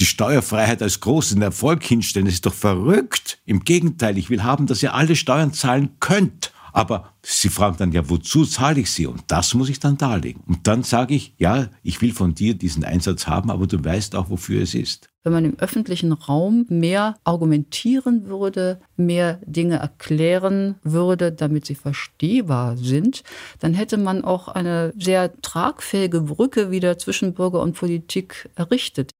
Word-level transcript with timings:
die 0.00 0.06
Steuerfreiheit 0.06 0.82
als 0.82 1.00
großen 1.00 1.40
Erfolg 1.42 1.82
hinstellen. 1.82 2.26
Das 2.26 2.34
ist 2.34 2.46
doch 2.46 2.54
verrückt. 2.54 3.38
Im 3.46 3.60
Gegenteil, 3.60 4.16
ich 4.16 4.30
will 4.30 4.42
haben, 4.42 4.66
dass 4.66 4.82
ihr 4.82 4.94
alle 4.94 5.16
Steuern 5.16 5.52
zahlen 5.52 5.90
könnt. 6.00 6.52
Aber 6.72 7.14
sie 7.22 7.48
fragen 7.48 7.76
dann, 7.78 7.92
ja, 7.92 8.08
wozu 8.08 8.44
zahle 8.44 8.80
ich 8.80 8.90
sie? 8.90 9.06
Und 9.06 9.22
das 9.28 9.54
muss 9.54 9.68
ich 9.68 9.80
dann 9.80 9.98
darlegen. 9.98 10.42
Und 10.46 10.66
dann 10.66 10.82
sage 10.82 11.14
ich, 11.14 11.34
ja, 11.38 11.68
ich 11.82 12.00
will 12.00 12.12
von 12.12 12.34
dir 12.34 12.54
diesen 12.54 12.84
Einsatz 12.84 13.26
haben, 13.26 13.50
aber 13.50 13.66
du 13.66 13.82
weißt 13.84 14.14
auch, 14.16 14.30
wofür 14.30 14.62
es 14.62 14.74
ist. 14.74 15.08
Wenn 15.24 15.32
man 15.32 15.44
im 15.44 15.58
öffentlichen 15.58 16.12
Raum 16.12 16.64
mehr 16.68 17.16
argumentieren 17.24 18.26
würde, 18.26 18.80
mehr 18.96 19.40
Dinge 19.44 19.76
erklären 19.76 20.76
würde, 20.82 21.32
damit 21.32 21.66
sie 21.66 21.74
verstehbar 21.74 22.76
sind, 22.76 23.24
dann 23.58 23.74
hätte 23.74 23.98
man 23.98 24.24
auch 24.24 24.48
eine 24.48 24.92
sehr 24.96 25.32
tragfähige 25.42 26.22
Brücke 26.22 26.70
wieder 26.70 26.98
zwischen 26.98 27.34
Bürger 27.34 27.60
und 27.60 27.76
Politik 27.76 28.48
errichtet. 28.54 29.10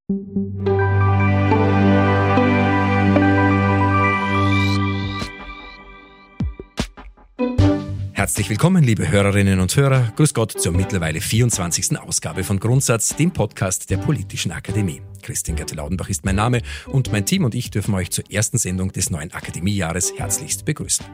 Herzlich 8.19 8.51
willkommen, 8.51 8.83
liebe 8.83 9.09
Hörerinnen 9.09 9.61
und 9.61 9.77
Hörer. 9.77 10.13
Grüß 10.17 10.35
Gott 10.35 10.51
zur 10.51 10.73
mittlerweile 10.73 11.21
24. 11.21 12.01
Ausgabe 12.01 12.43
von 12.43 12.59
Grundsatz, 12.59 13.15
dem 13.15 13.31
Podcast 13.31 13.91
der 13.91 13.99
Politischen 13.99 14.51
Akademie. 14.51 15.03
Christian 15.23 15.57
Gerte-Laudenbach 15.57 16.09
ist 16.09 16.25
mein 16.25 16.35
Name 16.35 16.63
und 16.89 17.13
mein 17.13 17.27
Team 17.27 17.45
und 17.45 17.55
ich 17.55 17.71
dürfen 17.71 17.95
euch 17.95 18.11
zur 18.11 18.29
ersten 18.29 18.59
Sendung 18.59 18.91
des 18.91 19.11
neuen 19.11 19.33
Akademiejahres 19.33 20.15
herzlichst 20.17 20.65
begrüßen. 20.65 21.07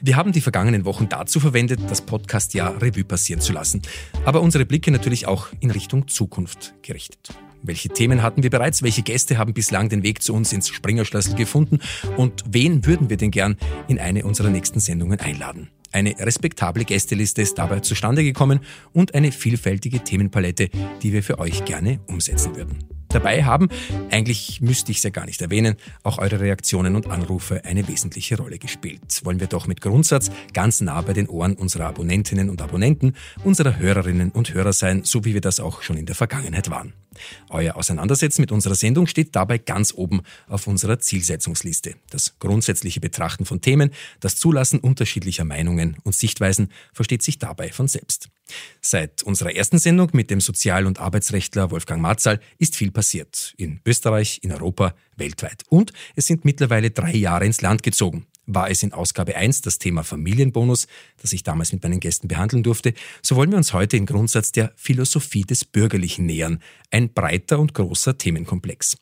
Wir 0.00 0.16
haben 0.16 0.32
die 0.32 0.40
vergangenen 0.40 0.84
Wochen 0.84 1.08
dazu 1.08 1.38
verwendet, 1.38 1.78
das 1.88 2.00
Podcastjahr 2.00 2.82
Revue 2.82 3.04
passieren 3.04 3.40
zu 3.40 3.52
lassen, 3.52 3.80
aber 4.24 4.40
unsere 4.40 4.66
Blicke 4.66 4.90
natürlich 4.90 5.28
auch 5.28 5.50
in 5.60 5.70
Richtung 5.70 6.08
Zukunft 6.08 6.74
gerichtet. 6.82 7.28
Welche 7.62 7.90
Themen 7.90 8.20
hatten 8.20 8.42
wir 8.42 8.50
bereits? 8.50 8.82
Welche 8.82 9.02
Gäste 9.02 9.38
haben 9.38 9.54
bislang 9.54 9.90
den 9.90 10.02
Weg 10.02 10.24
zu 10.24 10.34
uns 10.34 10.52
ins 10.52 10.68
Springerschlüssel 10.70 11.36
gefunden? 11.36 11.78
Und 12.16 12.42
wen 12.50 12.84
würden 12.84 13.10
wir 13.10 13.16
denn 13.16 13.30
gern 13.30 13.56
in 13.86 14.00
eine 14.00 14.24
unserer 14.24 14.50
nächsten 14.50 14.80
Sendungen 14.80 15.20
einladen? 15.20 15.68
Eine 15.92 16.14
respektable 16.18 16.84
Gästeliste 16.84 17.42
ist 17.42 17.58
dabei 17.58 17.80
zustande 17.80 18.22
gekommen 18.22 18.60
und 18.92 19.14
eine 19.14 19.32
vielfältige 19.32 20.00
Themenpalette, 20.00 20.68
die 21.02 21.12
wir 21.12 21.22
für 21.22 21.38
euch 21.38 21.64
gerne 21.64 22.00
umsetzen 22.06 22.56
würden. 22.56 22.84
Dabei 23.08 23.42
haben, 23.44 23.68
eigentlich 24.10 24.60
müsste 24.60 24.92
ich 24.92 24.98
es 24.98 25.02
ja 25.02 25.10
gar 25.10 25.24
nicht 25.24 25.40
erwähnen, 25.40 25.76
auch 26.02 26.18
eure 26.18 26.40
Reaktionen 26.40 26.94
und 26.94 27.06
Anrufe 27.06 27.64
eine 27.64 27.88
wesentliche 27.88 28.36
Rolle 28.36 28.58
gespielt. 28.58 29.24
Wollen 29.24 29.40
wir 29.40 29.46
doch 29.46 29.66
mit 29.66 29.80
Grundsatz 29.80 30.30
ganz 30.52 30.82
nah 30.82 31.00
bei 31.00 31.14
den 31.14 31.26
Ohren 31.26 31.54
unserer 31.54 31.86
Abonnentinnen 31.86 32.50
und 32.50 32.60
Abonnenten, 32.60 33.14
unserer 33.44 33.78
Hörerinnen 33.78 34.30
und 34.30 34.52
Hörer 34.52 34.74
sein, 34.74 35.04
so 35.04 35.24
wie 35.24 35.32
wir 35.32 35.40
das 35.40 35.58
auch 35.58 35.80
schon 35.80 35.96
in 35.96 36.04
der 36.04 36.16
Vergangenheit 36.16 36.68
waren. 36.68 36.92
Euer 37.50 37.76
Auseinandersetzen 37.76 38.40
mit 38.40 38.52
unserer 38.52 38.74
Sendung 38.74 39.06
steht 39.06 39.34
dabei 39.36 39.58
ganz 39.58 39.92
oben 39.94 40.22
auf 40.46 40.66
unserer 40.66 40.98
Zielsetzungsliste. 40.98 41.94
Das 42.10 42.38
grundsätzliche 42.38 43.00
Betrachten 43.00 43.44
von 43.44 43.60
Themen, 43.60 43.90
das 44.20 44.36
Zulassen 44.36 44.80
unterschiedlicher 44.80 45.44
Meinungen 45.44 45.96
und 46.04 46.14
Sichtweisen 46.14 46.72
versteht 46.92 47.22
sich 47.22 47.38
dabei 47.38 47.70
von 47.70 47.88
selbst. 47.88 48.28
Seit 48.80 49.22
unserer 49.22 49.54
ersten 49.54 49.78
Sendung 49.78 50.10
mit 50.12 50.30
dem 50.30 50.40
Sozial- 50.40 50.86
und 50.86 51.00
Arbeitsrechtler 51.00 51.70
Wolfgang 51.70 52.00
Marzal 52.00 52.40
ist 52.58 52.76
viel 52.76 52.90
passiert. 52.90 53.54
In 53.56 53.80
Österreich, 53.84 54.40
in 54.42 54.52
Europa, 54.52 54.94
weltweit. 55.16 55.64
Und 55.68 55.92
es 56.16 56.26
sind 56.26 56.44
mittlerweile 56.44 56.90
drei 56.90 57.14
Jahre 57.14 57.44
ins 57.44 57.60
Land 57.60 57.82
gezogen 57.82 58.26
war 58.48 58.70
es 58.70 58.82
in 58.82 58.92
Ausgabe 58.92 59.36
1 59.36 59.60
das 59.60 59.78
Thema 59.78 60.02
Familienbonus, 60.02 60.88
das 61.20 61.32
ich 61.32 61.44
damals 61.44 61.72
mit 61.72 61.82
meinen 61.82 62.00
Gästen 62.00 62.26
behandeln 62.26 62.62
durfte, 62.64 62.94
so 63.22 63.36
wollen 63.36 63.50
wir 63.50 63.58
uns 63.58 63.72
heute 63.72 63.96
im 63.96 64.06
Grundsatz 64.06 64.50
der 64.50 64.72
Philosophie 64.74 65.42
des 65.42 65.64
Bürgerlichen 65.64 66.26
nähern, 66.26 66.60
ein 66.90 67.12
breiter 67.12 67.60
und 67.60 67.74
großer 67.74 68.18
Themenkomplex. 68.18 68.96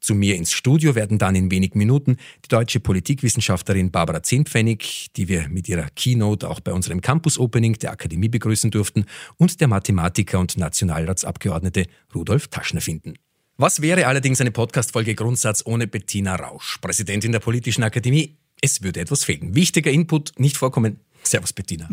Zu 0.00 0.14
mir 0.14 0.36
ins 0.36 0.52
Studio 0.52 0.94
werden 0.94 1.18
dann 1.18 1.34
in 1.34 1.50
wenigen 1.50 1.78
Minuten 1.78 2.16
die 2.44 2.48
deutsche 2.48 2.78
Politikwissenschaftlerin 2.78 3.90
Barbara 3.90 4.22
Zehnpfennig, 4.22 5.08
die 5.16 5.26
wir 5.26 5.48
mit 5.48 5.68
ihrer 5.68 5.88
Keynote 5.96 6.48
auch 6.48 6.60
bei 6.60 6.72
unserem 6.72 7.00
Campus-Opening 7.00 7.74
der 7.80 7.90
Akademie 7.90 8.28
begrüßen 8.28 8.70
durften, 8.70 9.06
und 9.36 9.60
der 9.60 9.66
Mathematiker 9.66 10.38
und 10.38 10.56
Nationalratsabgeordnete 10.56 11.86
Rudolf 12.14 12.46
Taschner 12.48 12.80
finden. 12.80 13.14
Was 13.56 13.82
wäre 13.82 14.06
allerdings 14.06 14.40
eine 14.40 14.52
Podcast-Folge 14.52 15.14
Grundsatz 15.14 15.64
ohne 15.64 15.86
Bettina 15.86 16.36
Rausch, 16.36 16.78
Präsidentin 16.78 17.32
der 17.32 17.40
Politischen 17.40 17.82
Akademie, 17.82 18.36
es 18.60 18.82
würde 18.82 19.00
etwas 19.00 19.24
fehlen. 19.24 19.54
Wichtiger 19.54 19.90
Input, 19.90 20.32
nicht 20.38 20.56
vorkommen. 20.56 21.00
Servus, 21.22 21.52
Bettina. 21.52 21.88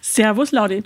Servus, 0.00 0.52
Laudi. 0.52 0.82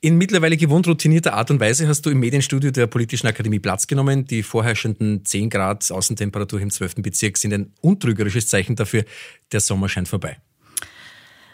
In 0.00 0.18
mittlerweile 0.18 0.56
gewohnt 0.56 0.86
routinierter 0.86 1.34
Art 1.34 1.50
und 1.50 1.58
Weise 1.58 1.88
hast 1.88 2.02
du 2.02 2.10
im 2.10 2.20
Medienstudio 2.20 2.70
der 2.70 2.86
Politischen 2.86 3.26
Akademie 3.26 3.58
Platz 3.58 3.86
genommen. 3.86 4.26
Die 4.26 4.42
vorherrschenden 4.42 5.24
10 5.24 5.50
Grad 5.50 5.90
Außentemperatur 5.90 6.60
im 6.60 6.70
12. 6.70 6.96
Bezirk 6.96 7.38
sind 7.38 7.52
ein 7.52 7.72
untrügerisches 7.80 8.46
Zeichen 8.48 8.76
dafür, 8.76 9.04
der 9.52 9.60
Sommer 9.60 9.88
scheint 9.88 10.08
vorbei. 10.08 10.36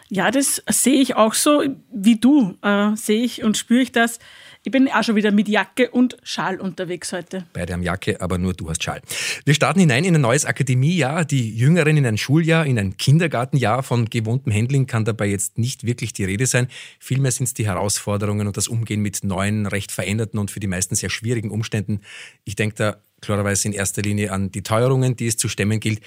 Ja, 0.09 0.29
das 0.29 0.61
sehe 0.69 1.01
ich 1.01 1.15
auch 1.15 1.33
so 1.33 1.63
wie 1.91 2.19
du, 2.19 2.55
äh, 2.61 2.95
sehe 2.95 3.23
ich 3.23 3.43
und 3.43 3.57
spüre 3.57 3.81
ich 3.81 3.91
das. 3.91 4.19
Ich 4.65 4.71
bin 4.71 4.87
auch 4.87 5.03
schon 5.03 5.17
wieder 5.17 5.33
mit 5.33 5.49
Jacke 5.49 5.91
und 5.91 6.15
Schal 6.23 6.61
unterwegs 6.61 7.11
heute. 7.11 7.45
Beide 7.51 7.73
haben 7.73 7.83
Jacke, 7.83 8.21
aber 8.21 8.37
nur 8.37 8.53
du 8.53 8.69
hast 8.69 8.81
Schal. 8.81 9.01
Wir 9.43 9.53
starten 9.55 9.81
hinein 9.81 10.05
in 10.05 10.15
ein 10.15 10.21
neues 10.21 10.45
Akademiejahr, 10.45 11.25
die 11.25 11.53
Jüngeren 11.53 11.97
in 11.97 12.05
ein 12.05 12.17
Schuljahr, 12.17 12.65
in 12.65 12.79
ein 12.79 12.95
Kindergartenjahr. 12.95 13.83
Von 13.83 14.09
gewohntem 14.09 14.53
Handling 14.53 14.87
kann 14.87 15.03
dabei 15.03 15.27
jetzt 15.27 15.57
nicht 15.57 15.83
wirklich 15.85 16.13
die 16.13 16.23
Rede 16.23 16.45
sein. 16.45 16.69
Vielmehr 16.97 17.31
sind 17.31 17.43
es 17.43 17.53
die 17.53 17.65
Herausforderungen 17.65 18.47
und 18.47 18.55
das 18.55 18.69
Umgehen 18.69 19.01
mit 19.01 19.25
neuen, 19.25 19.65
recht 19.65 19.91
veränderten 19.91 20.39
und 20.39 20.49
für 20.49 20.61
die 20.61 20.67
meisten 20.67 20.95
sehr 20.95 21.09
schwierigen 21.09 21.51
Umständen. 21.51 21.99
Ich 22.45 22.55
denke 22.55 22.75
da 22.77 22.97
klarerweise 23.19 23.67
in 23.67 23.73
erster 23.73 24.01
Linie 24.01 24.31
an 24.31 24.49
die 24.49 24.63
Teuerungen, 24.63 25.17
die 25.17 25.27
es 25.27 25.35
zu 25.35 25.49
stemmen 25.49 25.81
gilt. 25.81 25.99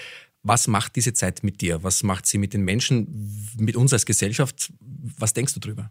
Was 0.43 0.67
macht 0.67 0.97
diese 0.97 1.13
Zeit 1.13 1.45
mit 1.45 1.61
dir? 1.61 1.83
Was 1.83 2.03
macht 2.03 2.25
sie 2.25 2.39
mit 2.39 2.55
den 2.55 2.63
Menschen, 2.63 3.53
mit 3.59 3.77
uns 3.77 3.93
als 3.93 4.07
Gesellschaft? 4.07 4.73
Was 5.19 5.35
denkst 5.35 5.53
du 5.53 5.61
drüber? 5.61 5.91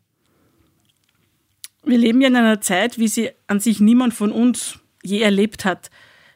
Wir 1.86 1.98
leben 2.00 2.22
ja 2.22 2.28
in 2.28 2.36
einer 2.36 2.62
Zeit, 2.62 2.98
wie 2.98 3.08
sie 3.08 3.30
an 3.48 3.60
sich 3.60 3.80
niemand 3.80 4.14
von 4.14 4.32
uns 4.32 4.80
je 5.04 5.20
erlebt 5.20 5.66
hat. 5.66 5.92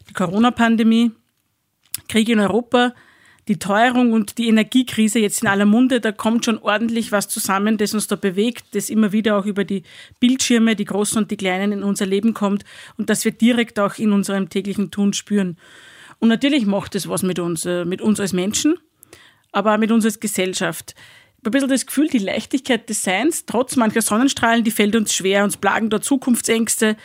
Die 0.07 0.13
Corona-Pandemie, 0.13 1.11
Krieg 2.07 2.29
in 2.29 2.39
Europa, 2.39 2.93
die 3.47 3.57
Teuerung 3.57 4.13
und 4.13 4.37
die 4.37 4.47
Energiekrise 4.47 5.17
jetzt 5.17 5.41
in 5.41 5.47
aller 5.47 5.65
Munde, 5.65 5.99
da 5.99 6.11
kommt 6.11 6.45
schon 6.45 6.59
ordentlich 6.59 7.11
was 7.11 7.27
zusammen, 7.27 7.77
das 7.77 7.95
uns 7.95 8.05
da 8.05 8.15
bewegt, 8.15 8.75
das 8.75 8.91
immer 8.91 9.11
wieder 9.11 9.37
auch 9.37 9.45
über 9.45 9.63
die 9.63 9.81
Bildschirme, 10.19 10.75
die 10.75 10.85
großen 10.85 11.17
und 11.17 11.31
die 11.31 11.37
kleinen 11.37 11.71
in 11.71 11.83
unser 11.83 12.05
Leben 12.05 12.35
kommt 12.35 12.63
und 12.97 13.09
das 13.09 13.25
wir 13.25 13.31
direkt 13.31 13.79
auch 13.79 13.97
in 13.97 14.11
unserem 14.11 14.49
täglichen 14.49 14.91
Tun 14.91 15.13
spüren. 15.13 15.57
Und 16.19 16.29
natürlich 16.29 16.67
macht 16.67 16.93
es 16.93 17.09
was 17.09 17.23
mit 17.23 17.39
uns, 17.39 17.65
äh, 17.65 17.85
mit 17.85 18.01
uns 18.01 18.19
als 18.19 18.33
Menschen, 18.33 18.77
aber 19.51 19.73
auch 19.73 19.79
mit 19.79 19.91
uns 19.91 20.05
als 20.05 20.19
Gesellschaft 20.19 20.93
ein 21.43 21.51
bisschen 21.51 21.69
das 21.69 21.85
Gefühl, 21.85 22.07
die 22.07 22.19
Leichtigkeit 22.19 22.89
des 22.89 23.01
Seins, 23.01 23.45
trotz 23.45 23.75
mancher 23.75 24.01
Sonnenstrahlen, 24.01 24.63
die 24.63 24.71
fällt 24.71 24.95
uns 24.95 25.13
schwer, 25.13 25.43
uns 25.43 25.57
plagen 25.57 25.89
da 25.89 26.01
Zukunftsängste, 26.01 26.97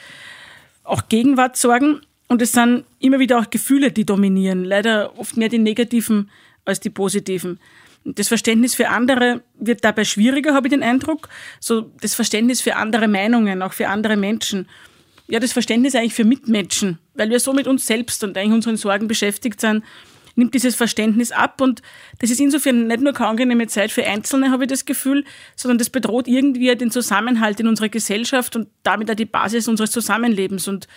auch 0.82 1.08
Gegenwartssorgen. 1.08 2.00
Und 2.28 2.42
es 2.42 2.52
sind 2.52 2.84
immer 2.98 3.18
wieder 3.18 3.38
auch 3.38 3.50
Gefühle, 3.50 3.92
die 3.92 4.04
dominieren. 4.04 4.64
Leider 4.64 5.18
oft 5.18 5.36
mehr 5.36 5.48
die 5.48 5.58
negativen 5.58 6.30
als 6.64 6.80
die 6.80 6.90
positiven. 6.90 7.60
Das 8.04 8.28
Verständnis 8.28 8.74
für 8.74 8.88
andere 8.88 9.42
wird 9.58 9.84
dabei 9.84 10.04
schwieriger, 10.04 10.54
habe 10.54 10.66
ich 10.66 10.72
den 10.72 10.82
Eindruck. 10.82 11.28
So 11.60 11.90
das 12.00 12.14
Verständnis 12.14 12.60
für 12.60 12.76
andere 12.76 13.08
Meinungen, 13.08 13.62
auch 13.62 13.72
für 13.72 13.88
andere 13.88 14.16
Menschen. 14.16 14.68
Ja, 15.26 15.40
das 15.40 15.52
Verständnis 15.52 15.94
eigentlich 15.94 16.14
für 16.14 16.24
Mitmenschen, 16.24 16.98
weil 17.14 17.30
wir 17.30 17.40
so 17.40 17.54
mit 17.54 17.66
uns 17.66 17.86
selbst 17.86 18.22
und 18.24 18.36
eigentlich 18.36 18.52
unseren 18.52 18.76
Sorgen 18.76 19.08
beschäftigt 19.08 19.60
sind, 19.60 19.82
nimmt 20.36 20.54
dieses 20.54 20.74
Verständnis 20.74 21.32
ab 21.32 21.60
und 21.60 21.82
das 22.18 22.30
ist 22.30 22.40
insofern 22.40 22.86
nicht 22.86 23.00
nur 23.00 23.12
keine 23.12 23.30
angenehme 23.30 23.66
Zeit 23.66 23.90
für 23.90 24.04
Einzelne, 24.04 24.50
habe 24.50 24.64
ich 24.64 24.70
das 24.70 24.84
Gefühl, 24.84 25.24
sondern 25.56 25.78
das 25.78 25.90
bedroht 25.90 26.28
irgendwie 26.28 26.74
den 26.74 26.90
Zusammenhalt 26.90 27.60
in 27.60 27.68
unserer 27.68 27.88
Gesellschaft 27.88 28.56
und 28.56 28.68
damit 28.82 29.10
auch 29.10 29.14
die 29.14 29.24
Basis 29.24 29.68
unseres 29.68 29.90
Zusammenlebens 29.90 30.68
und 30.68 30.88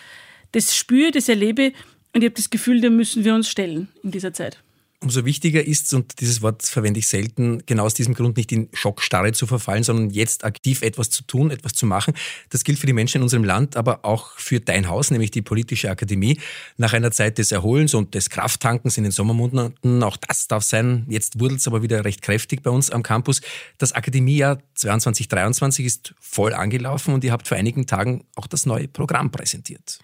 das 0.52 0.76
spüre, 0.76 1.12
das 1.12 1.30
erlebe 1.30 1.74
und 2.14 2.24
ich 2.24 2.30
habe 2.30 2.36
das 2.36 2.50
Gefühl, 2.50 2.82
dem 2.82 2.96
müssen 2.96 3.24
wir 3.24 3.36
uns 3.36 3.50
stellen 3.50 3.90
in 4.04 4.12
dieser 4.12 4.34
Zeit. 4.34 4.62
Umso 5.00 5.26
wichtiger 5.26 5.64
ist, 5.64 5.94
und 5.94 6.20
dieses 6.22 6.42
Wort 6.42 6.64
verwende 6.64 6.98
ich 6.98 7.08
selten, 7.08 7.62
genau 7.68 7.86
aus 7.86 7.94
diesem 7.94 8.16
Grund 8.16 8.36
nicht 8.36 8.52
in 8.52 8.68
Schockstarre 8.74 9.32
zu 9.32 9.46
verfallen, 9.46 9.84
sondern 9.84 10.10
jetzt 10.10 10.44
aktiv 10.44 10.82
etwas 10.82 11.12
zu 11.12 11.22
tun, 11.22 11.52
etwas 11.52 11.74
zu 11.74 11.86
machen. 11.86 12.16
Das 12.50 12.64
gilt 12.64 12.80
für 12.80 12.88
die 12.88 12.94
Menschen 12.94 13.18
in 13.18 13.22
unserem 13.22 13.44
Land, 13.44 13.78
aber 13.78 14.04
auch 14.04 14.32
für 14.40 14.60
dein 14.60 14.90
Haus, 14.90 15.12
nämlich 15.12 15.30
die 15.30 15.44
Politische 15.44 15.92
Akademie. 15.92 16.40
Nach 16.78 16.94
einer 16.94 17.12
Zeit 17.12 17.38
des 17.38 17.52
Erholens 17.52 17.94
und 17.94 18.16
des 18.16 18.32
Krafttankens 18.32 18.98
in 18.98 19.04
den 19.04 19.12
Sommermonaten, 19.12 20.02
auch 20.02 20.18
das 20.18 20.48
darf 20.48 20.64
sein. 20.64 21.06
Jetzt 21.08 21.40
wurdelt 21.40 21.60
es 21.60 21.68
aber 21.68 21.84
wieder 21.84 22.04
recht 22.04 22.24
kräftig 22.24 22.64
bei 22.64 22.72
uns 22.72 22.90
am 22.90 23.04
Campus. 23.04 23.42
Das 23.78 23.92
Akademiejahr 23.92 24.64
22-23 24.80 25.86
ist 25.86 26.16
voll 26.20 26.56
angelaufen 26.56 27.14
und 27.14 27.24
ihr 27.24 27.34
habt 27.34 27.48
vor 27.48 27.56
einigen 27.56 27.86
Tagen 27.86 28.24
auch 28.36 28.48
das 28.48 28.66
neue 28.66 28.88
Programm 28.88 29.30
präsentiert. 29.30 30.00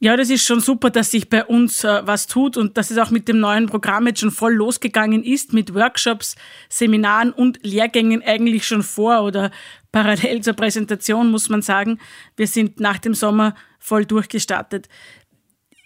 Ja, 0.00 0.16
das 0.16 0.30
ist 0.30 0.46
schon 0.46 0.60
super, 0.60 0.90
dass 0.90 1.10
sich 1.10 1.28
bei 1.28 1.44
uns 1.44 1.82
äh, 1.82 2.06
was 2.06 2.28
tut 2.28 2.56
und 2.56 2.76
dass 2.76 2.92
es 2.92 2.98
auch 2.98 3.10
mit 3.10 3.26
dem 3.26 3.40
neuen 3.40 3.66
Programm 3.66 4.06
jetzt 4.06 4.20
schon 4.20 4.30
voll 4.30 4.54
losgegangen 4.54 5.24
ist, 5.24 5.52
mit 5.52 5.74
Workshops, 5.74 6.36
Seminaren 6.68 7.32
und 7.32 7.58
Lehrgängen 7.64 8.22
eigentlich 8.22 8.64
schon 8.64 8.84
vor 8.84 9.24
oder 9.24 9.50
parallel 9.90 10.40
zur 10.42 10.54
Präsentation, 10.54 11.32
muss 11.32 11.48
man 11.48 11.62
sagen. 11.62 11.98
Wir 12.36 12.46
sind 12.46 12.78
nach 12.78 12.98
dem 12.98 13.14
Sommer 13.14 13.56
voll 13.80 14.04
durchgestartet. 14.06 14.88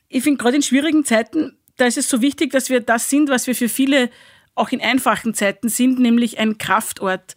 ich 0.09 0.23
finde 0.23 0.39
gerade 0.43 0.57
in 0.57 0.63
schwierigen 0.63 1.07
Zeiten, 1.07 1.57
da 1.79 1.87
ist 1.87 1.97
es 1.97 2.11
so 2.11 2.21
wichtig, 2.21 2.53
dass 2.53 2.69
wir 2.69 2.81
das 2.81 3.09
sind, 3.09 3.31
was 3.31 3.47
wir 3.47 3.55
für 3.55 3.71
viele 3.71 4.11
auch 4.55 4.71
in 4.71 4.83
einfachen 4.83 5.33
Zeiten 5.33 5.71
sind, 5.71 5.99
nämlich 5.99 6.39
ein 6.39 6.59
Kraftort. 6.59 7.35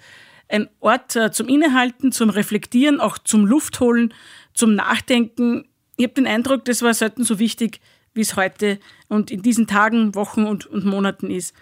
Ein 0.50 0.70
Ort 0.82 1.16
äh, 1.16 1.32
zum 1.32 1.48
Innehalten, 1.48 2.12
zum 2.12 2.30
Reflektieren, 2.30 3.00
auch 3.00 3.18
zum 3.18 3.46
Luftholen, 3.46 4.14
zum 4.54 4.76
Nachdenken. 4.76 5.70
Ich 5.98 6.04
habe 6.04 6.14
den 6.14 6.28
Eindruck, 6.28 6.66
das 6.66 6.82
war 6.82 6.94
selten 6.94 7.24
so 7.24 7.40
wichtig, 7.40 7.80
wie 8.14 8.22
es 8.22 8.36
heute 8.36 8.80
und 9.08 9.32
in 9.32 9.42
diesen 9.42 9.68
Tagen, 9.68 10.16
Wochen 10.16 10.46
und, 10.46 10.66
und 10.66 10.86
Monaten 10.86 11.30
ist. 11.30 11.54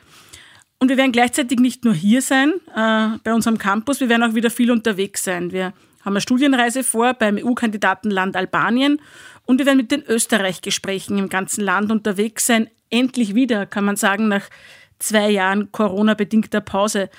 Und 0.80 0.90
wir 0.90 0.98
werden 0.98 1.12
gleichzeitig 1.12 1.60
nicht 1.60 1.86
nur 1.86 1.94
hier 1.94 2.22
sein, 2.22 2.54
äh, 2.76 3.18
bei 3.24 3.34
unserem 3.34 3.58
Campus, 3.58 4.00
wir 4.00 4.10
werden 4.10 4.24
auch 4.24 4.36
wieder 4.36 4.50
viel 4.50 4.72
unterwegs 4.72 5.24
sein. 5.24 5.52
Wir 5.52 5.74
haben 6.02 6.14
eine 6.14 6.22
Studienreise 6.22 6.84
vor 6.84 7.14
beim 7.14 7.38
EU-Kandidatenland 7.38 8.36
Albanien 8.36 9.00
und 9.46 9.60
wir 9.60 9.66
werden 9.66 9.78
mit 9.78 9.92
den 9.92 10.04
Österreich-Gesprächen 10.04 11.18
im 11.18 11.30
ganzen 11.30 11.64
Land 11.64 11.92
unterwegs 11.92 12.46
sein. 12.46 12.70
Endlich 12.90 13.34
wieder, 13.34 13.66
kann 13.66 13.86
man 13.86 13.96
sagen, 13.96 14.28
nach 14.28 14.44
zwei 15.00 15.30
Jahren 15.30 15.72
Corona-bedingter 15.72 16.62
Pause. 16.62 17.10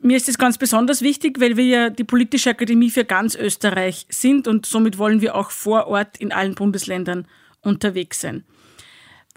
Mir 0.00 0.16
ist 0.16 0.28
es 0.28 0.38
ganz 0.38 0.58
besonders 0.58 1.02
wichtig, 1.02 1.40
weil 1.40 1.56
wir 1.56 1.64
ja 1.64 1.90
die 1.90 2.04
politische 2.04 2.50
Akademie 2.50 2.90
für 2.90 3.04
ganz 3.04 3.34
Österreich 3.34 4.06
sind 4.10 4.46
und 4.46 4.66
somit 4.66 4.98
wollen 4.98 5.20
wir 5.20 5.34
auch 5.34 5.50
vor 5.50 5.86
Ort 5.86 6.18
in 6.18 6.32
allen 6.32 6.54
Bundesländern 6.54 7.26
unterwegs 7.62 8.20
sein. 8.20 8.44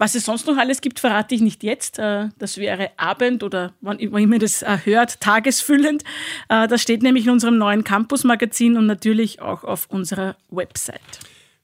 Was 0.00 0.14
es 0.14 0.24
sonst 0.24 0.46
noch 0.46 0.56
alles 0.56 0.80
gibt, 0.80 0.98
verrate 0.98 1.34
ich 1.34 1.42
nicht 1.42 1.62
jetzt. 1.62 1.98
Äh, 1.98 2.28
das 2.38 2.56
wäre 2.56 2.90
Abend 2.96 3.42
oder 3.42 3.74
wann 3.82 3.98
immer 3.98 4.38
das 4.38 4.62
äh, 4.62 4.78
hört, 4.84 5.20
tagesfüllend. 5.20 6.04
Äh, 6.48 6.68
das 6.68 6.80
steht 6.80 7.02
nämlich 7.02 7.26
in 7.26 7.32
unserem 7.32 7.58
neuen 7.58 7.84
Campus-Magazin 7.84 8.78
und 8.78 8.86
natürlich 8.86 9.42
auch 9.42 9.62
auf 9.62 9.86
unserer 9.90 10.36
Website. 10.48 11.20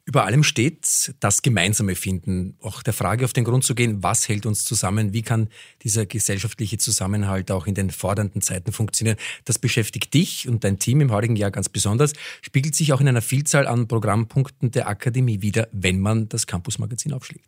Über 0.08 0.24
allem 0.24 0.44
steht 0.44 1.14
das 1.18 1.42
Gemeinsame 1.42 1.96
finden, 1.96 2.56
auch 2.62 2.84
der 2.84 2.92
Frage 2.92 3.24
auf 3.24 3.32
den 3.32 3.42
Grund 3.42 3.64
zu 3.64 3.74
gehen, 3.74 4.04
was 4.04 4.28
hält 4.28 4.46
uns 4.46 4.64
zusammen, 4.64 5.12
wie 5.12 5.22
kann 5.22 5.48
dieser 5.82 6.06
gesellschaftliche 6.06 6.78
Zusammenhalt 6.78 7.50
auch 7.50 7.66
in 7.66 7.74
den 7.74 7.90
fordernden 7.90 8.40
Zeiten 8.40 8.70
funktionieren. 8.70 9.16
Das 9.46 9.58
beschäftigt 9.58 10.14
dich 10.14 10.48
und 10.48 10.62
dein 10.62 10.78
Team 10.78 11.00
im 11.00 11.10
heutigen 11.10 11.34
Jahr 11.34 11.50
ganz 11.50 11.68
besonders, 11.68 12.12
spiegelt 12.40 12.76
sich 12.76 12.92
auch 12.92 13.00
in 13.00 13.08
einer 13.08 13.20
Vielzahl 13.20 13.66
an 13.66 13.88
Programmpunkten 13.88 14.70
der 14.70 14.86
Akademie 14.86 15.42
wieder, 15.42 15.66
wenn 15.72 15.98
man 15.98 16.28
das 16.28 16.46
Campus-Magazin 16.46 17.12
aufschlägt. 17.12 17.44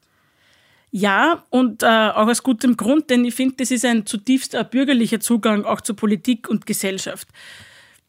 Ja, 0.91 1.45
und 1.51 1.85
äh, 1.85 1.87
auch 1.87 2.27
aus 2.27 2.43
gutem 2.43 2.77
Grund, 2.77 3.09
denn 3.11 3.25
ich 3.25 3.37
finde, 3.37 3.55
das 3.59 3.71
ist 3.71 3.85
ein 3.85 4.05
zutiefst 4.05 4.55
äh, 4.55 4.65
bürgerlicher 4.69 5.21
Zugang 5.21 5.65
auch 5.65 5.81
zu 5.81 5.95
Politik 5.95 6.49
und 6.49 6.67
Gesellschaft. 6.67 7.29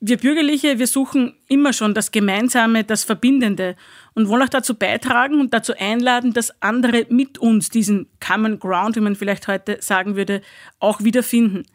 Wir 0.01 0.16
Bürgerliche, 0.16 0.80
wir 0.80 0.88
suchen 0.88 1.36
immer 1.50 1.74
schon 1.74 1.94
das 1.94 2.12
Gemeinsame, 2.12 2.86
das 2.86 3.04
Verbindende 3.04 3.75
und 4.13 4.30
wollen 4.30 4.44
auch 4.44 4.50
dazu 4.50 4.75
beitragen 4.75 5.42
und 5.42 5.54
dazu 5.54 5.74
einladen, 5.78 6.31
dass 6.31 6.62
andere 6.62 7.06
mit 7.10 7.38
uns 7.38 7.69
diesen 7.69 8.07
Common 8.25 8.60
Ground, 8.60 8.96
wie 8.96 9.01
man 9.01 9.18
vielleicht 9.18 9.50
heute 9.50 9.80
sagen 9.81 10.16
würde, 10.16 10.42
auch 10.80 11.04
wiederfinden. 11.04 11.66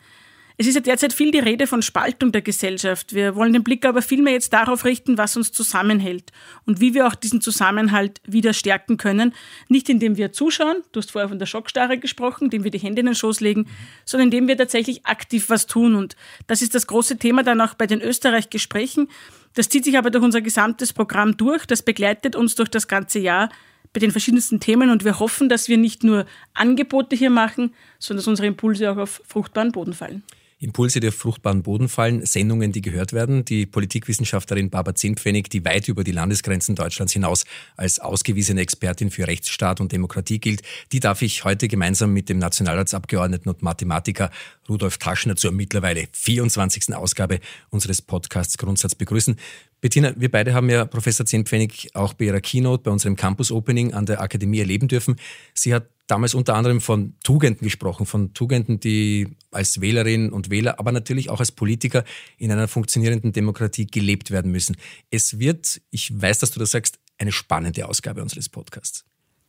Es 0.56 0.68
ist 0.68 0.76
ja 0.76 0.80
derzeit 0.80 1.12
viel 1.12 1.32
die 1.32 1.40
Rede 1.40 1.66
von 1.66 1.82
Spaltung 1.82 2.30
der 2.30 2.40
Gesellschaft. 2.40 3.12
Wir 3.12 3.34
wollen 3.34 3.52
den 3.52 3.64
Blick 3.64 3.84
aber 3.84 4.02
vielmehr 4.02 4.34
jetzt 4.34 4.52
darauf 4.52 4.84
richten, 4.84 5.18
was 5.18 5.36
uns 5.36 5.50
zusammenhält 5.50 6.30
und 6.64 6.80
wie 6.80 6.94
wir 6.94 7.08
auch 7.08 7.16
diesen 7.16 7.40
Zusammenhalt 7.40 8.20
wieder 8.24 8.52
stärken 8.52 8.96
können. 8.96 9.34
Nicht 9.68 9.88
indem 9.88 10.16
wir 10.16 10.30
zuschauen, 10.30 10.76
du 10.92 11.00
hast 11.00 11.10
vorher 11.10 11.28
von 11.28 11.40
der 11.40 11.46
Schockstarre 11.46 11.98
gesprochen, 11.98 12.44
indem 12.44 12.62
wir 12.62 12.70
die 12.70 12.78
Hände 12.78 13.00
in 13.00 13.06
den 13.06 13.16
Schoß 13.16 13.40
legen, 13.40 13.66
sondern 14.04 14.28
indem 14.28 14.46
wir 14.46 14.56
tatsächlich 14.56 15.04
aktiv 15.06 15.48
was 15.48 15.66
tun. 15.66 15.96
Und 15.96 16.14
das 16.46 16.62
ist 16.62 16.76
das 16.76 16.86
große 16.86 17.18
Thema 17.18 17.42
dann 17.42 17.60
auch 17.60 17.74
bei 17.74 17.88
den 17.88 18.00
Österreich-Gesprächen. 18.00 19.08
Das 19.54 19.68
zieht 19.68 19.84
sich 19.84 19.98
aber 19.98 20.10
durch 20.10 20.24
unser 20.24 20.40
gesamtes 20.40 20.92
Programm 20.92 21.36
durch. 21.36 21.66
Das 21.66 21.82
begleitet 21.82 22.36
uns 22.36 22.54
durch 22.54 22.68
das 22.68 22.86
ganze 22.86 23.18
Jahr 23.18 23.48
bei 23.92 23.98
den 23.98 24.12
verschiedensten 24.12 24.60
Themen 24.60 24.90
und 24.90 25.04
wir 25.04 25.18
hoffen, 25.18 25.48
dass 25.48 25.68
wir 25.68 25.78
nicht 25.78 26.04
nur 26.04 26.26
Angebote 26.52 27.16
hier 27.16 27.30
machen, 27.30 27.74
sondern 27.98 28.18
dass 28.18 28.28
unsere 28.28 28.46
Impulse 28.46 28.92
auch 28.92 28.98
auf 28.98 29.20
fruchtbaren 29.26 29.72
Boden 29.72 29.94
fallen. 29.94 30.22
Impulse, 30.64 31.00
die 31.00 31.08
auf 31.08 31.14
fruchtbaren 31.14 31.62
Boden 31.62 31.88
fallen, 31.88 32.24
Sendungen, 32.26 32.72
die 32.72 32.82
gehört 32.82 33.12
werden. 33.12 33.44
Die 33.44 33.66
Politikwissenschaftlerin 33.66 34.70
Barbara 34.70 34.94
Zimtpfennig, 34.94 35.48
die 35.50 35.64
weit 35.64 35.88
über 35.88 36.02
die 36.02 36.12
Landesgrenzen 36.12 36.74
Deutschlands 36.74 37.12
hinaus 37.12 37.44
als 37.76 38.00
ausgewiesene 38.00 38.60
Expertin 38.60 39.10
für 39.10 39.26
Rechtsstaat 39.26 39.80
und 39.80 39.92
Demokratie 39.92 40.40
gilt, 40.40 40.62
die 40.92 41.00
darf 41.00 41.22
ich 41.22 41.44
heute 41.44 41.68
gemeinsam 41.68 42.12
mit 42.12 42.28
dem 42.28 42.38
Nationalratsabgeordneten 42.38 43.52
und 43.52 43.62
Mathematiker 43.62 44.30
Rudolf 44.68 44.98
Taschner 44.98 45.36
zur 45.36 45.52
mittlerweile 45.52 46.08
24. 46.12 46.94
Ausgabe 46.94 47.40
unseres 47.70 48.02
Podcasts 48.02 48.58
Grundsatz 48.58 48.94
begrüßen. 48.94 49.36
Bettina, 49.84 50.14
wir 50.16 50.30
beide 50.30 50.54
haben 50.54 50.70
ja 50.70 50.86
Professor 50.86 51.26
Zehntpfennig 51.26 51.90
auch 51.92 52.14
bei 52.14 52.24
ihrer 52.24 52.40
Keynote 52.40 52.84
bei 52.84 52.90
unserem 52.90 53.16
Campus 53.16 53.52
Opening 53.52 53.92
an 53.92 54.06
der 54.06 54.22
Akademie 54.22 54.60
erleben 54.60 54.88
dürfen. 54.88 55.16
Sie 55.52 55.74
hat 55.74 55.90
damals 56.06 56.32
unter 56.32 56.54
anderem 56.54 56.80
von 56.80 57.16
Tugenden 57.22 57.66
gesprochen, 57.66 58.06
von 58.06 58.32
Tugenden, 58.32 58.80
die 58.80 59.36
als 59.50 59.82
Wählerinnen 59.82 60.32
und 60.32 60.48
Wähler, 60.48 60.80
aber 60.80 60.90
natürlich 60.90 61.28
auch 61.28 61.38
als 61.38 61.52
Politiker 61.52 62.02
in 62.38 62.50
einer 62.50 62.66
funktionierenden 62.66 63.32
Demokratie 63.32 63.86
gelebt 63.86 64.30
werden 64.30 64.50
müssen. 64.50 64.74
Es 65.10 65.38
wird, 65.38 65.82
ich 65.90 66.18
weiß, 66.18 66.38
dass 66.38 66.52
du 66.52 66.60
das 66.60 66.70
sagst, 66.70 66.98
eine 67.18 67.30
spannende 67.30 67.86
Ausgabe 67.86 68.22
unseres 68.22 68.48
Podcasts. 68.48 69.04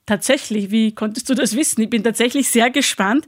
Tatsächlich, 0.08 0.70
wie 0.70 0.94
konntest 0.94 1.28
du 1.32 1.34
das 1.34 1.56
wissen? 1.56 1.82
Ich 1.82 1.90
bin 1.90 2.04
tatsächlich 2.04 2.50
sehr 2.50 2.70
gespannt, 2.70 3.26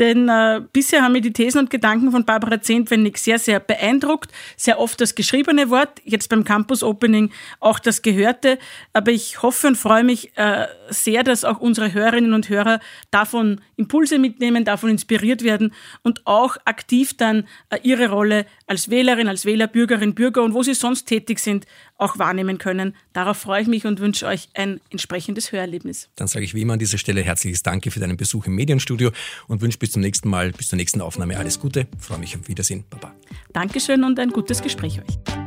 denn 0.00 0.28
äh, 0.28 0.60
bisher 0.72 1.02
haben 1.02 1.12
mir 1.12 1.20
die 1.20 1.32
Thesen 1.32 1.60
und 1.60 1.70
Gedanken 1.70 2.10
von 2.10 2.24
Barbara 2.24 2.60
Zehntwendig 2.60 3.18
sehr, 3.18 3.38
sehr 3.38 3.60
beeindruckt. 3.60 4.32
Sehr 4.56 4.80
oft 4.80 5.00
das 5.00 5.14
geschriebene 5.14 5.70
Wort, 5.70 6.00
jetzt 6.04 6.28
beim 6.28 6.42
Campus 6.42 6.82
Opening 6.82 7.30
auch 7.60 7.78
das 7.78 8.02
Gehörte. 8.02 8.58
Aber 8.92 9.12
ich 9.12 9.40
hoffe 9.42 9.68
und 9.68 9.76
freue 9.76 10.02
mich 10.02 10.36
äh, 10.36 10.66
sehr, 10.88 11.22
dass 11.22 11.44
auch 11.44 11.60
unsere 11.60 11.92
Hörerinnen 11.92 12.32
und 12.32 12.48
Hörer 12.48 12.80
davon 13.12 13.60
Impulse 13.76 14.18
mitnehmen, 14.18 14.64
davon 14.64 14.90
inspiriert 14.90 15.44
werden 15.44 15.72
und 16.02 16.26
auch 16.26 16.56
aktiv 16.64 17.16
dann 17.16 17.46
äh, 17.70 17.78
ihre 17.84 18.10
Rolle 18.10 18.46
als 18.66 18.90
Wählerin, 18.90 19.28
als 19.28 19.44
Wähler, 19.44 19.68
Bürgerin, 19.68 20.16
Bürger 20.16 20.42
und 20.42 20.54
wo 20.54 20.64
sie 20.64 20.74
sonst 20.74 21.04
tätig 21.04 21.38
sind, 21.38 21.66
auch 21.98 22.18
wahrnehmen 22.18 22.58
können. 22.58 22.94
Darauf 23.12 23.38
freue 23.38 23.62
ich 23.62 23.68
mich 23.68 23.86
und 23.86 24.00
wünsche 24.00 24.26
euch 24.26 24.48
ein 24.54 24.80
entsprechendes 24.90 25.52
Hörerlebnis. 25.52 26.08
Dann 26.16 26.28
sage 26.28 26.44
ich 26.44 26.54
wie 26.54 26.62
immer 26.62 26.74
an 26.74 26.78
dieser 26.78 26.98
Stelle 26.98 27.22
herzliches 27.22 27.62
Danke 27.62 27.90
für 27.90 28.00
deinen 28.00 28.16
Besuch 28.16 28.46
im 28.46 28.54
Medienstudio 28.54 29.10
und 29.48 29.60
wünsche 29.60 29.78
bis 29.78 29.92
zum 29.92 30.02
nächsten 30.02 30.28
Mal, 30.28 30.52
bis 30.52 30.68
zur 30.68 30.76
nächsten 30.76 31.00
Aufnahme 31.00 31.38
alles 31.38 31.60
Gute. 31.60 31.86
Freue 31.98 32.18
mich 32.18 32.36
auf 32.36 32.48
Wiedersehen. 32.48 32.84
Baba. 32.90 33.14
Dankeschön 33.52 34.04
und 34.04 34.18
ein 34.18 34.30
gutes 34.30 34.62
Gespräch 34.62 35.00
euch. 35.00 35.45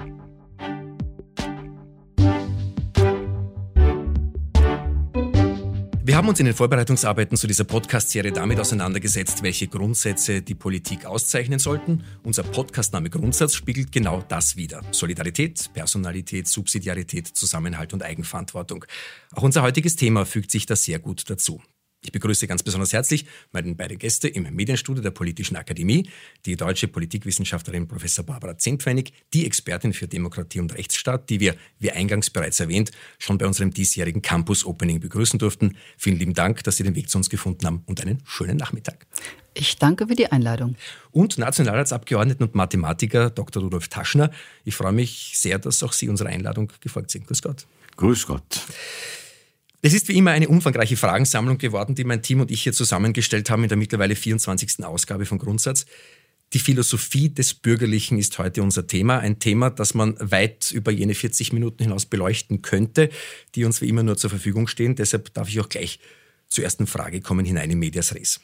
Wir 6.09 6.17
haben 6.17 6.27
uns 6.27 6.39
in 6.39 6.47
den 6.47 6.55
Vorbereitungsarbeiten 6.55 7.37
zu 7.37 7.45
dieser 7.45 7.65
Podcast-Serie 7.65 8.31
damit 8.31 8.59
auseinandergesetzt, 8.59 9.43
welche 9.43 9.67
Grundsätze 9.67 10.41
die 10.41 10.55
Politik 10.55 11.05
auszeichnen 11.05 11.59
sollten. 11.59 12.03
Unser 12.23 12.41
Podcastname 12.41 13.11
Grundsatz 13.11 13.53
spiegelt 13.53 13.91
genau 13.91 14.23
das 14.27 14.55
wider. 14.55 14.81
Solidarität, 14.89 15.69
Personalität, 15.71 16.47
Subsidiarität, 16.47 17.27
Zusammenhalt 17.27 17.93
und 17.93 18.01
Eigenverantwortung. 18.01 18.85
Auch 19.35 19.43
unser 19.43 19.61
heutiges 19.61 19.97
Thema 19.97 20.25
fügt 20.25 20.49
sich 20.49 20.65
da 20.65 20.75
sehr 20.75 20.97
gut 20.97 21.29
dazu. 21.29 21.61
Ich 22.01 22.13
begrüße 22.13 22.47
ganz 22.47 22.63
besonders 22.63 22.93
herzlich 22.93 23.25
meine 23.51 23.75
beiden 23.75 23.97
Gäste 23.97 24.29
im 24.29 24.43
Medienstudio 24.55 25.03
der 25.03 25.11
Politischen 25.11 25.57
Akademie, 25.57 26.09
die 26.45 26.55
deutsche 26.55 26.87
Politikwissenschaftlerin 26.87 27.89
Professor 27.89 28.23
Barbara 28.25 28.57
Zentpfennig, 28.57 29.11
die 29.33 29.45
Expertin 29.45 29.91
für 29.91 30.07
Demokratie 30.07 30.61
und 30.61 30.73
Rechtsstaat, 30.75 31.29
die 31.29 31.41
wir, 31.41 31.55
wie 31.79 31.91
eingangs 31.91 32.29
bereits 32.29 32.61
erwähnt, 32.61 32.91
schon 33.17 33.37
bei 33.37 33.45
unserem 33.45 33.71
diesjährigen 33.71 34.21
Campus-Opening 34.21 35.01
begrüßen 35.01 35.39
durften. 35.39 35.75
Vielen 35.97 36.17
lieben 36.17 36.33
Dank, 36.33 36.63
dass 36.63 36.77
Sie 36.77 36.83
den 36.83 36.95
Weg 36.95 37.09
zu 37.09 37.17
uns 37.17 37.29
gefunden 37.29 37.65
haben 37.65 37.83
und 37.85 37.99
einen 37.99 38.23
schönen 38.25 38.55
Nachmittag. 38.55 39.05
Ich 39.53 39.77
danke 39.77 40.07
für 40.07 40.15
die 40.15 40.31
Einladung. 40.31 40.77
Und 41.11 41.37
Nationalratsabgeordneten 41.37 42.45
und 42.45 42.55
Mathematiker 42.55 43.29
Dr. 43.29 43.61
Rudolf 43.61 43.89
Taschner. 43.89 44.31
Ich 44.63 44.75
freue 44.75 44.93
mich 44.93 45.33
sehr, 45.35 45.59
dass 45.59 45.83
auch 45.83 45.91
Sie 45.91 46.07
unserer 46.07 46.29
Einladung 46.29 46.71
gefolgt 46.79 47.11
sind. 47.11 47.27
Grüß 47.27 47.41
Gott. 47.41 47.67
Grüß 47.97 48.25
Gott. 48.25 48.61
Es 49.81 49.93
ist 49.93 50.09
wie 50.09 50.17
immer 50.17 50.31
eine 50.31 50.49
umfangreiche 50.49 50.97
Fragensammlung 50.97 51.57
geworden, 51.57 51.95
die 51.95 52.03
mein 52.03 52.21
Team 52.21 52.41
und 52.41 52.51
ich 52.51 52.63
hier 52.63 52.73
zusammengestellt 52.73 53.49
haben 53.49 53.63
in 53.63 53.69
der 53.69 53.77
mittlerweile 53.77 54.15
24. 54.15 54.83
Ausgabe 54.83 55.25
von 55.25 55.37
Grundsatz. 55.37 55.85
Die 56.51 56.59
Philosophie 56.59 57.29
des 57.29 57.53
Bürgerlichen 57.53 58.17
ist 58.17 58.37
heute 58.39 58.61
unser 58.61 58.87
Thema. 58.87 59.19
Ein 59.19 59.39
Thema, 59.39 59.69
das 59.69 59.93
man 59.93 60.17
weit 60.19 60.71
über 60.71 60.91
jene 60.91 61.15
40 61.15 61.53
Minuten 61.53 61.83
hinaus 61.83 62.05
beleuchten 62.05 62.61
könnte, 62.61 63.09
die 63.55 63.63
uns 63.63 63.81
wie 63.81 63.87
immer 63.87 64.03
nur 64.03 64.17
zur 64.17 64.29
Verfügung 64.29 64.67
stehen. 64.67 64.95
Deshalb 64.95 65.33
darf 65.33 65.47
ich 65.47 65.59
auch 65.61 65.69
gleich 65.69 65.99
zur 66.49 66.63
ersten 66.63 66.87
Frage 66.87 67.21
kommen 67.21 67.45
hinein 67.45 67.71
in 67.71 67.79
Medias 67.79 68.13
Res. 68.13 68.41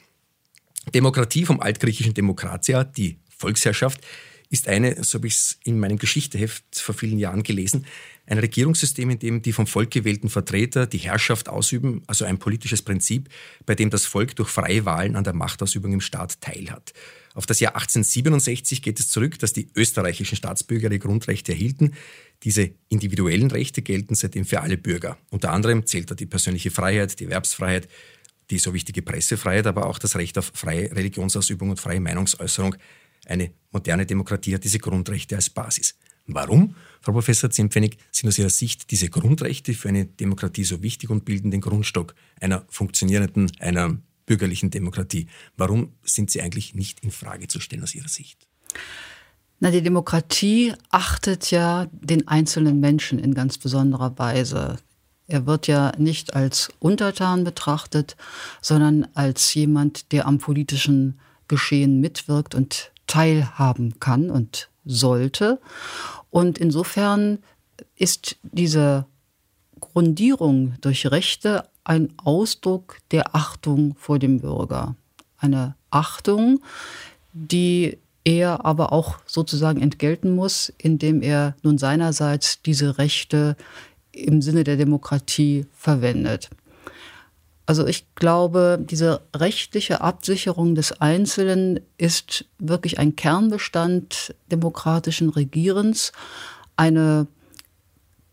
Demokratie 0.94 1.44
vom 1.44 1.60
altgriechischen 1.60 2.14
Demokratia, 2.14 2.84
die 2.84 3.18
Volksherrschaft, 3.36 4.00
ist 4.48 4.68
eine, 4.68 5.02
so 5.02 5.18
habe 5.18 5.26
ich 5.26 5.34
es 5.34 5.58
in 5.64 5.78
meinem 5.78 5.98
Geschichteheft 5.98 6.64
vor 6.72 6.94
vielen 6.94 7.18
Jahren 7.18 7.42
gelesen, 7.42 7.86
ein 8.26 8.38
Regierungssystem, 8.38 9.10
in 9.10 9.18
dem 9.18 9.42
die 9.42 9.52
vom 9.52 9.66
Volk 9.66 9.90
gewählten 9.90 10.28
Vertreter 10.28 10.86
die 10.86 10.98
Herrschaft 10.98 11.48
ausüben, 11.48 12.02
also 12.06 12.24
ein 12.24 12.38
politisches 12.38 12.82
Prinzip, 12.82 13.28
bei 13.64 13.74
dem 13.74 13.90
das 13.90 14.04
Volk 14.04 14.34
durch 14.36 14.48
freie 14.48 14.84
Wahlen 14.84 15.16
an 15.16 15.24
der 15.24 15.32
Machtausübung 15.32 15.92
im 15.92 16.00
Staat 16.00 16.40
teilhat. 16.40 16.92
Auf 17.34 17.46
das 17.46 17.60
Jahr 17.60 17.74
1867 17.74 18.82
geht 18.82 18.98
es 18.98 19.08
zurück, 19.10 19.38
dass 19.38 19.52
die 19.52 19.68
österreichischen 19.76 20.36
Staatsbürger 20.36 20.88
die 20.88 20.98
Grundrechte 20.98 21.52
erhielten. 21.52 21.92
Diese 22.42 22.70
individuellen 22.88 23.50
Rechte 23.50 23.82
gelten 23.82 24.14
seitdem 24.14 24.44
für 24.44 24.62
alle 24.62 24.78
Bürger. 24.78 25.18
Unter 25.30 25.52
anderem 25.52 25.86
zählt 25.86 26.10
da 26.10 26.14
die 26.14 26.26
persönliche 26.26 26.70
Freiheit, 26.70 27.20
die 27.20 27.24
Erwerbsfreiheit, 27.24 27.88
die 28.50 28.58
so 28.58 28.72
wichtige 28.74 29.02
Pressefreiheit, 29.02 29.66
aber 29.66 29.86
auch 29.86 29.98
das 29.98 30.16
Recht 30.16 30.38
auf 30.38 30.50
freie 30.54 30.90
Religionsausübung 30.94 31.70
und 31.70 31.80
freie 31.80 32.00
Meinungsäußerung. 32.00 32.76
Eine 33.26 33.50
moderne 33.72 34.06
Demokratie 34.06 34.54
hat 34.54 34.64
diese 34.64 34.78
Grundrechte 34.78 35.36
als 35.36 35.50
Basis. 35.50 35.94
Warum, 36.26 36.74
Frau 37.00 37.12
Professor 37.12 37.50
Zempfennig, 37.50 37.98
sind 38.10 38.28
aus 38.28 38.38
Ihrer 38.38 38.50
Sicht 38.50 38.90
diese 38.90 39.08
Grundrechte 39.08 39.74
für 39.74 39.88
eine 39.88 40.06
Demokratie 40.06 40.64
so 40.64 40.82
wichtig 40.82 41.10
und 41.10 41.24
bilden 41.24 41.50
den 41.50 41.60
Grundstock 41.60 42.14
einer 42.40 42.64
funktionierenden, 42.68 43.52
einer 43.60 43.96
bürgerlichen 44.26 44.70
Demokratie? 44.70 45.28
Warum 45.56 45.92
sind 46.02 46.30
sie 46.30 46.42
eigentlich 46.42 46.74
nicht 46.74 47.00
in 47.00 47.12
Frage 47.12 47.46
zu 47.46 47.60
stellen 47.60 47.84
aus 47.84 47.94
Ihrer 47.94 48.08
Sicht? 48.08 48.48
Na, 49.60 49.70
die 49.70 49.82
Demokratie 49.82 50.74
achtet 50.90 51.50
ja 51.50 51.86
den 51.92 52.28
einzelnen 52.28 52.80
Menschen 52.80 53.18
in 53.18 53.32
ganz 53.32 53.56
besonderer 53.56 54.18
Weise. 54.18 54.78
Er 55.28 55.46
wird 55.46 55.66
ja 55.66 55.92
nicht 55.96 56.34
als 56.34 56.70
Untertan 56.78 57.44
betrachtet, 57.44 58.16
sondern 58.60 59.08
als 59.14 59.54
jemand, 59.54 60.12
der 60.12 60.26
am 60.26 60.38
politischen 60.38 61.18
Geschehen 61.48 62.00
mitwirkt 62.00 62.54
und 62.54 62.92
teilhaben 63.06 64.00
kann 64.00 64.30
und 64.30 64.68
sollte. 64.84 65.60
Und 66.30 66.58
insofern 66.58 67.38
ist 67.96 68.36
diese 68.42 69.06
Grundierung 69.80 70.74
durch 70.80 71.10
Rechte 71.10 71.64
ein 71.84 72.12
Ausdruck 72.16 72.98
der 73.10 73.34
Achtung 73.34 73.94
vor 73.96 74.18
dem 74.18 74.40
Bürger. 74.40 74.96
Eine 75.38 75.76
Achtung, 75.90 76.60
die 77.32 77.98
er 78.24 78.64
aber 78.64 78.92
auch 78.92 79.18
sozusagen 79.26 79.80
entgelten 79.80 80.34
muss, 80.34 80.72
indem 80.78 81.22
er 81.22 81.54
nun 81.62 81.78
seinerseits 81.78 82.60
diese 82.62 82.98
Rechte 82.98 83.56
im 84.10 84.42
Sinne 84.42 84.64
der 84.64 84.76
Demokratie 84.76 85.66
verwendet. 85.72 86.50
Also 87.66 87.84
ich 87.84 88.06
glaube, 88.14 88.78
diese 88.80 89.22
rechtliche 89.34 90.00
Absicherung 90.00 90.76
des 90.76 91.00
Einzelnen 91.00 91.80
ist 91.98 92.44
wirklich 92.58 93.00
ein 93.00 93.16
Kernbestand 93.16 94.36
demokratischen 94.52 95.30
Regierens, 95.30 96.12
eine, 96.76 97.26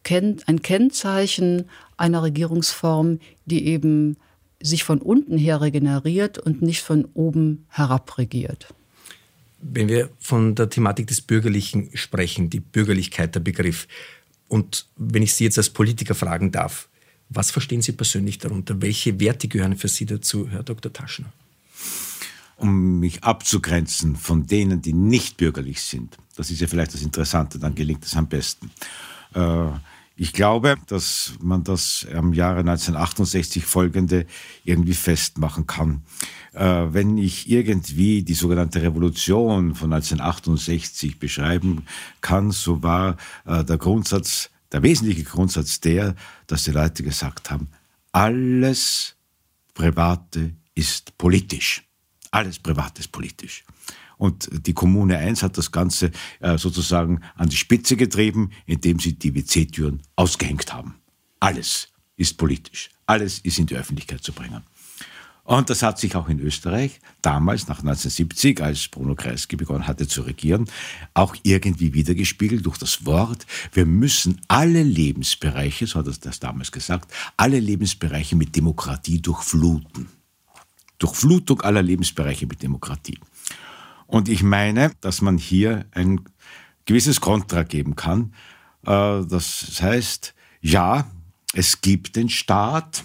ein 0.08 0.62
Kennzeichen 0.62 1.68
einer 1.98 2.22
Regierungsform, 2.22 3.20
die 3.46 3.66
eben 3.66 4.18
sich 4.62 4.84
von 4.84 5.02
unten 5.02 5.38
her 5.38 5.62
regeneriert 5.62 6.38
und 6.38 6.62
nicht 6.62 6.82
von 6.82 7.06
oben 7.16 7.66
herab 7.70 8.20
regiert. 8.20 8.68
Wenn 9.60 9.88
wir 9.88 10.10
von 10.20 10.54
der 10.54 10.70
Thematik 10.70 11.08
des 11.08 11.22
Bürgerlichen 11.22 11.90
sprechen, 11.96 12.52
die 12.52 12.60
Bürgerlichkeit 12.60 13.34
der 13.34 13.40
Begriff, 13.40 13.88
und 14.48 14.86
wenn 14.96 15.24
ich 15.24 15.34
Sie 15.34 15.46
jetzt 15.46 15.58
als 15.58 15.70
Politiker 15.70 16.14
fragen 16.14 16.52
darf, 16.52 16.88
was 17.30 17.52
verstehen 17.52 17.82
Sie 17.82 17.94
persönlich 17.94 18.38
darunter? 18.38 18.82
Welche 18.82 19.20
Werte 19.20 19.48
gehören 19.48 19.78
für 19.78 19.88
Sie 19.88 20.06
dazu, 20.06 20.48
Herr 20.50 20.64
Dr. 20.64 20.92
Taschner? 20.92 21.32
Um 22.58 23.00
mich 23.00 23.24
abzugrenzen 23.24 24.16
von 24.16 24.46
denen, 24.46 24.82
die 24.82 24.94
nicht 24.94 25.38
bürgerlich 25.38 25.82
sind, 25.82 26.18
das 26.36 26.50
ist 26.50 26.62
ja 26.62 26.68
vielleicht 26.68 26.94
das 26.94 27.02
Interessante, 27.02 27.60
dann 27.60 27.76
gelingt 27.76 28.06
es 28.06 28.16
am 28.16 28.28
besten. 28.28 28.72
Äh, 29.34 29.68
ich 30.16 30.32
glaube, 30.32 30.76
dass 30.88 31.34
man 31.42 31.64
das 31.64 32.06
am 32.14 32.34
Jahre 32.34 32.60
1968 32.60 33.66
folgende 33.66 34.28
irgendwie 34.64 34.94
festmachen 34.94 35.66
kann. 35.66 36.04
Äh, 36.54 36.86
wenn 36.92 37.18
ich 37.18 37.50
irgendwie 37.50 38.22
die 38.22 38.36
sogenannte 38.36 38.84
Revolution 38.84 39.74
von 39.74 39.92
1968 39.92 41.18
beschreiben 41.18 41.86
kann, 42.22 42.52
so 42.52 42.84
war 42.84 43.18
äh, 43.46 43.64
der 43.64 43.78
Grundsatz 43.78 44.52
der 44.74 44.84
wesentliche 44.84 45.24
Grundsatz 45.24 45.80
der, 45.80 46.16
dass 46.48 46.64
die 46.64 46.72
Leute 46.72 47.04
gesagt 47.04 47.52
haben, 47.52 47.70
alles 48.12 49.16
Private 49.74 50.54
ist 50.76 51.18
politisch. 51.18 51.84
Alles 52.32 52.60
Private 52.60 53.00
ist 53.00 53.12
politisch. 53.12 53.64
Und 54.18 54.50
die 54.66 54.74
Kommune 54.74 55.18
1 55.18 55.44
hat 55.44 55.58
das 55.58 55.72
Ganze 55.72 56.12
äh, 56.40 56.58
sozusagen 56.58 57.22
an 57.36 57.50
die 57.50 57.56
Spitze 57.56 57.96
getrieben, 57.96 58.52
indem 58.66 59.00
sie 59.00 59.14
die 59.14 59.36
WC-Türen 59.36 60.02
ausgehängt 60.16 60.74
haben. 60.74 60.96
Alles 61.40 61.90
ist 62.16 62.38
politisch. 62.38 62.90
Alles 63.06 63.40
ist 63.40 63.60
in 63.60 63.66
die 63.66 63.76
Öffentlichkeit 63.76 64.24
zu 64.24 64.32
bringen. 64.32 64.64
Und 65.46 65.70
das 65.70 65.84
hat 65.84 66.00
sich 66.00 66.16
auch 66.16 66.30
in 66.30 66.40
Österreich 66.40 67.02
damals, 67.22 67.68
nach 67.68 67.80
1970, 67.80 68.62
als 68.64 68.88
Bruno 68.88 69.14
Kreisky 69.14 69.58
begonnen 69.58 69.88
hatte 69.88 70.08
zu 70.08 70.22
regieren, 70.22 70.70
auch 71.14 71.36
irgendwie 71.44 71.94
wiedergespiegelt 71.94 72.66
durch 72.66 72.78
das 72.78 73.06
Wort, 73.06 73.46
wir 73.74 73.86
müssen 73.86 74.40
alle 74.48 74.84
Lebensbereiche, 74.84 75.86
so 75.86 76.00
hat 76.00 76.08
er 76.08 76.14
das 76.14 76.40
damals 76.40 76.72
gesagt, 76.72 77.12
alle 77.36 77.60
Lebensbereiche 77.60 78.38
mit 78.38 78.56
Demokratie 78.56 79.22
durchfluten. 79.22 80.08
Durchflutung 80.98 81.60
aller 81.62 81.82
Lebensbereiche 81.82 82.48
mit 82.48 82.64
Demokratie. 82.64 83.20
Und 84.08 84.30
ich 84.30 84.44
meine, 84.44 84.92
dass 85.02 85.22
man 85.22 85.38
hier 85.38 85.86
ein 85.92 86.22
gewisses 86.86 87.20
Kontra 87.20 87.64
geben 87.64 87.96
kann. 87.98 88.34
Äh, 88.86 89.26
das 89.26 89.82
heißt, 89.82 90.34
ja, 90.62 91.12
es 91.54 91.82
gibt 91.82 92.16
den 92.16 92.30
Staat, 92.30 93.04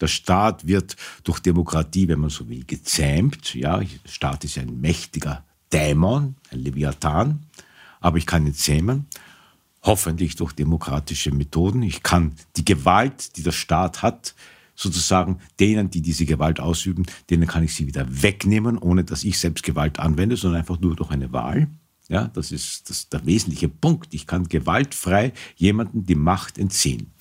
der 0.00 0.08
Staat 0.08 0.66
wird 0.66 0.96
durch 1.24 1.40
Demokratie, 1.40 2.08
wenn 2.08 2.20
man 2.20 2.30
so 2.30 2.48
will, 2.48 2.64
gezähmt. 2.64 3.54
Ja, 3.54 3.78
der 3.78 3.88
Staat 4.06 4.44
ist 4.44 4.58
ein 4.58 4.80
mächtiger 4.80 5.44
Dämon, 5.72 6.36
ein 6.50 6.60
Leviathan, 6.60 7.46
aber 8.00 8.18
ich 8.18 8.26
kann 8.26 8.46
ihn 8.46 8.54
zähmen. 8.54 9.06
Hoffentlich 9.82 10.36
durch 10.36 10.52
demokratische 10.52 11.30
Methoden. 11.30 11.82
Ich 11.82 12.02
kann 12.02 12.32
die 12.56 12.64
Gewalt, 12.64 13.36
die 13.36 13.42
der 13.42 13.52
Staat 13.52 14.02
hat, 14.02 14.34
sozusagen 14.74 15.40
denen, 15.58 15.90
die 15.90 16.02
diese 16.02 16.26
Gewalt 16.26 16.60
ausüben, 16.60 17.06
denen 17.28 17.46
kann 17.46 17.62
ich 17.62 17.74
sie 17.74 17.86
wieder 17.86 18.06
wegnehmen, 18.22 18.78
ohne 18.78 19.04
dass 19.04 19.24
ich 19.24 19.38
selbst 19.38 19.64
Gewalt 19.64 19.98
anwende, 19.98 20.36
sondern 20.36 20.60
einfach 20.60 20.80
nur 20.80 20.96
durch 20.96 21.10
eine 21.10 21.32
Wahl. 21.32 21.68
Ja, 22.08 22.28
das 22.28 22.50
ist 22.50 22.90
das, 22.90 23.08
der 23.08 23.24
wesentliche 23.24 23.68
Punkt. 23.68 24.12
Ich 24.12 24.26
kann 24.26 24.48
gewaltfrei 24.48 25.32
jemandem 25.56 26.04
die 26.04 26.14
Macht 26.16 26.58
entziehen. 26.58 27.12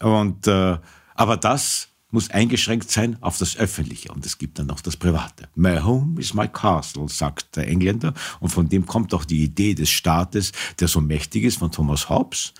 Und 0.00 0.46
äh, 0.46 0.78
aber 1.14 1.36
das 1.36 1.88
muss 2.10 2.30
eingeschränkt 2.30 2.90
sein 2.90 3.16
auf 3.20 3.38
das 3.38 3.56
Öffentliche 3.56 4.12
und 4.12 4.26
es 4.26 4.38
gibt 4.38 4.58
dann 4.58 4.66
noch 4.66 4.80
das 4.80 4.96
Private. 4.96 5.48
My 5.54 5.78
home 5.78 6.20
is 6.20 6.34
my 6.34 6.48
castle, 6.48 7.08
sagt 7.08 7.56
der 7.56 7.68
Engländer 7.68 8.14
und 8.40 8.50
von 8.50 8.68
dem 8.68 8.86
kommt 8.86 9.14
auch 9.14 9.24
die 9.24 9.42
Idee 9.44 9.74
des 9.74 9.90
Staates, 9.90 10.52
der 10.80 10.88
so 10.88 11.00
mächtig 11.00 11.44
ist, 11.44 11.58
von 11.58 11.70
Thomas 11.70 12.08
Hobbes. 12.08 12.52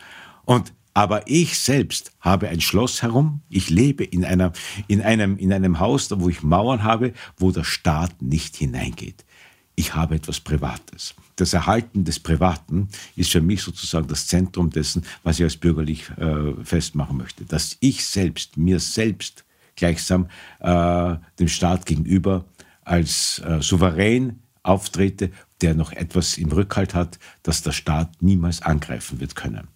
Und 0.45 0.73
aber 0.92 1.28
ich 1.28 1.59
selbst 1.59 2.12
habe 2.21 2.49
ein 2.49 2.61
Schloss 2.61 3.02
herum. 3.02 3.42
Ich 3.49 3.71
lebe 3.71 4.02
in 4.02 4.25
einer, 4.25 4.52
in 4.88 5.00
einem, 5.00 5.37
in 5.37 5.52
einem 5.52 5.78
Haus, 5.78 6.09
wo 6.11 6.28
ich 6.28 6.42
Mauern 6.42 6.83
habe, 6.83 7.12
wo 7.37 7.52
der 7.52 7.62
Staat 7.62 8.21
nicht 8.21 8.57
hineingeht 8.57 9.25
ich 9.80 9.94
habe 9.94 10.14
etwas 10.14 10.40
Privates. 10.40 11.14
Das 11.37 11.54
Erhalten 11.54 12.04
des 12.04 12.20
Privaten 12.20 12.88
ist 13.16 13.32
für 13.32 13.40
mich 13.40 13.62
sozusagen 13.62 14.08
das 14.08 14.26
Zentrum 14.26 14.68
dessen, 14.68 15.06
was 15.22 15.38
ich 15.38 15.44
als 15.44 15.56
bürgerlich 15.56 16.10
äh, 16.18 16.52
festmachen 16.62 17.16
möchte. 17.16 17.46
Dass 17.46 17.78
ich 17.80 18.04
selbst, 18.04 18.58
mir 18.58 18.78
selbst 18.78 19.44
gleichsam 19.76 20.28
äh, 20.58 21.16
dem 21.38 21.49
Staat 21.49 21.87
gegenüber 21.87 22.44
als 22.84 23.38
äh, 23.38 23.62
souverän 23.62 24.40
auftrete, 24.62 25.30
der 25.62 25.75
noch 25.75 25.92
etwas 25.92 26.37
im 26.37 26.52
Rückhalt 26.52 26.94
hat, 26.94 27.18
das 27.42 27.62
der 27.62 27.72
Staat 27.72 28.20
niemals 28.20 28.60
angreifen 28.60 29.18
wird 29.18 29.34
können. 29.34 29.68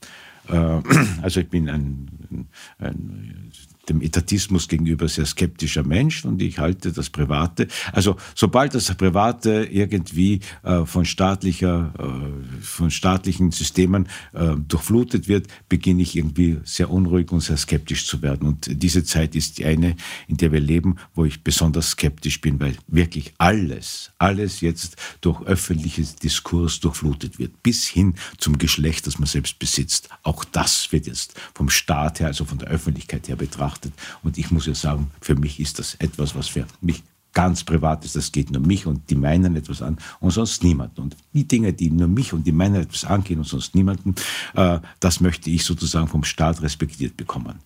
Äh, 0.49 0.83
also 1.23 1.41
ich 1.41 1.49
bin 1.49 1.71
ein, 1.71 2.09
ein, 2.31 2.49
ein 2.79 3.53
dem 3.89 4.01
Etatismus 4.01 4.69
gegenüber 4.69 5.09
sehr 5.09 5.27
skeptischer 5.27 5.85
Mensch 5.85 6.25
und 6.25 6.41
ich 6.41 6.59
halte 6.59 6.93
das 6.93 7.11
Private, 7.11 7.69
also 7.93 8.17
sobald 8.35 8.75
das 8.75 8.95
Private 8.95 9.69
irgendwie 9.71 10.41
äh, 10.63 10.85
von 10.85 11.05
staatlicher, 11.05 11.93
äh, 11.99 12.63
von 12.63 12.91
staatlichen 12.91 13.51
Systemen 13.51 14.09
äh, 14.33 14.55
durchflutet 14.57 15.29
wird, 15.29 15.49
beginne 15.69 16.03
ich 16.03 16.17
irgendwie 16.17 16.59
sehr 16.65 16.91
unruhig 16.91 17.31
und 17.33 17.41
sehr 17.41 17.57
skeptisch 17.57 18.07
zu 18.07 18.23
werden. 18.23 18.49
Und 18.49 18.83
diese 18.83 19.05
Zeit 19.05 19.35
ist 19.35 19.59
die 19.59 19.65
eine, 19.65 19.97
in 20.29 20.37
der 20.37 20.53
wir 20.53 20.61
leben, 20.61 20.97
wo 21.15 21.25
ich 21.25 21.43
besonders 21.43 21.91
skeptisch 21.91 22.41
bin, 22.41 22.61
weil 22.61 22.77
wirklich 22.87 23.35
alles, 23.39 24.13
alles 24.19 24.61
jetzt 24.61 24.97
durch 25.21 25.43
öffentliches 25.43 26.17
Diskurs 26.17 26.81
durchflutet 26.81 27.39
wird, 27.39 27.63
bis 27.63 27.87
hin 27.87 28.15
zum 28.39 28.59
Geschlecht, 28.59 29.07
das 29.07 29.19
man 29.19 29.27
selbst 29.27 29.59
besitzt. 29.59 30.09
Auch 30.23 30.45
das 30.45 30.91
wird 30.93 31.07
jetzt 31.07 31.35
vom 31.55 31.69
Staat 31.69 32.21
her, 32.21 32.29
also 32.29 32.45
von 32.45 32.59
der 32.59 32.69
Öffentlichkeit 32.69 33.29
her 33.29 33.37
betrachtet 33.37 33.74
betrachtet. 33.75 33.93
Und 34.23 34.39
ich 34.39 34.51
muss 34.51 34.67
ja 34.67 34.75
sagen, 34.75 35.11
für 35.21 35.35
mich 35.35 35.61
ist 35.61 35.79
das 35.79 35.95
etwas, 35.97 36.35
was 36.35 36.49
für 36.49 36.67
mich 36.81 37.03
ganz 37.33 37.65
Privates, 37.65 38.13
das 38.13 38.31
geht 38.31 38.53
nur 38.53 38.63
mich 38.63 38.87
und 38.87 39.11
die 39.11 39.17
meinen 39.17 39.57
etwas 39.57 39.83
an 39.83 39.99
und 40.21 40.31
sonst 40.31 40.63
niemanden. 40.63 41.01
Und 41.01 41.17
die 41.33 41.49
Dinge, 41.49 41.73
die 41.73 41.91
nur 41.91 42.07
mich 42.07 42.33
und 42.33 42.47
die 42.47 42.53
meinen 42.53 42.77
etwas 42.77 43.05
angehen 43.05 43.39
und 43.39 43.47
sonst 43.47 43.75
niemanden, 43.75 44.15
äh, 44.55 44.79
das 45.01 45.21
möchte 45.21 45.51
ich 45.51 45.65
sozusagen 45.65 46.07
vom 46.07 46.23
Staat 46.23 46.63
respektiert 46.63 47.17
bekommen. 47.17 47.59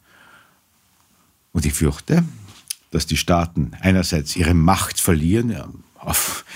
Und 1.52 1.66
ich 1.66 1.74
fürchte, 1.74 2.24
dass 2.90 3.04
die 3.04 3.18
Staaten 3.18 3.72
einerseits 3.80 4.36
ihre 4.36 4.54
Macht 4.54 5.00
verlieren, 5.00 5.50
ja, 5.50 5.68
auf 5.96 6.46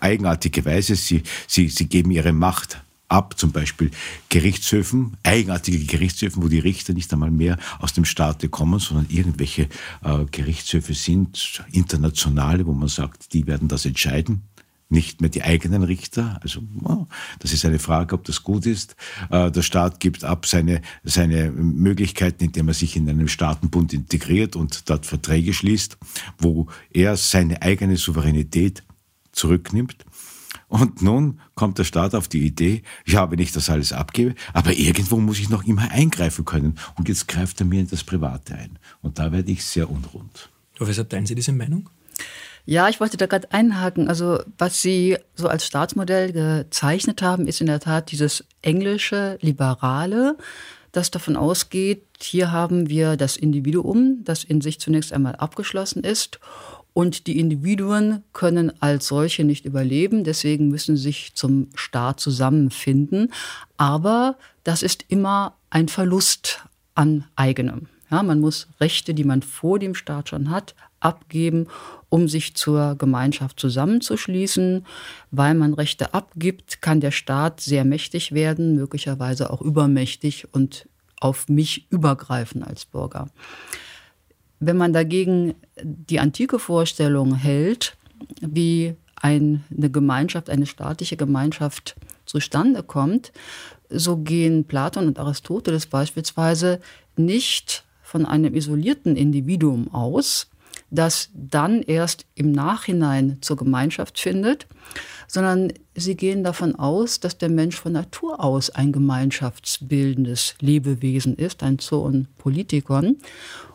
eigenartige 0.00 0.64
Weise. 0.64 0.96
Sie, 0.96 1.22
sie, 1.46 1.68
sie 1.68 1.86
geben 1.86 2.10
ihre 2.10 2.32
Macht 2.32 2.82
ab, 3.08 3.38
zum 3.38 3.52
Beispiel 3.52 3.90
Gerichtshöfen, 4.28 5.16
eigenartige 5.22 5.84
Gerichtshöfen, 5.84 6.42
wo 6.42 6.48
die 6.48 6.58
Richter 6.58 6.92
nicht 6.92 7.12
einmal 7.12 7.30
mehr 7.30 7.58
aus 7.78 7.92
dem 7.92 8.04
Staate 8.04 8.48
kommen, 8.48 8.78
sondern 8.78 9.06
irgendwelche 9.08 9.68
äh, 10.02 10.24
Gerichtshöfe 10.30 10.94
sind, 10.94 11.64
internationale, 11.72 12.66
wo 12.66 12.72
man 12.72 12.88
sagt, 12.88 13.32
die 13.32 13.46
werden 13.46 13.68
das 13.68 13.86
entscheiden 13.86 14.42
nicht 14.90 15.20
mehr 15.20 15.30
die 15.30 15.42
eigenen 15.42 15.82
Richter. 15.82 16.40
Also 16.42 16.62
das 17.40 17.52
ist 17.52 17.64
eine 17.64 17.78
Frage, 17.78 18.14
ob 18.14 18.24
das 18.24 18.42
gut 18.42 18.66
ist. 18.66 18.96
Äh, 19.30 19.50
der 19.50 19.62
Staat 19.62 20.00
gibt 20.00 20.24
ab 20.24 20.46
seine, 20.46 20.80
seine 21.04 21.50
Möglichkeiten, 21.50 22.44
indem 22.44 22.68
er 22.68 22.74
sich 22.74 22.96
in 22.96 23.08
einem 23.08 23.28
Staatenbund 23.28 23.92
integriert 23.92 24.56
und 24.56 24.88
dort 24.88 25.06
Verträge 25.06 25.52
schließt, 25.52 25.98
wo 26.38 26.68
er 26.90 27.16
seine 27.16 27.62
eigene 27.62 27.96
Souveränität 27.96 28.82
zurücknimmt. 29.32 30.06
Und 30.68 31.00
nun 31.00 31.40
kommt 31.54 31.78
der 31.78 31.84
Staat 31.84 32.14
auf 32.14 32.28
die 32.28 32.46
Idee, 32.46 32.82
ja, 33.06 33.30
wenn 33.30 33.38
ich 33.38 33.52
das 33.52 33.70
alles 33.70 33.92
abgebe, 33.92 34.34
aber 34.52 34.72
irgendwo 34.72 35.16
muss 35.16 35.38
ich 35.38 35.48
noch 35.48 35.64
immer 35.64 35.90
eingreifen 35.90 36.44
können. 36.44 36.78
Und 36.96 37.08
jetzt 37.08 37.26
greift 37.26 37.60
er 37.60 37.66
mir 37.66 37.80
in 37.80 37.88
das 37.88 38.04
Private 38.04 38.54
ein. 38.54 38.78
Und 39.00 39.18
da 39.18 39.32
werde 39.32 39.50
ich 39.50 39.64
sehr 39.64 39.90
unrund. 39.90 40.50
Professor, 40.76 41.08
teilen 41.08 41.26
Sie 41.26 41.34
diese 41.34 41.52
Meinung? 41.52 41.88
Ja, 42.66 42.90
ich 42.90 43.00
wollte 43.00 43.16
da 43.16 43.24
gerade 43.24 43.50
einhaken. 43.50 44.08
Also 44.08 44.40
was 44.58 44.82
Sie 44.82 45.16
so 45.34 45.48
als 45.48 45.66
Staatsmodell 45.66 46.32
gezeichnet 46.32 47.22
haben, 47.22 47.48
ist 47.48 47.62
in 47.62 47.66
der 47.66 47.80
Tat 47.80 48.12
dieses 48.12 48.44
englische, 48.60 49.38
liberale, 49.40 50.36
das 50.92 51.10
davon 51.10 51.36
ausgeht, 51.36 52.04
hier 52.20 52.52
haben 52.52 52.88
wir 52.88 53.16
das 53.16 53.36
Individuum, 53.36 54.22
das 54.24 54.44
in 54.44 54.60
sich 54.60 54.80
zunächst 54.80 55.12
einmal 55.12 55.36
abgeschlossen 55.36 56.04
ist 56.04 56.40
und 56.92 57.26
die 57.26 57.38
Individuen 57.38 58.24
können 58.32 58.72
als 58.80 59.06
solche 59.08 59.44
nicht 59.44 59.64
überleben, 59.64 60.24
deswegen 60.24 60.68
müssen 60.68 60.96
sie 60.96 61.04
sich 61.04 61.34
zum 61.34 61.68
Staat 61.74 62.20
zusammenfinden. 62.20 63.32
Aber 63.76 64.36
das 64.64 64.82
ist 64.82 65.04
immer 65.08 65.54
ein 65.70 65.88
Verlust 65.88 66.64
an 66.94 67.24
eigenem. 67.36 67.86
Ja, 68.10 68.22
man 68.22 68.40
muss 68.40 68.68
Rechte, 68.80 69.14
die 69.14 69.24
man 69.24 69.42
vor 69.42 69.78
dem 69.78 69.94
Staat 69.94 70.30
schon 70.30 70.50
hat, 70.50 70.74
abgeben, 70.98 71.66
um 72.08 72.26
sich 72.26 72.54
zur 72.56 72.96
Gemeinschaft 72.96 73.60
zusammenzuschließen. 73.60 74.86
Weil 75.30 75.54
man 75.54 75.74
Rechte 75.74 76.14
abgibt, 76.14 76.80
kann 76.80 77.00
der 77.00 77.10
Staat 77.10 77.60
sehr 77.60 77.84
mächtig 77.84 78.32
werden, 78.32 78.74
möglicherweise 78.74 79.50
auch 79.50 79.60
übermächtig 79.60 80.48
und 80.52 80.88
auf 81.20 81.48
mich 81.48 81.86
übergreifen 81.90 82.62
als 82.62 82.84
Bürger. 82.84 83.28
Wenn 84.60 84.76
man 84.76 84.92
dagegen 84.92 85.54
die 85.82 86.20
antike 86.20 86.58
Vorstellung 86.58 87.34
hält, 87.34 87.96
wie 88.40 88.94
eine 89.20 89.60
Gemeinschaft, 89.70 90.50
eine 90.50 90.66
staatliche 90.66 91.16
Gemeinschaft 91.16 91.96
zustande 92.24 92.82
kommt, 92.82 93.32
so 93.88 94.18
gehen 94.18 94.64
Platon 94.64 95.06
und 95.06 95.18
Aristoteles 95.18 95.86
beispielsweise 95.86 96.80
nicht 97.16 97.84
von 98.02 98.26
einem 98.26 98.54
isolierten 98.54 99.16
Individuum 99.16 99.92
aus, 99.92 100.48
das 100.90 101.30
dann 101.34 101.82
erst 101.82 102.24
im 102.34 102.52
Nachhinein 102.52 103.38
zur 103.40 103.56
Gemeinschaft 103.56 104.18
findet, 104.18 104.66
sondern 105.26 105.72
sie 105.94 106.16
gehen 106.16 106.42
davon 106.42 106.74
aus, 106.74 107.20
dass 107.20 107.36
der 107.36 107.50
Mensch 107.50 107.76
von 107.76 107.92
Natur 107.92 108.42
aus 108.42 108.70
ein 108.70 108.92
gemeinschaftsbildendes 108.92 110.54
Lebewesen 110.60 111.36
ist, 111.36 111.62
ein 111.62 111.78
Zoon 111.78 112.28
Politikon. 112.38 113.18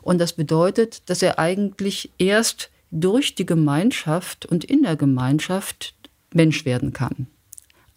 Und 0.02 0.20
das 0.20 0.34
bedeutet, 0.34 1.10
dass 1.10 1.22
er 1.22 1.38
eigentlich 1.38 2.12
erst 2.18 2.72
durch 2.90 3.36
die 3.36 3.46
Gemeinschaft 3.46 4.46
und 4.46 4.64
in 4.64 4.84
der 4.84 4.96
Gemeinschaft 4.96 5.94
Mensch 6.34 6.66
werden 6.66 6.94
kann. 6.94 7.28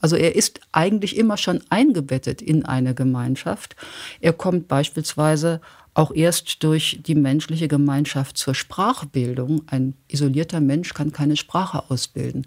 Also 0.00 0.16
er 0.16 0.34
ist 0.36 0.60
eigentlich 0.72 1.16
immer 1.16 1.36
schon 1.36 1.60
eingebettet 1.70 2.42
in 2.42 2.64
eine 2.64 2.94
Gemeinschaft. 2.94 3.76
Er 4.20 4.32
kommt 4.32 4.68
beispielsweise 4.68 5.60
auch 5.94 6.14
erst 6.14 6.62
durch 6.62 7.00
die 7.06 7.14
menschliche 7.14 7.68
Gemeinschaft 7.68 8.36
zur 8.36 8.54
Sprachbildung. 8.54 9.62
Ein 9.66 9.94
isolierter 10.08 10.60
Mensch 10.60 10.92
kann 10.92 11.12
keine 11.12 11.36
Sprache 11.36 11.90
ausbilden. 11.90 12.46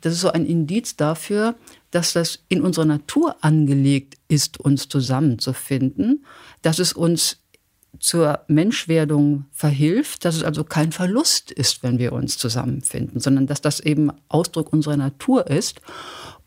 Das 0.00 0.14
ist 0.14 0.20
so 0.20 0.30
ein 0.30 0.46
Indiz 0.46 0.96
dafür, 0.96 1.56
dass 1.90 2.12
das 2.12 2.40
in 2.48 2.62
unserer 2.62 2.84
Natur 2.84 3.36
angelegt 3.40 4.14
ist, 4.28 4.58
uns 4.60 4.88
zusammenzufinden, 4.88 6.24
dass 6.62 6.78
es 6.78 6.92
uns 6.92 7.38
zur 7.98 8.40
Menschwerdung 8.48 9.46
verhilft, 9.52 10.24
dass 10.24 10.36
es 10.36 10.42
also 10.42 10.64
kein 10.64 10.92
Verlust 10.92 11.50
ist, 11.50 11.82
wenn 11.82 11.98
wir 11.98 12.12
uns 12.12 12.38
zusammenfinden, 12.38 13.20
sondern 13.20 13.46
dass 13.46 13.60
das 13.60 13.80
eben 13.80 14.10
Ausdruck 14.28 14.72
unserer 14.72 14.96
Natur 14.96 15.46
ist. 15.48 15.80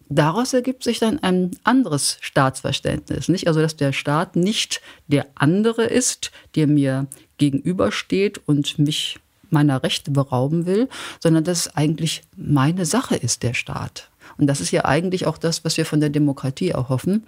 Daraus 0.09 0.53
ergibt 0.53 0.83
sich 0.83 0.97
dann 0.97 1.19
ein 1.19 1.51
anderes 1.63 2.17
Staatsverständnis, 2.21 3.29
nicht? 3.29 3.47
Also, 3.47 3.61
dass 3.61 3.75
der 3.75 3.93
Staat 3.93 4.35
nicht 4.35 4.81
der 5.07 5.27
andere 5.35 5.83
ist, 5.83 6.31
der 6.55 6.65
mir 6.65 7.05
gegenübersteht 7.37 8.41
und 8.47 8.79
mich 8.79 9.19
meiner 9.51 9.83
Rechte 9.83 10.11
berauben 10.11 10.65
will, 10.65 10.89
sondern 11.19 11.43
dass 11.43 11.67
es 11.67 11.75
eigentlich 11.75 12.23
meine 12.35 12.85
Sache 12.85 13.15
ist, 13.15 13.43
der 13.43 13.53
Staat. 13.53 14.09
Und 14.37 14.47
das 14.47 14.61
ist 14.61 14.71
ja 14.71 14.85
eigentlich 14.85 15.25
auch 15.25 15.37
das, 15.37 15.65
was 15.65 15.77
wir 15.77 15.85
von 15.85 15.99
der 15.99 16.09
Demokratie 16.09 16.69
erhoffen, 16.69 17.25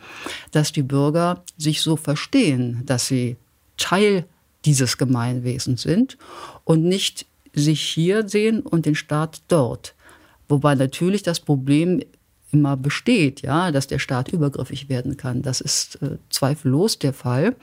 dass 0.52 0.72
die 0.72 0.84
Bürger 0.84 1.44
sich 1.58 1.82
so 1.82 1.96
verstehen, 1.96 2.84
dass 2.86 3.08
sie 3.08 3.38
Teil 3.78 4.26
dieses 4.66 4.98
Gemeinwesens 4.98 5.82
sind 5.82 6.18
und 6.64 6.84
nicht 6.84 7.26
sich 7.54 7.82
hier 7.82 8.28
sehen 8.28 8.62
und 8.62 8.86
den 8.86 8.96
Staat 8.96 9.42
dort. 9.48 9.96
Wobei 10.48 10.76
natürlich 10.76 11.24
das 11.24 11.40
Problem 11.40 12.02
immer 12.52 12.78
besteht, 12.78 13.42
ja, 13.42 13.72
dass 13.72 13.88
der 13.88 14.00
Staat 14.00 14.30
übergriffig 14.30 14.90
werden 14.90 15.18
kann. 15.18 15.42
Das 15.42 15.62
ist 15.62 16.02
äh, 16.02 16.18
zweifellos 16.30 17.00
der 17.00 17.14
Fall. 17.14 17.56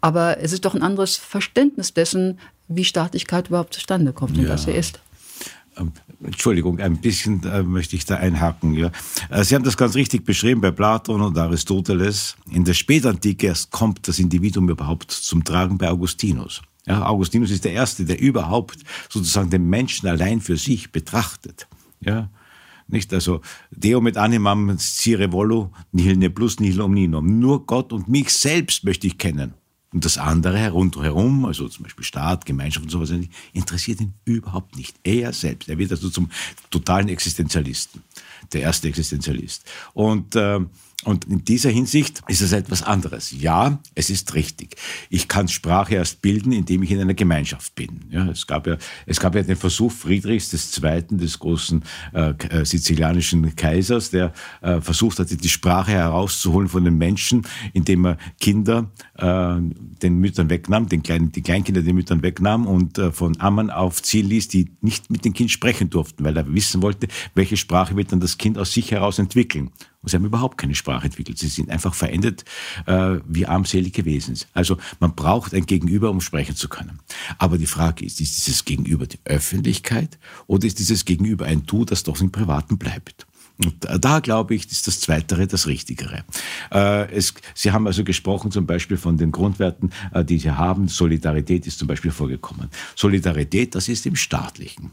Aber 0.00 0.40
es 0.40 0.52
ist 0.52 0.64
doch 0.64 0.74
ein 0.74 0.82
anderes 0.82 1.16
Verständnis 1.16 1.94
dessen, 1.94 2.38
wie 2.68 2.84
Staatlichkeit 2.84 3.48
überhaupt 3.48 3.74
zustande 3.74 4.12
kommt 4.12 4.36
und 4.36 4.44
ja. 4.44 4.50
was 4.50 4.64
sie 4.64 4.72
ist. 4.72 5.00
Ähm, 5.76 5.92
Entschuldigung, 6.22 6.80
ein 6.80 6.96
bisschen 6.98 7.44
äh, 7.44 7.62
möchte 7.62 7.96
ich 7.96 8.04
da 8.04 8.16
einhaken. 8.16 8.74
Ja. 8.74 8.90
Äh, 9.30 9.44
sie 9.44 9.54
haben 9.54 9.64
das 9.64 9.76
ganz 9.76 9.94
richtig 9.94 10.24
beschrieben 10.24 10.60
bei 10.60 10.70
Platon 10.70 11.22
und 11.22 11.38
Aristoteles. 11.38 12.36
In 12.50 12.64
der 12.64 12.74
Spätantike 12.74 13.46
erst 13.46 13.70
kommt 13.70 14.08
das 14.08 14.18
Individuum 14.18 14.68
überhaupt 14.68 15.10
zum 15.10 15.44
Tragen 15.44 15.78
bei 15.78 15.88
Augustinus. 15.88 16.62
Ja, 16.86 17.06
Augustinus 17.06 17.50
ist 17.50 17.64
der 17.64 17.72
Erste, 17.72 18.04
der 18.04 18.18
überhaupt 18.18 18.78
sozusagen 19.08 19.50
den 19.50 19.68
Menschen 19.68 20.08
allein 20.08 20.40
für 20.40 20.56
sich 20.56 20.90
betrachtet. 20.90 21.68
Ja, 22.00 22.30
nicht? 22.88 23.12
Also, 23.12 23.40
Deo 23.70 24.00
mit 24.00 24.16
animam 24.16 24.76
cire 24.78 25.32
volo, 25.32 25.70
nihil 25.92 26.16
ne 26.16 26.30
plus 26.30 26.58
nihil 26.60 26.80
omninum. 26.80 27.38
Nur 27.38 27.66
Gott 27.66 27.92
und 27.92 28.08
mich 28.08 28.30
selbst 28.30 28.84
möchte 28.84 29.06
ich 29.06 29.18
kennen. 29.18 29.54
Und 29.92 30.04
das 30.04 30.18
andere 30.18 30.70
rundherum, 30.70 31.46
also 31.46 31.66
zum 31.68 31.84
Beispiel 31.84 32.04
Staat, 32.04 32.44
Gemeinschaft 32.44 32.84
und 32.84 32.90
sowas, 32.90 33.10
interessiert 33.54 34.00
ihn 34.00 34.12
überhaupt 34.26 34.76
nicht. 34.76 34.96
Er 35.02 35.32
selbst. 35.32 35.68
Er 35.68 35.78
wird 35.78 35.90
also 35.90 36.10
zum 36.10 36.30
totalen 36.70 37.08
Existenzialisten. 37.08 38.02
Der 38.52 38.62
erste 38.62 38.88
Existenzialist. 38.88 39.64
Und, 39.94 40.36
äh, 40.36 40.60
und 41.04 41.26
in 41.26 41.44
dieser 41.44 41.70
Hinsicht 41.70 42.22
ist 42.26 42.40
es 42.40 42.50
etwas 42.50 42.82
anderes. 42.82 43.30
Ja, 43.30 43.78
es 43.94 44.10
ist 44.10 44.34
richtig. 44.34 44.74
Ich 45.10 45.28
kann 45.28 45.46
Sprache 45.46 45.94
erst 45.94 46.22
bilden, 46.22 46.50
indem 46.50 46.82
ich 46.82 46.90
in 46.90 47.00
einer 47.00 47.14
Gemeinschaft 47.14 47.76
bin. 47.76 48.06
Ja, 48.10 48.28
es, 48.28 48.48
gab 48.48 48.66
ja, 48.66 48.78
es 49.06 49.20
gab 49.20 49.36
ja 49.36 49.42
den 49.42 49.54
Versuch 49.54 49.92
Friedrichs 49.92 50.52
II., 50.52 51.04
des 51.12 51.38
großen 51.38 51.84
äh, 52.12 52.30
äh, 52.30 52.64
sizilianischen 52.64 53.54
Kaisers, 53.54 54.10
der 54.10 54.32
äh, 54.60 54.80
versucht 54.80 55.20
hatte, 55.20 55.36
die 55.36 55.48
Sprache 55.48 55.92
herauszuholen 55.92 56.68
von 56.68 56.84
den 56.84 56.98
Menschen, 56.98 57.46
indem 57.72 58.04
er 58.04 58.18
Kinder 58.40 58.90
äh, 59.14 59.56
den 60.02 60.18
Müttern 60.18 60.50
wegnahm, 60.50 60.88
den 60.88 61.04
kleinen, 61.04 61.30
die 61.30 61.42
Kleinkinder 61.42 61.82
den 61.82 61.94
Müttern 61.94 62.22
wegnahm 62.22 62.66
und 62.66 62.98
äh, 62.98 63.12
von 63.12 63.40
Ammann 63.40 63.70
aufziehen 63.70 64.28
ließ, 64.28 64.48
die 64.48 64.72
nicht 64.80 65.10
mit 65.10 65.24
dem 65.24 65.32
Kind 65.32 65.52
sprechen 65.52 65.90
durften, 65.90 66.24
weil 66.24 66.36
er 66.36 66.52
wissen 66.52 66.82
wollte, 66.82 67.06
welche 67.34 67.56
Sprache 67.56 67.94
wird 67.94 68.10
dann 68.10 68.18
das 68.18 68.36
Kind 68.36 68.58
aus 68.58 68.72
sich 68.72 68.90
heraus 68.90 69.20
entwickeln. 69.20 69.70
Und 70.00 70.10
sie 70.10 70.16
haben 70.16 70.24
überhaupt 70.24 70.58
keine 70.58 70.74
Sprache 70.74 71.06
entwickelt. 71.06 71.38
Sie 71.38 71.48
sind 71.48 71.70
einfach 71.70 71.94
verendet 71.94 72.44
äh, 72.86 73.16
wie 73.26 73.46
armselige 73.46 74.04
Wesen. 74.04 74.38
Also 74.54 74.78
man 75.00 75.14
braucht 75.14 75.54
ein 75.54 75.66
Gegenüber, 75.66 76.10
um 76.10 76.20
sprechen 76.20 76.54
zu 76.54 76.68
können. 76.68 77.00
Aber 77.38 77.58
die 77.58 77.66
Frage 77.66 78.04
ist, 78.04 78.20
ist 78.20 78.46
dieses 78.46 78.64
Gegenüber 78.64 79.06
die 79.06 79.18
Öffentlichkeit 79.24 80.18
oder 80.46 80.66
ist 80.66 80.78
dieses 80.78 81.04
Gegenüber 81.04 81.46
ein 81.46 81.66
Du, 81.66 81.84
das 81.84 82.04
doch 82.04 82.20
im 82.20 82.30
Privaten 82.30 82.78
bleibt? 82.78 83.26
Und 83.64 83.88
da 84.04 84.20
glaube 84.20 84.54
ich, 84.54 84.70
ist 84.70 84.86
das 84.86 85.00
Zweitere 85.00 85.48
das 85.48 85.66
Richtigere. 85.66 86.24
Äh, 86.70 87.12
es, 87.12 87.34
Sie 87.54 87.72
haben 87.72 87.88
also 87.88 88.04
gesprochen 88.04 88.52
zum 88.52 88.66
Beispiel 88.66 88.96
von 88.96 89.16
den 89.16 89.32
Grundwerten, 89.32 89.90
äh, 90.12 90.24
die 90.24 90.38
Sie 90.38 90.52
haben. 90.52 90.86
Solidarität 90.86 91.66
ist 91.66 91.80
zum 91.80 91.88
Beispiel 91.88 92.12
vorgekommen. 92.12 92.68
Solidarität, 92.94 93.74
das 93.74 93.88
ist 93.88 94.06
im 94.06 94.14
Staatlichen. 94.14 94.92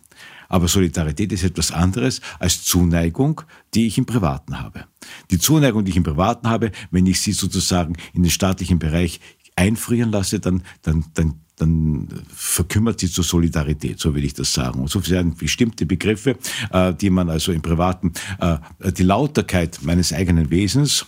Aber 0.49 0.67
Solidarität 0.67 1.31
ist 1.31 1.43
etwas 1.43 1.71
anderes 1.71 2.21
als 2.39 2.63
Zuneigung, 2.63 3.41
die 3.73 3.87
ich 3.87 3.97
im 3.97 4.05
Privaten 4.05 4.59
habe. 4.59 4.85
Die 5.31 5.39
Zuneigung, 5.39 5.85
die 5.85 5.91
ich 5.91 5.97
im 5.97 6.03
Privaten 6.03 6.49
habe, 6.49 6.71
wenn 6.91 7.05
ich 7.05 7.21
sie 7.21 7.33
sozusagen 7.33 7.95
in 8.13 8.23
den 8.23 8.31
staatlichen 8.31 8.79
Bereich 8.79 9.19
einfrieren 9.55 10.11
lasse, 10.11 10.39
dann, 10.39 10.63
dann, 10.81 11.05
dann 11.13 11.39
dann 11.57 12.09
verkümmert 12.27 12.99
sie 12.99 13.09
zur 13.09 13.23
Solidarität, 13.23 13.99
so 13.99 14.13
will 14.13 14.25
ich 14.25 14.33
das 14.33 14.53
sagen. 14.53 14.81
Und 14.81 14.89
so 14.89 14.99
sind 14.99 15.37
bestimmte 15.37 15.85
Begriffe, 15.85 16.37
äh, 16.71 16.93
die 16.93 17.09
man 17.09 17.29
also 17.29 17.51
im 17.51 17.61
Privaten, 17.61 18.11
äh, 18.39 18.57
die 18.91 19.03
Lauterkeit 19.03 19.79
meines 19.81 20.11
eigenen 20.11 20.49
Wesens 20.49 21.05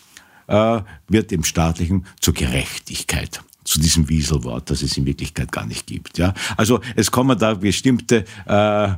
äh, 0.47 0.81
wird 1.09 1.31
im 1.31 1.43
Staatlichen 1.43 2.05
zur 2.21 2.33
Gerechtigkeit 2.33 3.41
zu 3.63 3.81
diesem 3.81 4.07
Wieselwort, 4.07 4.69
das 4.69 4.81
es 4.81 4.95
in 4.97 5.05
Wirklichkeit 5.05 5.51
gar 5.51 5.65
nicht 5.65 5.85
gibt. 5.87 6.17
Ja? 6.17 6.33
Also 6.55 6.79
es 6.95 7.11
kommen 7.11 7.37
da 7.37 7.53
bestimmte 7.53 8.23
äh, 8.45 8.89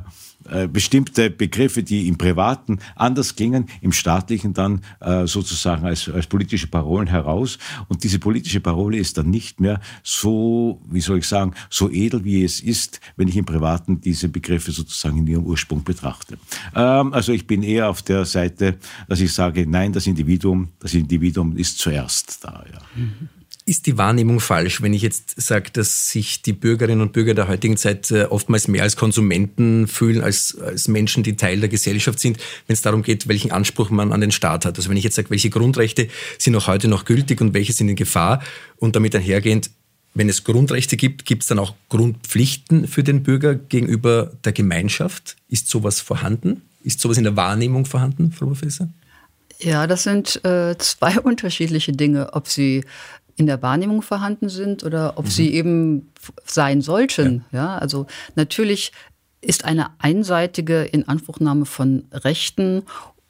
bestimmte 0.68 1.30
Begriffe, 1.30 1.82
die 1.82 2.08
im 2.08 2.18
Privaten 2.18 2.78
anders 2.96 3.36
klingen, 3.36 3.66
im 3.80 3.92
Staatlichen 3.92 4.54
dann 4.54 4.82
äh, 5.00 5.26
sozusagen 5.26 5.84
als, 5.84 6.08
als 6.08 6.26
politische 6.26 6.66
Parolen 6.66 7.08
heraus. 7.08 7.58
Und 7.88 8.04
diese 8.04 8.18
politische 8.18 8.60
Parole 8.60 8.98
ist 8.98 9.18
dann 9.18 9.30
nicht 9.30 9.60
mehr 9.60 9.80
so, 10.02 10.80
wie 10.90 11.00
soll 11.00 11.18
ich 11.18 11.26
sagen, 11.26 11.54
so 11.68 11.90
edel, 11.90 12.24
wie 12.24 12.44
es 12.44 12.60
ist, 12.60 13.00
wenn 13.16 13.28
ich 13.28 13.36
im 13.36 13.44
Privaten 13.44 14.00
diese 14.00 14.28
Begriffe 14.28 14.72
sozusagen 14.72 15.18
in 15.18 15.26
ihrem 15.26 15.44
Ursprung 15.44 15.84
betrachte. 15.84 16.38
Ähm, 16.74 17.12
also 17.12 17.32
ich 17.32 17.46
bin 17.46 17.62
eher 17.62 17.88
auf 17.88 18.02
der 18.02 18.24
Seite, 18.24 18.78
dass 19.08 19.20
ich 19.20 19.32
sage, 19.32 19.66
nein, 19.68 19.92
das 19.92 20.06
Individuum, 20.06 20.68
das 20.80 20.94
Individuum 20.94 21.56
ist 21.56 21.78
zuerst 21.78 22.44
da. 22.44 22.64
Ja. 22.72 22.80
Mhm 22.94 23.39
ist 23.70 23.86
die 23.86 23.96
Wahrnehmung 23.96 24.40
falsch, 24.40 24.82
wenn 24.82 24.92
ich 24.92 25.02
jetzt 25.02 25.40
sage, 25.40 25.70
dass 25.72 26.10
sich 26.10 26.42
die 26.42 26.52
Bürgerinnen 26.52 27.00
und 27.00 27.12
Bürger 27.12 27.34
der 27.34 27.46
heutigen 27.46 27.76
Zeit 27.76 28.10
äh, 28.10 28.24
oftmals 28.24 28.66
mehr 28.66 28.82
als 28.82 28.96
Konsumenten 28.96 29.86
fühlen, 29.86 30.22
als, 30.22 30.58
als 30.58 30.88
Menschen, 30.88 31.22
die 31.22 31.36
Teil 31.36 31.60
der 31.60 31.68
Gesellschaft 31.68 32.18
sind, 32.18 32.38
wenn 32.66 32.74
es 32.74 32.82
darum 32.82 33.04
geht, 33.04 33.28
welchen 33.28 33.52
Anspruch 33.52 33.90
man 33.90 34.12
an 34.12 34.20
den 34.20 34.32
Staat 34.32 34.64
hat. 34.64 34.76
Also 34.76 34.90
wenn 34.90 34.96
ich 34.96 35.04
jetzt 35.04 35.14
sage, 35.14 35.30
welche 35.30 35.50
Grundrechte 35.50 36.08
sind 36.36 36.56
auch 36.56 36.66
heute 36.66 36.88
noch 36.88 37.04
gültig 37.04 37.40
und 37.40 37.54
welche 37.54 37.72
sind 37.72 37.88
in 37.88 37.94
Gefahr 37.94 38.42
und 38.76 38.96
damit 38.96 39.14
einhergehend, 39.14 39.70
wenn 40.14 40.28
es 40.28 40.42
Grundrechte 40.42 40.96
gibt, 40.96 41.24
gibt 41.24 41.42
es 41.42 41.48
dann 41.48 41.60
auch 41.60 41.74
Grundpflichten 41.90 42.88
für 42.88 43.04
den 43.04 43.22
Bürger 43.22 43.54
gegenüber 43.54 44.32
der 44.44 44.52
Gemeinschaft? 44.52 45.36
Ist 45.48 45.68
sowas 45.68 46.00
vorhanden? 46.00 46.62
Ist 46.82 46.98
sowas 46.98 47.18
in 47.18 47.24
der 47.24 47.36
Wahrnehmung 47.36 47.86
vorhanden, 47.86 48.32
Frau 48.32 48.46
Professor? 48.46 48.88
Ja, 49.62 49.86
das 49.86 50.04
sind 50.04 50.42
äh, 50.44 50.76
zwei 50.78 51.20
unterschiedliche 51.22 51.92
Dinge, 51.92 52.32
ob 52.32 52.48
sie 52.48 52.84
in 53.40 53.46
der 53.46 53.62
Wahrnehmung 53.62 54.02
vorhanden 54.02 54.50
sind 54.50 54.84
oder 54.84 55.14
ob 55.16 55.24
mhm. 55.24 55.30
sie 55.30 55.54
eben 55.54 56.12
sein 56.44 56.82
sollten. 56.82 57.46
Ja. 57.50 57.58
ja, 57.58 57.78
also 57.78 58.06
natürlich 58.36 58.92
ist 59.40 59.64
eine 59.64 59.86
einseitige 59.98 60.82
Inanspruchnahme 60.82 61.64
von 61.64 62.04
Rechten 62.12 62.82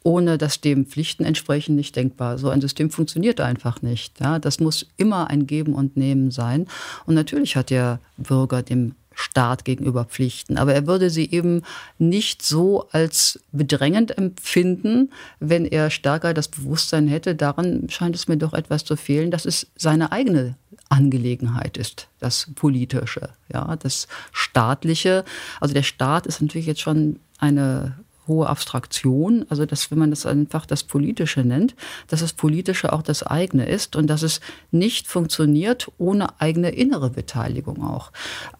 ohne 0.02 0.38
dass 0.38 0.62
dem 0.62 0.86
Pflichten 0.86 1.24
entsprechen 1.24 1.76
nicht 1.76 1.94
denkbar. 1.94 2.38
So 2.38 2.48
ein 2.48 2.62
System 2.62 2.90
funktioniert 2.90 3.38
einfach 3.38 3.82
nicht. 3.82 4.18
Ja, 4.18 4.38
das 4.38 4.58
muss 4.58 4.86
immer 4.96 5.28
ein 5.28 5.46
Geben 5.46 5.74
und 5.74 5.94
Nehmen 5.96 6.30
sein. 6.30 6.66
Und 7.04 7.14
natürlich 7.14 7.54
hat 7.54 7.68
der 7.68 8.00
Bürger 8.16 8.62
dem 8.62 8.94
Staat 9.20 9.64
gegenüber 9.64 10.04
Pflichten. 10.04 10.56
Aber 10.56 10.74
er 10.74 10.86
würde 10.86 11.10
sie 11.10 11.30
eben 11.30 11.62
nicht 11.98 12.42
so 12.42 12.88
als 12.90 13.40
bedrängend 13.52 14.16
empfinden, 14.16 15.12
wenn 15.38 15.64
er 15.64 15.90
stärker 15.90 16.34
das 16.34 16.48
Bewusstsein 16.48 17.06
hätte. 17.06 17.34
Daran 17.34 17.88
scheint 17.90 18.16
es 18.16 18.28
mir 18.28 18.36
doch 18.36 18.54
etwas 18.54 18.84
zu 18.84 18.96
fehlen, 18.96 19.30
dass 19.30 19.44
es 19.44 19.66
seine 19.76 20.10
eigene 20.12 20.56
Angelegenheit 20.88 21.76
ist, 21.76 22.08
das 22.18 22.50
Politische, 22.54 23.30
ja, 23.52 23.76
das 23.76 24.08
Staatliche. 24.32 25.24
Also 25.60 25.74
der 25.74 25.82
Staat 25.82 26.26
ist 26.26 26.40
natürlich 26.40 26.66
jetzt 26.66 26.80
schon 26.80 27.20
eine 27.38 27.96
hohe 28.26 28.48
Abstraktion, 28.48 29.44
also 29.48 29.66
dass, 29.66 29.90
wenn 29.90 29.98
man 29.98 30.10
das 30.10 30.26
einfach 30.26 30.66
das 30.66 30.84
Politische 30.84 31.40
nennt, 31.40 31.74
dass 32.08 32.20
das 32.20 32.32
Politische 32.32 32.92
auch 32.92 33.02
das 33.02 33.22
eigene 33.22 33.68
ist 33.68 33.96
und 33.96 34.06
dass 34.06 34.22
es 34.22 34.40
nicht 34.70 35.08
funktioniert 35.08 35.90
ohne 35.98 36.40
eigene 36.40 36.70
innere 36.70 37.10
Beteiligung 37.10 37.84
auch. 37.84 38.12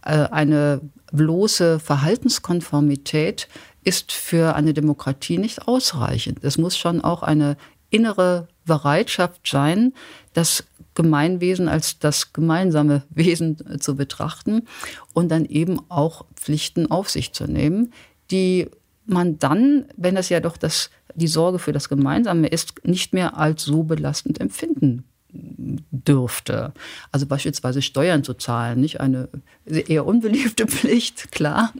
Äh, 0.04 0.28
eine 0.30 0.80
bloße 1.12 1.80
Verhaltenskonformität 1.80 3.48
ist 3.84 4.12
für 4.12 4.54
eine 4.54 4.74
Demokratie 4.74 5.38
nicht 5.38 5.66
ausreichend. 5.66 6.44
Es 6.44 6.58
muss 6.58 6.76
schon 6.76 7.00
auch 7.00 7.22
eine 7.22 7.56
innere 7.90 8.48
Bereitschaft 8.64 9.46
sein, 9.46 9.92
das 10.32 10.64
Gemeinwesen 10.94 11.68
als 11.68 11.98
das 11.98 12.32
gemeinsame 12.32 13.04
Wesen 13.10 13.80
zu 13.80 13.96
betrachten 13.96 14.66
und 15.12 15.30
dann 15.30 15.44
eben 15.44 15.80
auch 15.88 16.24
Pflichten 16.34 16.90
auf 16.90 17.08
sich 17.08 17.32
zu 17.32 17.46
nehmen, 17.46 17.92
die 18.30 18.68
man 19.10 19.38
dann, 19.38 19.86
wenn 19.96 20.16
es 20.16 20.28
ja 20.28 20.40
doch 20.40 20.56
das, 20.56 20.90
die 21.14 21.28
Sorge 21.28 21.58
für 21.58 21.72
das 21.72 21.88
Gemeinsame 21.88 22.48
ist, 22.48 22.84
nicht 22.84 23.12
mehr 23.12 23.36
als 23.36 23.64
so 23.64 23.82
belastend 23.82 24.40
empfinden 24.40 25.04
dürfte. 25.32 26.72
Also 27.12 27.26
beispielsweise 27.26 27.82
Steuern 27.82 28.24
zu 28.24 28.34
zahlen, 28.34 28.80
nicht 28.80 29.00
eine 29.00 29.28
eher 29.66 30.06
unbeliebte 30.06 30.66
Pflicht, 30.68 31.32
klar. 31.32 31.72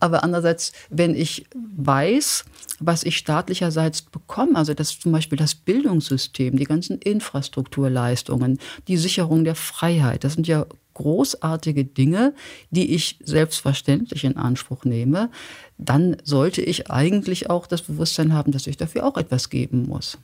Aber 0.00 0.24
andererseits, 0.24 0.72
wenn 0.90 1.14
ich 1.14 1.46
weiß, 1.54 2.44
was 2.80 3.04
ich 3.04 3.16
staatlicherseits 3.16 4.02
bekomme, 4.02 4.56
also 4.56 4.74
das 4.74 4.98
zum 4.98 5.12
Beispiel 5.12 5.38
das 5.38 5.54
Bildungssystem, 5.54 6.56
die 6.56 6.64
ganzen 6.64 6.98
Infrastrukturleistungen, 6.98 8.58
die 8.88 8.96
Sicherung 8.96 9.44
der 9.44 9.54
Freiheit, 9.54 10.24
das 10.24 10.34
sind 10.34 10.46
ja 10.46 10.66
großartige 10.94 11.84
Dinge, 11.84 12.34
die 12.70 12.94
ich 12.94 13.18
selbstverständlich 13.22 14.24
in 14.24 14.36
Anspruch 14.36 14.84
nehme, 14.84 15.30
dann 15.78 16.16
sollte 16.22 16.60
ich 16.60 16.90
eigentlich 16.90 17.48
auch 17.48 17.66
das 17.66 17.82
Bewusstsein 17.82 18.34
haben, 18.34 18.52
dass 18.52 18.66
ich 18.66 18.76
dafür 18.76 19.06
auch 19.06 19.16
etwas 19.16 19.48
geben 19.48 19.86
muss. 19.88 20.18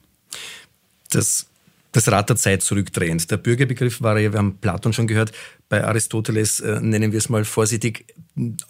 Das 1.11 1.47
das 1.93 2.11
Rad 2.11 2.29
der 2.29 2.37
Zeit 2.37 2.63
zurückdrehend. 2.63 3.31
Der 3.31 3.37
Bürgerbegriff 3.37 4.03
war 4.03 4.19
ja, 4.19 4.33
wir 4.33 4.39
haben 4.39 4.59
Platon 4.59 4.93
schon 4.93 5.07
gehört, 5.07 5.33
bei 5.69 5.85
Aristoteles 5.85 6.61
äh, 6.61 6.81
nennen 6.81 7.13
wir 7.13 7.19
es 7.19 7.29
mal 7.29 7.45
vorsichtig 7.45 8.15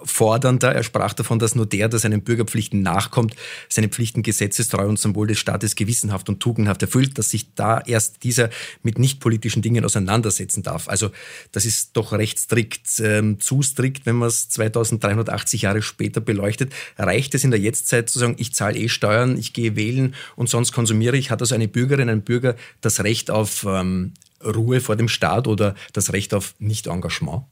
fordernder. 0.02 0.74
Er 0.74 0.82
sprach 0.82 1.12
davon, 1.12 1.38
dass 1.38 1.54
nur 1.54 1.66
der, 1.66 1.88
der 1.88 1.98
seinen 1.98 2.22
Bürgerpflichten 2.22 2.82
nachkommt, 2.82 3.34
seine 3.68 3.88
Pflichten 3.88 4.22
gesetzestreu 4.22 4.86
und 4.86 4.98
Symbol 4.98 5.26
des 5.26 5.38
Staates 5.38 5.76
gewissenhaft 5.76 6.28
und 6.28 6.40
tugendhaft 6.40 6.82
erfüllt, 6.82 7.18
dass 7.18 7.30
sich 7.30 7.54
da 7.54 7.80
erst 7.80 8.24
dieser 8.24 8.50
mit 8.82 8.98
nicht 8.98 9.20
politischen 9.20 9.62
Dingen 9.62 9.84
auseinandersetzen 9.84 10.62
darf. 10.62 10.88
Also 10.88 11.10
das 11.52 11.64
ist 11.66 11.96
doch 11.96 12.12
recht 12.12 12.38
strikt, 12.38 13.00
ähm, 13.00 13.40
zu 13.40 13.62
strikt, 13.62 14.06
wenn 14.06 14.16
man 14.16 14.28
es 14.28 14.48
2380 14.48 15.62
Jahre 15.62 15.82
später 15.82 16.20
beleuchtet. 16.20 16.72
Reicht 16.96 17.34
es 17.34 17.44
in 17.44 17.50
der 17.50 17.60
Jetztzeit 17.60 18.08
zu 18.08 18.18
sagen, 18.18 18.36
ich 18.38 18.54
zahle 18.54 18.78
eh 18.78 18.88
Steuern, 18.88 19.36
ich 19.38 19.52
gehe 19.52 19.76
wählen 19.76 20.14
und 20.36 20.48
sonst 20.48 20.72
konsumiere 20.72 21.16
ich? 21.16 21.30
Hat 21.30 21.42
also 21.42 21.54
eine 21.54 21.68
Bürgerin, 21.68 22.08
ein 22.08 22.22
Bürger 22.22 22.56
das 22.80 23.04
Recht 23.04 23.30
auf 23.30 23.64
ähm, 23.68 24.14
Ruhe 24.44 24.80
vor 24.80 24.96
dem 24.96 25.08
Staat 25.08 25.46
oder 25.46 25.74
das 25.92 26.12
Recht 26.12 26.34
auf 26.34 26.54
Nicht-Engagement? 26.58 27.44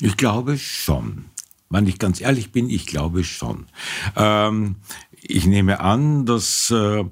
Ich 0.00 0.16
glaube 0.16 0.58
schon. 0.58 1.26
Wenn 1.70 1.86
ich 1.86 1.98
ganz 1.98 2.20
ehrlich 2.20 2.52
bin, 2.52 2.70
ich 2.70 2.86
glaube 2.86 3.24
schon. 3.24 3.66
Ähm, 4.16 4.76
ich 5.26 5.46
nehme 5.46 5.80
an, 5.80 6.26
dass 6.26 6.70
äh, 6.70 7.04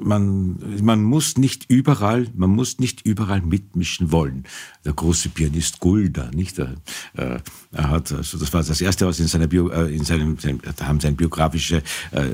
man, 0.00 0.56
man 0.80 1.02
muss 1.02 1.38
nicht 1.38 1.64
überall, 1.68 2.28
man 2.34 2.50
muss 2.50 2.78
nicht 2.78 3.04
überall 3.04 3.40
mitmischen 3.40 4.12
wollen. 4.12 4.44
Der 4.84 4.92
große 4.92 5.28
Pianist 5.30 5.80
Gulda, 5.80 6.30
nicht? 6.32 6.58
Er, 6.58 6.74
äh, 7.16 7.40
er 7.72 7.90
hat, 7.90 8.12
also 8.12 8.38
das 8.38 8.52
war 8.52 8.62
das 8.62 8.80
erste, 8.80 9.06
was 9.06 9.18
in 9.18 9.26
seiner 9.26 9.48
Bio, 9.48 9.70
äh, 9.70 9.92
in 9.92 10.04
seinem, 10.04 10.38
seinem, 10.38 10.60
da 10.76 10.86
haben 10.86 11.00
sie 11.00 11.08
ein 11.08 11.16
biografisches 11.16 11.82
äh, 12.12 12.24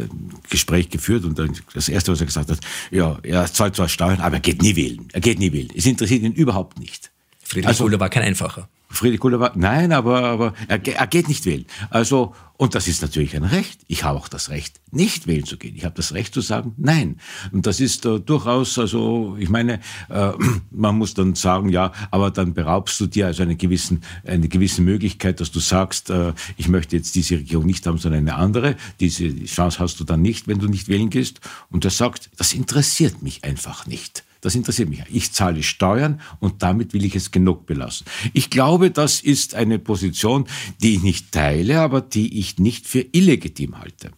Gespräch 0.50 0.90
geführt 0.90 1.24
und 1.24 1.38
dann 1.38 1.52
das 1.72 1.88
erste, 1.88 2.12
was 2.12 2.20
er 2.20 2.26
gesagt 2.26 2.50
hat, 2.50 2.60
ja, 2.90 3.18
er 3.22 3.50
zahlt 3.50 3.76
zwar 3.76 3.88
Steuern, 3.88 4.20
aber 4.20 4.36
er 4.36 4.40
geht 4.40 4.60
nie 4.60 4.76
wählen. 4.76 5.08
Er 5.12 5.20
geht 5.20 5.38
nie 5.38 5.52
wählen. 5.52 5.70
Es 5.74 5.86
interessiert 5.86 6.22
ihn 6.22 6.32
überhaupt 6.32 6.78
nicht. 6.78 7.10
Friedrich 7.42 7.68
also, 7.68 7.84
Gulda 7.84 7.98
war 7.98 8.10
kein 8.10 8.24
einfacher. 8.24 8.68
Friedrich 8.90 9.20
Gulda 9.20 9.38
war, 9.38 9.52
nein, 9.54 9.92
aber, 9.92 10.24
aber 10.24 10.54
er, 10.66 10.86
er 10.86 11.06
geht 11.06 11.28
nicht 11.28 11.44
wählen. 11.44 11.66
Also, 11.90 12.34
und 12.56 12.74
das 12.74 12.88
ist 12.88 13.02
natürlich 13.02 13.36
ein 13.36 13.44
Recht. 13.44 13.80
Ich 13.86 14.02
habe 14.02 14.18
auch 14.18 14.28
das 14.28 14.48
Recht, 14.48 14.80
nicht 14.90 15.26
wählen 15.26 15.44
zu 15.44 15.58
gehen. 15.58 15.76
Ich 15.76 15.84
habe 15.84 15.94
das 15.94 16.14
Recht 16.14 16.34
zu 16.34 16.40
sagen, 16.40 16.72
nein. 16.76 17.20
Und 17.52 17.66
das 17.66 17.80
ist 17.80 18.06
äh, 18.06 18.18
durchaus, 18.18 18.78
also 18.78 19.36
ich 19.38 19.50
meine, 19.50 19.80
äh, 20.08 20.32
man 20.70 20.96
muss 20.96 21.14
dann 21.14 21.34
sagen, 21.34 21.68
ja, 21.68 21.92
aber 22.10 22.30
dann 22.30 22.54
beraubst 22.54 22.98
du 22.98 23.06
dir 23.06 23.26
also 23.26 23.42
eine 23.42 23.56
gewissen, 23.56 24.02
eine 24.26 24.48
gewisse 24.48 24.82
Möglichkeit, 24.82 25.40
dass 25.40 25.52
du 25.52 25.60
sagst, 25.60 26.10
äh, 26.10 26.32
ich 26.56 26.68
möchte 26.68 26.96
jetzt 26.96 27.14
diese 27.14 27.36
Regierung 27.36 27.66
nicht 27.66 27.86
haben, 27.86 27.98
sondern 27.98 28.22
eine 28.22 28.36
andere. 28.36 28.74
Diese 29.00 29.44
Chance 29.44 29.78
hast 29.78 30.00
du 30.00 30.04
dann 30.04 30.22
nicht, 30.22 30.48
wenn 30.48 30.58
du 30.58 30.66
nicht 30.66 30.88
wählen 30.88 31.10
gehst. 31.10 31.40
Und 31.70 31.84
er 31.84 31.90
sagt, 31.90 32.30
das 32.38 32.54
interessiert 32.54 33.22
mich 33.22 33.44
einfach 33.44 33.86
nicht. 33.86 34.24
Das 34.40 34.54
interessiert 34.54 34.88
mich. 34.88 35.02
Ich 35.10 35.32
zahle 35.32 35.62
Steuern 35.62 36.20
und 36.40 36.62
damit 36.62 36.92
will 36.92 37.04
ich 37.04 37.16
es 37.16 37.30
genug 37.30 37.66
belassen. 37.66 38.06
Ich 38.32 38.50
glaube, 38.50 38.90
das 38.90 39.20
ist 39.20 39.54
eine 39.54 39.78
Position, 39.78 40.46
die 40.80 40.94
ich 40.94 41.02
nicht 41.02 41.32
teile, 41.32 41.80
aber 41.80 42.00
die 42.00 42.38
ich 42.38 42.58
nicht 42.58 42.86
für 42.86 43.04
illegitim 43.12 43.78
halte. 43.78 44.10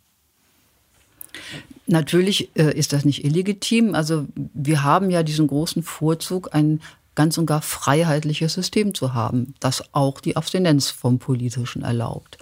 Natürlich 1.86 2.50
äh, 2.56 2.76
ist 2.78 2.92
das 2.92 3.04
nicht 3.04 3.24
illegitim. 3.24 3.94
Also 3.94 4.26
wir 4.54 4.84
haben 4.84 5.10
ja 5.10 5.22
diesen 5.22 5.46
großen 5.46 5.82
Vorzug, 5.82 6.54
ein 6.54 6.80
ganz 7.14 7.36
und 7.36 7.46
gar 7.46 7.62
freiheitliches 7.62 8.54
System 8.54 8.94
zu 8.94 9.14
haben, 9.14 9.54
das 9.58 9.82
auch 9.92 10.20
die 10.20 10.36
Abstinenz 10.36 10.90
vom 10.90 11.18
Politischen 11.18 11.82
erlaubt. 11.82 12.38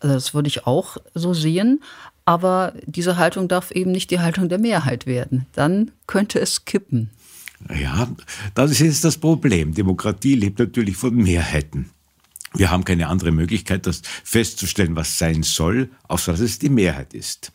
Also 0.00 0.14
das 0.14 0.34
würde 0.34 0.48
ich 0.48 0.66
auch 0.66 0.96
so 1.14 1.34
sehen. 1.34 1.82
Aber 2.24 2.74
diese 2.86 3.16
Haltung 3.16 3.48
darf 3.48 3.70
eben 3.70 3.90
nicht 3.90 4.10
die 4.10 4.20
Haltung 4.20 4.48
der 4.48 4.58
Mehrheit 4.58 5.06
werden. 5.06 5.46
Dann 5.52 5.90
könnte 6.06 6.38
es 6.38 6.64
kippen. 6.64 7.10
Ja, 7.68 8.08
das 8.54 8.70
ist 8.70 8.80
jetzt 8.80 9.04
das 9.04 9.18
Problem. 9.18 9.74
Demokratie 9.74 10.34
lebt 10.34 10.58
natürlich 10.58 10.96
von 10.96 11.14
Mehrheiten. 11.14 11.90
Wir 12.54 12.70
haben 12.70 12.84
keine 12.84 13.08
andere 13.08 13.30
Möglichkeit, 13.30 13.86
das 13.86 14.02
festzustellen, 14.24 14.96
was 14.96 15.18
sein 15.18 15.42
soll, 15.42 15.90
außer 16.08 16.32
dass 16.32 16.40
es 16.40 16.58
die 16.58 16.68
Mehrheit 16.68 17.14
ist. 17.14 17.52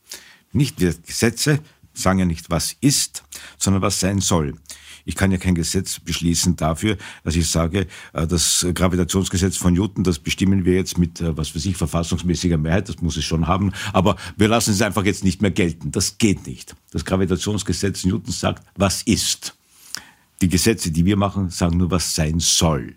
Nicht 0.53 0.79
die 0.79 0.91
Gesetze 1.05 1.59
sagen 1.93 2.19
ja 2.19 2.25
nicht, 2.25 2.49
was 2.49 2.75
ist, 2.79 3.23
sondern 3.57 3.81
was 3.81 3.99
sein 3.99 4.19
soll. 4.19 4.55
Ich 5.05 5.15
kann 5.15 5.31
ja 5.31 5.37
kein 5.37 5.55
Gesetz 5.55 5.99
beschließen 5.99 6.55
dafür, 6.55 6.97
dass 7.23 7.35
ich 7.35 7.47
sage, 7.47 7.87
äh, 8.13 8.27
das 8.27 8.65
Gravitationsgesetz 8.73 9.55
von 9.57 9.73
Newton, 9.73 10.03
das 10.03 10.19
bestimmen 10.19 10.65
wir 10.65 10.73
jetzt 10.73 10.97
mit, 10.97 11.21
äh, 11.21 11.37
was 11.37 11.55
weiß 11.55 11.65
ich, 11.65 11.77
verfassungsmäßiger 11.77 12.57
Mehrheit, 12.57 12.89
das 12.89 13.01
muss 13.01 13.15
es 13.15 13.23
schon 13.23 13.47
haben, 13.47 13.71
aber 13.93 14.15
wir 14.35 14.47
lassen 14.47 14.71
es 14.71 14.81
einfach 14.81 15.05
jetzt 15.05 15.23
nicht 15.23 15.41
mehr 15.41 15.51
gelten. 15.51 15.91
Das 15.91 16.17
geht 16.17 16.47
nicht. 16.47 16.75
Das 16.91 17.05
Gravitationsgesetz 17.05 18.03
Newtons 18.05 18.39
sagt, 18.39 18.63
was 18.75 19.03
ist. 19.03 19.55
Die 20.41 20.49
Gesetze, 20.49 20.91
die 20.91 21.05
wir 21.05 21.15
machen, 21.15 21.49
sagen 21.49 21.77
nur, 21.77 21.91
was 21.91 22.15
sein 22.15 22.39
soll. 22.39 22.95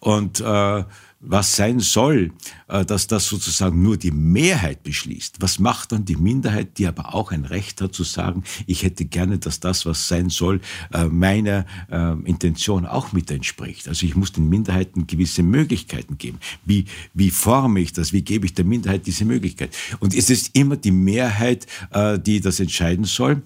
Und 0.00 0.40
äh, 0.40 0.84
was 1.20 1.56
sein 1.56 1.80
soll, 1.80 2.32
dass 2.66 3.06
das 3.06 3.26
sozusagen 3.26 3.82
nur 3.82 3.96
die 3.96 4.10
Mehrheit 4.10 4.82
beschließt. 4.82 5.36
Was 5.40 5.58
macht 5.58 5.92
dann 5.92 6.04
die 6.04 6.16
Minderheit, 6.16 6.78
die 6.78 6.86
aber 6.86 7.14
auch 7.14 7.32
ein 7.32 7.44
Recht 7.44 7.80
hat 7.80 7.94
zu 7.94 8.04
sagen, 8.04 8.44
ich 8.66 8.82
hätte 8.82 9.04
gerne, 9.04 9.38
dass 9.38 9.60
das, 9.60 9.86
was 9.86 10.08
sein 10.08 10.30
soll, 10.30 10.60
äh, 10.92 11.04
meiner 11.04 11.66
äh, 11.90 12.12
Intention 12.24 12.86
auch 12.86 13.12
mit 13.12 13.30
entspricht. 13.30 13.88
Also 13.88 14.06
ich 14.06 14.16
muss 14.16 14.32
den 14.32 14.48
Minderheiten 14.48 15.06
gewisse 15.06 15.42
Möglichkeiten 15.42 16.18
geben. 16.18 16.38
Wie, 16.64 16.86
wie 17.12 17.30
forme 17.30 17.80
ich 17.80 17.92
das? 17.92 18.12
Wie 18.12 18.22
gebe 18.22 18.46
ich 18.46 18.54
der 18.54 18.64
Minderheit 18.64 19.06
diese 19.06 19.24
Möglichkeit? 19.24 19.76
Und 20.00 20.14
es 20.14 20.30
ist 20.30 20.50
immer 20.54 20.76
die 20.76 20.90
Mehrheit, 20.90 21.66
die 22.26 22.40
das 22.40 22.60
entscheiden 22.60 23.04
soll. 23.04 23.42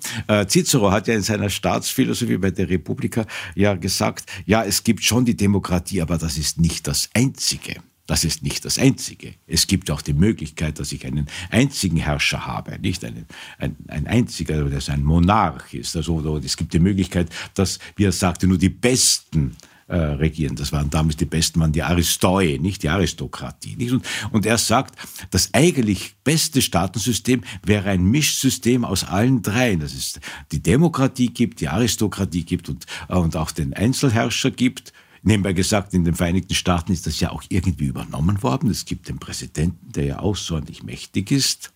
Cicero 0.48 0.90
hat 0.90 1.08
ja 1.08 1.14
in 1.14 1.22
seiner 1.22 1.50
Staatsphilosophie 1.50 2.38
bei 2.38 2.50
der 2.50 2.68
Republika 2.68 3.26
ja 3.54 3.74
gesagt, 3.74 4.30
ja, 4.46 4.64
es 4.64 4.84
gibt 4.84 5.04
schon 5.04 5.24
die 5.24 5.36
Demokratie, 5.36 6.02
aber 6.02 6.18
das 6.18 6.38
ist 6.38 6.58
nicht 6.58 6.86
das 6.86 7.10
Einzige. 7.14 7.76
Das 8.08 8.24
ist 8.24 8.42
nicht 8.42 8.64
das 8.64 8.78
Einzige. 8.78 9.34
Es 9.46 9.66
gibt 9.66 9.90
auch 9.90 10.00
die 10.00 10.14
Möglichkeit, 10.14 10.80
dass 10.80 10.92
ich 10.92 11.04
einen 11.04 11.26
einzigen 11.50 11.98
Herrscher 11.98 12.46
habe, 12.46 12.78
nicht 12.78 13.04
einen, 13.04 13.26
ein, 13.58 13.76
ein 13.88 14.06
einziger, 14.06 14.64
der 14.64 14.80
ein 14.88 15.04
Monarch 15.04 15.74
ist. 15.74 15.94
Also, 15.94 16.38
es 16.38 16.56
gibt 16.56 16.72
die 16.72 16.78
Möglichkeit, 16.78 17.28
dass, 17.52 17.78
wie 17.96 18.04
er 18.04 18.12
sagte, 18.12 18.46
nur 18.46 18.56
die 18.56 18.70
Besten 18.70 19.56
äh, 19.88 19.96
regieren. 19.96 20.56
Das 20.56 20.72
waren 20.72 20.88
damals 20.88 21.16
die 21.16 21.26
Besten, 21.26 21.60
waren 21.60 21.72
die 21.72 21.82
Aristoi, 21.82 22.58
nicht 22.58 22.82
die 22.82 22.88
Aristokratie. 22.88 23.76
Nicht? 23.76 23.92
Und, 23.92 24.06
und 24.32 24.46
er 24.46 24.56
sagt, 24.56 24.98
das 25.30 25.52
eigentlich 25.52 26.14
beste 26.24 26.62
Staatensystem 26.62 27.42
wäre 27.62 27.90
ein 27.90 28.04
Mischsystem 28.04 28.86
aus 28.86 29.04
allen 29.04 29.42
dreien. 29.42 29.80
Das 29.80 29.92
ist 29.92 30.18
die 30.50 30.62
Demokratie 30.62 31.28
gibt, 31.28 31.60
die 31.60 31.68
Aristokratie 31.68 32.44
gibt 32.44 32.70
und, 32.70 32.86
und 33.08 33.36
auch 33.36 33.50
den 33.50 33.74
Einzelherrscher 33.74 34.50
gibt 34.50 34.94
Nebenbei 35.22 35.52
gesagt, 35.52 35.94
in 35.94 36.04
den 36.04 36.14
Vereinigten 36.14 36.54
Staaten 36.54 36.92
ist 36.92 37.06
das 37.06 37.20
ja 37.20 37.30
auch 37.30 37.42
irgendwie 37.48 37.86
übernommen 37.86 38.42
worden. 38.42 38.70
Es 38.70 38.84
gibt 38.84 39.08
den 39.08 39.18
Präsidenten, 39.18 39.92
der 39.92 40.04
ja 40.04 40.18
außerordentlich 40.18 40.82
mächtig 40.82 41.30
ist. 41.30 41.72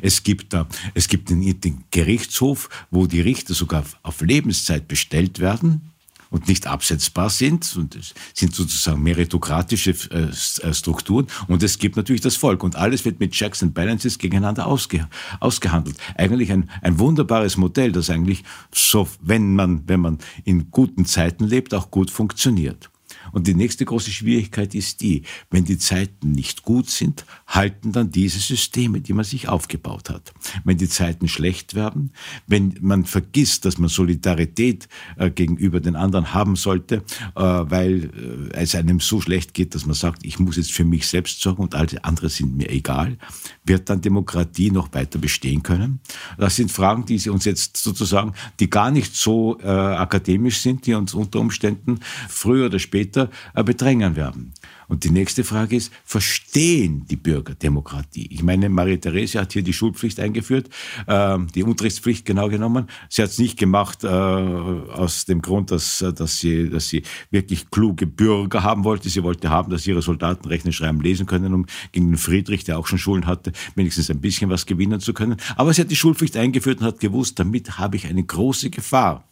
Es 0.00 0.22
gibt, 0.22 0.56
es 0.94 1.08
gibt 1.08 1.28
den, 1.28 1.60
den 1.60 1.84
Gerichtshof, 1.90 2.70
wo 2.90 3.06
die 3.06 3.20
Richter 3.20 3.54
sogar 3.54 3.84
auf 4.02 4.20
Lebenszeit 4.22 4.88
bestellt 4.88 5.38
werden 5.38 5.89
und 6.30 6.48
nicht 6.48 6.66
absetzbar 6.66 7.28
sind 7.28 7.76
und 7.76 7.96
es 7.96 8.14
sind 8.34 8.54
sozusagen 8.54 9.02
meritokratische 9.02 9.90
äh, 10.10 10.68
äh, 10.68 10.74
Strukturen 10.74 11.26
und 11.48 11.62
es 11.62 11.78
gibt 11.78 11.96
natürlich 11.96 12.22
das 12.22 12.36
Volk 12.36 12.62
und 12.62 12.76
alles 12.76 13.04
wird 13.04 13.20
mit 13.20 13.32
Checks 13.32 13.62
and 13.62 13.74
Balances 13.74 14.18
gegeneinander 14.18 14.66
ausge, 14.66 15.08
ausgehandelt. 15.40 15.96
Eigentlich 16.16 16.52
ein, 16.52 16.70
ein 16.82 16.98
wunderbares 16.98 17.56
Modell, 17.56 17.92
das 17.92 18.10
eigentlich 18.10 18.44
so, 18.72 19.08
wenn 19.20 19.54
man, 19.54 19.82
wenn 19.88 20.00
man 20.00 20.18
in 20.44 20.70
guten 20.70 21.04
Zeiten 21.04 21.44
lebt, 21.44 21.74
auch 21.74 21.90
gut 21.90 22.10
funktioniert. 22.10 22.90
Und 23.32 23.46
die 23.46 23.54
nächste 23.54 23.84
große 23.84 24.10
Schwierigkeit 24.10 24.74
ist 24.74 25.00
die, 25.00 25.22
wenn 25.50 25.64
die 25.64 25.78
Zeiten 25.78 26.32
nicht 26.32 26.62
gut 26.62 26.90
sind, 26.90 27.24
halten 27.46 27.92
dann 27.92 28.10
diese 28.10 28.38
Systeme, 28.38 29.00
die 29.00 29.12
man 29.12 29.24
sich 29.24 29.48
aufgebaut 29.48 30.10
hat. 30.10 30.32
Wenn 30.64 30.78
die 30.78 30.88
Zeiten 30.88 31.28
schlecht 31.28 31.74
werden, 31.74 32.12
wenn 32.46 32.76
man 32.80 33.04
vergisst, 33.04 33.64
dass 33.64 33.78
man 33.78 33.88
Solidarität 33.88 34.88
äh, 35.16 35.30
gegenüber 35.30 35.80
den 35.80 35.96
anderen 35.96 36.34
haben 36.34 36.56
sollte, 36.56 36.96
äh, 36.96 37.40
weil 37.42 38.10
äh, 38.52 38.56
es 38.56 38.74
einem 38.74 39.00
so 39.00 39.20
schlecht 39.20 39.54
geht, 39.54 39.74
dass 39.74 39.86
man 39.86 39.94
sagt, 39.94 40.24
ich 40.24 40.38
muss 40.38 40.56
jetzt 40.56 40.72
für 40.72 40.84
mich 40.84 41.06
selbst 41.06 41.40
sorgen 41.40 41.62
und 41.62 41.74
alle 41.74 42.04
anderen 42.04 42.30
sind 42.30 42.56
mir 42.56 42.70
egal, 42.70 43.18
wird 43.64 43.90
dann 43.90 44.00
Demokratie 44.00 44.70
noch 44.70 44.92
weiter 44.92 45.18
bestehen 45.18 45.62
können? 45.62 46.00
Das 46.38 46.56
sind 46.56 46.70
Fragen, 46.70 47.04
die 47.04 47.18
Sie 47.18 47.30
uns 47.30 47.44
jetzt 47.44 47.76
sozusagen, 47.76 48.34
die 48.58 48.70
gar 48.70 48.90
nicht 48.90 49.14
so 49.14 49.58
äh, 49.60 49.66
akademisch 49.66 50.58
sind, 50.60 50.86
die 50.86 50.94
uns 50.94 51.14
unter 51.14 51.40
Umständen 51.40 52.00
früher 52.28 52.66
oder 52.66 52.78
später 52.78 53.19
Bürger 53.20 53.30
äh, 53.54 53.64
bedrängen 53.64 54.16
werden. 54.16 54.52
Und 54.88 55.04
die 55.04 55.10
nächste 55.10 55.44
Frage 55.44 55.76
ist, 55.76 55.92
verstehen 56.04 57.06
die 57.08 57.16
Bürger 57.16 57.54
Demokratie? 57.54 58.26
Ich 58.30 58.42
meine, 58.42 58.68
Marie-Therese 58.68 59.40
hat 59.40 59.52
hier 59.52 59.62
die 59.62 59.72
Schulpflicht 59.72 60.18
eingeführt, 60.18 60.68
äh, 61.06 61.38
die 61.54 61.62
Unterrichtspflicht 61.62 62.24
genau 62.24 62.48
genommen. 62.48 62.88
Sie 63.08 63.22
hat 63.22 63.30
es 63.30 63.38
nicht 63.38 63.58
gemacht 63.58 64.02
äh, 64.02 64.08
aus 64.08 65.26
dem 65.26 65.42
Grund, 65.42 65.70
dass, 65.70 66.04
dass, 66.16 66.38
sie, 66.38 66.68
dass 66.70 66.88
sie 66.88 67.02
wirklich 67.30 67.70
kluge 67.70 68.06
Bürger 68.06 68.62
haben 68.62 68.84
wollte. 68.84 69.08
Sie 69.08 69.22
wollte 69.22 69.48
haben, 69.48 69.70
dass 69.70 69.86
ihre 69.86 70.02
Soldaten 70.02 70.48
rechnen, 70.48 70.72
schreiben, 70.72 71.00
lesen 71.00 71.26
können, 71.26 71.54
um 71.54 71.66
gegen 71.92 72.08
den 72.08 72.18
Friedrich, 72.18 72.64
der 72.64 72.78
auch 72.78 72.86
schon 72.86 72.98
Schulen 72.98 73.26
hatte, 73.26 73.52
wenigstens 73.76 74.10
ein 74.10 74.20
bisschen 74.20 74.50
was 74.50 74.66
gewinnen 74.66 75.00
zu 75.00 75.14
können. 75.14 75.36
Aber 75.56 75.72
sie 75.72 75.82
hat 75.82 75.90
die 75.90 75.96
Schulpflicht 75.96 76.36
eingeführt 76.36 76.80
und 76.80 76.86
hat 76.86 77.00
gewusst, 77.00 77.38
damit 77.38 77.78
habe 77.78 77.96
ich 77.96 78.06
eine 78.06 78.24
große 78.24 78.70
Gefahr 78.70 79.24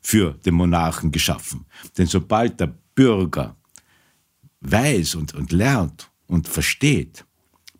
für 0.00 0.32
den 0.44 0.54
Monarchen 0.54 1.12
geschaffen. 1.12 1.64
Denn 1.96 2.06
sobald 2.06 2.58
der 2.58 2.74
Bürger 2.94 3.56
weiß 4.60 5.16
und, 5.16 5.34
und 5.34 5.52
lernt 5.52 6.10
und 6.26 6.48
versteht, 6.48 7.24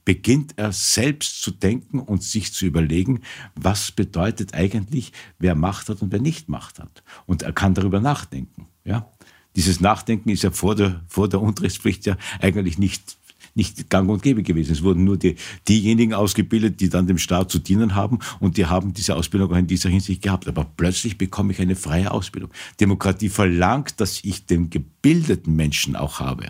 beginnt 0.04 0.54
er 0.56 0.72
selbst 0.72 1.42
zu 1.42 1.52
denken 1.52 2.00
und 2.00 2.22
sich 2.22 2.52
zu 2.52 2.66
überlegen, 2.66 3.20
was 3.54 3.92
bedeutet 3.92 4.54
eigentlich, 4.54 5.12
wer 5.38 5.54
Macht 5.54 5.88
hat 5.88 6.02
und 6.02 6.12
wer 6.12 6.20
nicht 6.20 6.48
Macht 6.48 6.80
hat. 6.80 7.02
Und 7.26 7.42
er 7.42 7.52
kann 7.52 7.74
darüber 7.74 8.00
nachdenken. 8.00 8.66
Ja? 8.84 9.08
Dieses 9.54 9.80
Nachdenken 9.80 10.30
ist 10.30 10.42
ja 10.42 10.50
vor 10.50 10.74
der, 10.74 11.02
vor 11.06 11.28
der 11.28 11.40
Unterrichtspflicht 11.40 12.06
ja 12.06 12.16
eigentlich 12.40 12.78
nicht 12.78 13.16
nicht 13.54 13.90
gang 13.90 14.08
und 14.08 14.22
gäbe 14.22 14.42
gewesen. 14.42 14.72
Es 14.72 14.82
wurden 14.82 15.04
nur 15.04 15.16
die, 15.16 15.36
diejenigen 15.68 16.14
ausgebildet, 16.14 16.80
die 16.80 16.88
dann 16.88 17.06
dem 17.06 17.18
Staat 17.18 17.50
zu 17.50 17.58
dienen 17.58 17.94
haben 17.94 18.18
und 18.40 18.56
die 18.56 18.66
haben 18.66 18.92
diese 18.92 19.16
Ausbildung 19.16 19.52
auch 19.52 19.56
in 19.56 19.66
dieser 19.66 19.90
Hinsicht 19.90 20.22
gehabt. 20.22 20.48
Aber 20.48 20.64
plötzlich 20.76 21.18
bekomme 21.18 21.52
ich 21.52 21.60
eine 21.60 21.76
freie 21.76 22.10
Ausbildung. 22.10 22.50
Demokratie 22.80 23.28
verlangt, 23.28 24.00
dass 24.00 24.24
ich 24.24 24.46
den 24.46 24.70
gebildeten 24.70 25.54
Menschen 25.54 25.96
auch 25.96 26.20
habe. 26.20 26.46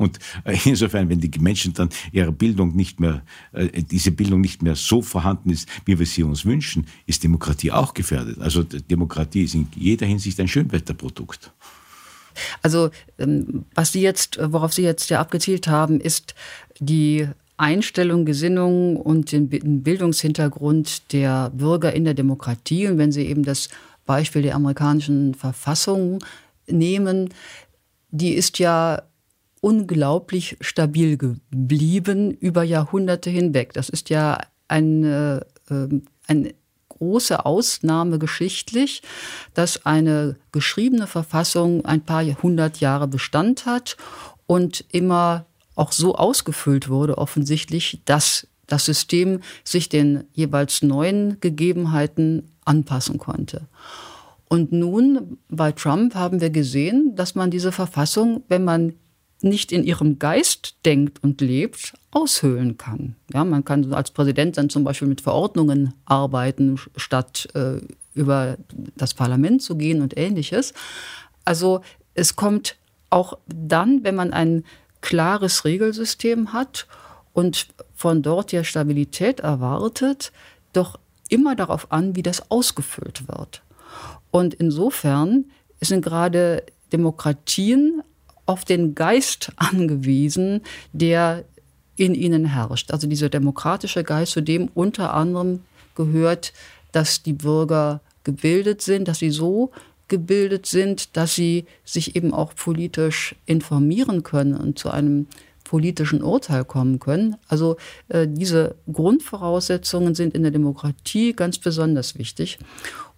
Und 0.00 0.18
insofern, 0.64 1.10
wenn 1.10 1.20
die 1.20 1.30
Menschen 1.38 1.74
dann 1.74 1.90
ihre 2.10 2.32
Bildung 2.32 2.74
nicht 2.74 3.00
mehr, 3.00 3.22
äh, 3.52 3.82
diese 3.82 4.10
Bildung 4.10 4.40
nicht 4.40 4.62
mehr 4.62 4.74
so 4.74 5.02
vorhanden 5.02 5.50
ist, 5.50 5.68
wie 5.84 5.98
wir 5.98 6.06
sie 6.06 6.22
uns 6.22 6.46
wünschen, 6.46 6.86
ist 7.04 7.22
Demokratie 7.22 7.70
auch 7.70 7.92
gefährdet. 7.92 8.40
Also 8.40 8.62
Demokratie 8.62 9.44
ist 9.44 9.54
in 9.54 9.68
jeder 9.76 10.06
Hinsicht 10.06 10.40
ein 10.40 10.48
Schönwetterprodukt. 10.48 11.52
Also 12.62 12.90
ähm, 13.18 13.64
was 13.74 13.92
Sie 13.92 14.02
jetzt, 14.02 14.38
worauf 14.40 14.72
Sie 14.72 14.82
jetzt 14.82 15.10
ja 15.10 15.20
abgezielt 15.20 15.68
haben, 15.68 16.00
ist 16.00 16.34
die 16.78 17.28
Einstellung, 17.56 18.24
Gesinnung 18.24 18.96
und 18.96 19.32
den 19.32 19.48
Bildungshintergrund 19.82 21.12
der 21.12 21.50
Bürger 21.50 21.92
in 21.92 22.04
der 22.04 22.14
Demokratie. 22.14 22.88
Und 22.88 22.96
wenn 22.96 23.12
Sie 23.12 23.26
eben 23.26 23.42
das 23.42 23.68
Beispiel 24.06 24.42
der 24.42 24.54
amerikanischen 24.54 25.34
Verfassung 25.34 26.24
nehmen, 26.66 27.28
die 28.10 28.32
ist 28.32 28.58
ja 28.58 29.02
unglaublich 29.60 30.56
stabil 30.60 31.16
geblieben 31.18 32.30
über 32.32 32.62
Jahrhunderte 32.62 33.30
hinweg. 33.30 33.74
Das 33.74 33.88
ist 33.88 34.08
ja 34.08 34.38
ein, 34.68 35.04
äh, 35.04 35.40
ein 36.26 36.52
große 37.00 37.44
Ausnahme 37.44 38.18
geschichtlich, 38.18 39.02
dass 39.54 39.84
eine 39.86 40.36
geschriebene 40.52 41.06
Verfassung 41.06 41.84
ein 41.84 42.02
paar 42.02 42.22
hundert 42.24 42.78
Jahre 42.80 43.08
Bestand 43.08 43.66
hat 43.66 43.96
und 44.46 44.84
immer 44.92 45.46
auch 45.74 45.92
so 45.92 46.14
ausgefüllt 46.14 46.88
wurde, 46.88 47.18
offensichtlich, 47.18 48.02
dass 48.04 48.46
das 48.66 48.84
System 48.84 49.40
sich 49.64 49.88
den 49.88 50.24
jeweils 50.32 50.82
neuen 50.82 51.40
Gegebenheiten 51.40 52.52
anpassen 52.64 53.18
konnte. 53.18 53.62
Und 54.48 54.72
nun 54.72 55.38
bei 55.48 55.72
Trump 55.72 56.14
haben 56.14 56.40
wir 56.40 56.50
gesehen, 56.50 57.14
dass 57.16 57.34
man 57.34 57.50
diese 57.50 57.72
Verfassung, 57.72 58.42
wenn 58.48 58.64
man 58.64 58.94
nicht 59.42 59.72
in 59.72 59.84
ihrem 59.84 60.18
Geist 60.18 60.76
denkt 60.84 61.22
und 61.22 61.40
lebt, 61.40 61.94
aushöhlen 62.10 62.76
kann. 62.76 63.16
Ja, 63.32 63.44
man 63.44 63.64
kann 63.64 63.92
als 63.92 64.10
Präsident 64.10 64.58
dann 64.58 64.70
zum 64.70 64.84
Beispiel 64.84 65.08
mit 65.08 65.20
Verordnungen 65.20 65.94
arbeiten, 66.04 66.78
statt 66.96 67.48
äh, 67.54 67.80
über 68.14 68.56
das 68.96 69.14
Parlament 69.14 69.62
zu 69.62 69.76
gehen 69.76 70.02
und 70.02 70.16
ähnliches. 70.16 70.74
Also 71.44 71.80
es 72.14 72.36
kommt 72.36 72.76
auch 73.08 73.38
dann, 73.46 74.04
wenn 74.04 74.14
man 74.14 74.32
ein 74.32 74.64
klares 75.00 75.64
Regelsystem 75.64 76.52
hat 76.52 76.86
und 77.32 77.68
von 77.94 78.22
dort 78.22 78.52
ja 78.52 78.64
Stabilität 78.64 79.40
erwartet, 79.40 80.32
doch 80.72 80.98
immer 81.28 81.54
darauf 81.54 81.90
an, 81.92 82.16
wie 82.16 82.22
das 82.22 82.50
ausgefüllt 82.50 83.28
wird. 83.28 83.62
Und 84.30 84.54
insofern 84.54 85.46
sind 85.80 86.04
gerade 86.04 86.64
Demokratien 86.92 88.02
auf 88.50 88.64
den 88.64 88.96
Geist 88.96 89.52
angewiesen, 89.56 90.62
der 90.92 91.44
in 91.94 92.14
ihnen 92.14 92.46
herrscht. 92.46 92.90
Also 92.90 93.06
dieser 93.06 93.28
demokratische 93.28 94.02
Geist, 94.02 94.32
zu 94.32 94.40
dem 94.40 94.68
unter 94.74 95.14
anderem 95.14 95.60
gehört, 95.94 96.52
dass 96.90 97.22
die 97.22 97.32
Bürger 97.32 98.00
gebildet 98.24 98.82
sind, 98.82 99.06
dass 99.06 99.20
sie 99.20 99.30
so 99.30 99.70
gebildet 100.08 100.66
sind, 100.66 101.16
dass 101.16 101.36
sie 101.36 101.66
sich 101.84 102.16
eben 102.16 102.34
auch 102.34 102.56
politisch 102.56 103.36
informieren 103.46 104.24
können 104.24 104.56
und 104.56 104.80
zu 104.80 104.90
einem 104.90 105.28
politischen 105.62 106.20
Urteil 106.20 106.64
kommen 106.64 106.98
können. 106.98 107.36
Also 107.46 107.76
äh, 108.08 108.26
diese 108.28 108.74
Grundvoraussetzungen 108.92 110.16
sind 110.16 110.34
in 110.34 110.42
der 110.42 110.50
Demokratie 110.50 111.34
ganz 111.34 111.58
besonders 111.58 112.18
wichtig. 112.18 112.58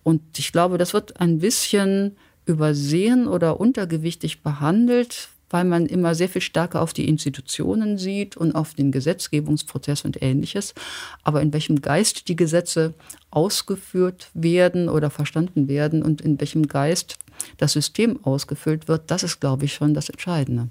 Und 0.03 0.21
ich 0.37 0.53
glaube, 0.53 0.77
das 0.77 0.93
wird 0.93 1.19
ein 1.19 1.39
bisschen 1.39 2.17
übersehen 2.47 3.29
oder 3.29 3.61
untergewichtig 3.61 4.43
behandelt, 4.43 5.29
weil 5.51 5.65
man 5.65 5.87
immer 5.87 6.15
sehr 6.15 6.29
viel 6.29 6.41
stärker 6.41 6.81
auf 6.81 6.93
die 6.93 7.09
Institutionen 7.09 7.99
sieht 7.99 8.37
und 8.37 8.55
auf 8.55 8.75
den 8.75 8.91
Gesetzgebungsprozess 8.91 10.05
und 10.05 10.23
ähnliches. 10.23 10.75
Aber 11.23 11.43
in 11.43 11.53
welchem 11.53 11.81
Geist 11.83 12.29
die 12.29 12.37
Gesetze 12.37 12.95
ausgeführt 13.31 14.31
werden 14.35 14.89
oder 14.89 15.11
verstanden 15.11 15.69
werden 15.69 16.03
und 16.03 16.21
in 16.21 16.41
welchem 16.41 16.67
Geist 16.67 17.19
das 17.59 17.73
System 17.73 18.19
ausgefüllt 18.25 18.89
wird, 18.89 19.11
das 19.11 19.23
ist, 19.23 19.41
glaube 19.41 19.67
ich, 19.67 19.75
schon 19.75 19.95
das 19.95 20.09
Entscheidende. 20.09 20.69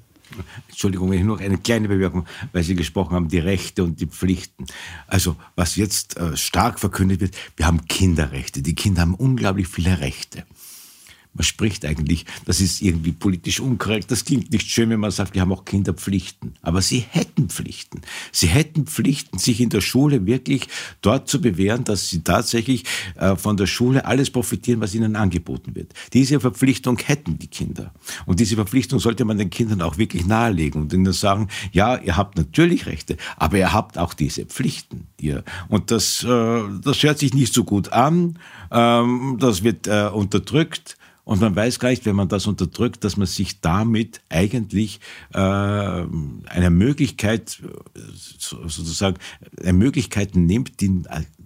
Entschuldigung, 0.69 1.11
wenn 1.11 1.19
ich 1.19 1.25
noch 1.25 1.41
eine 1.41 1.57
kleine 1.57 1.89
Bemerkung, 1.89 2.25
weil 2.53 2.63
Sie 2.63 2.75
gesprochen 2.75 3.15
haben, 3.15 3.27
die 3.27 3.39
Rechte 3.39 3.83
und 3.83 3.99
die 3.99 4.07
Pflichten. 4.07 4.65
Also, 5.05 5.35
was 5.55 5.75
jetzt 5.75 6.17
äh, 6.17 6.37
stark 6.37 6.79
verkündet 6.79 7.19
wird, 7.19 7.35
wir 7.57 7.67
haben 7.67 7.85
Kinderrechte. 7.87 8.61
Die 8.61 8.73
Kinder 8.73 9.01
haben 9.01 9.15
unglaublich 9.15 9.67
viele 9.67 9.99
Rechte 9.99 10.45
man 11.33 11.43
spricht 11.43 11.85
eigentlich, 11.85 12.25
das 12.45 12.59
ist 12.59 12.81
irgendwie 12.81 13.13
politisch 13.13 13.61
unkorrekt, 13.61 14.11
das 14.11 14.25
klingt 14.25 14.51
nicht 14.51 14.69
schön, 14.69 14.89
wenn 14.89 14.99
man 14.99 15.11
sagt, 15.11 15.33
wir 15.33 15.41
haben 15.41 15.53
auch 15.53 15.63
Kinderpflichten. 15.63 16.55
Aber 16.61 16.81
sie 16.81 16.99
hätten 16.99 17.49
Pflichten. 17.49 18.01
Sie 18.33 18.47
hätten 18.47 18.85
Pflichten, 18.85 19.37
sich 19.37 19.61
in 19.61 19.69
der 19.69 19.79
Schule 19.79 20.25
wirklich 20.25 20.67
dort 21.01 21.29
zu 21.29 21.39
bewähren, 21.39 21.85
dass 21.85 22.09
sie 22.09 22.21
tatsächlich 22.21 22.83
äh, 23.15 23.37
von 23.37 23.55
der 23.55 23.67
Schule 23.67 24.05
alles 24.05 24.29
profitieren, 24.29 24.81
was 24.81 24.93
ihnen 24.93 25.15
angeboten 25.15 25.73
wird. 25.73 25.93
Diese 26.11 26.39
Verpflichtung 26.41 26.97
hätten 26.97 27.39
die 27.39 27.47
Kinder. 27.47 27.93
Und 28.25 28.41
diese 28.41 28.55
Verpflichtung 28.55 28.99
sollte 28.99 29.23
man 29.23 29.37
den 29.37 29.49
Kindern 29.49 29.81
auch 29.81 29.97
wirklich 29.97 30.25
nahelegen 30.25 30.81
und 30.81 30.91
ihnen 30.91 31.13
sagen, 31.13 31.47
ja, 31.71 31.95
ihr 31.95 32.17
habt 32.17 32.37
natürlich 32.37 32.87
Rechte, 32.87 33.15
aber 33.37 33.57
ihr 33.57 33.71
habt 33.71 33.97
auch 33.97 34.13
diese 34.13 34.45
Pflichten. 34.45 35.07
Ihr. 35.17 35.43
Und 35.69 35.91
das, 35.91 36.23
äh, 36.23 36.61
das 36.83 37.03
hört 37.03 37.19
sich 37.19 37.33
nicht 37.33 37.53
so 37.53 37.63
gut 37.63 37.93
an, 37.93 38.37
ähm, 38.69 39.37
das 39.39 39.63
wird 39.63 39.87
äh, 39.87 40.09
unterdrückt. 40.11 40.97
Und 41.23 41.41
man 41.41 41.55
weiß 41.55 41.79
gar 41.79 41.89
nicht, 41.89 42.05
wenn 42.05 42.15
man 42.15 42.29
das 42.29 42.47
unterdrückt, 42.47 43.03
dass 43.03 43.17
man 43.17 43.27
sich 43.27 43.61
damit 43.61 44.21
eigentlich 44.29 44.99
äh, 45.33 45.37
eine 45.37 46.69
Möglichkeit, 46.69 47.61
sozusagen, 48.17 49.17
eine 49.59 49.73
Möglichkeit 49.73 50.35
nimmt, 50.35 50.81
die, 50.81 51.03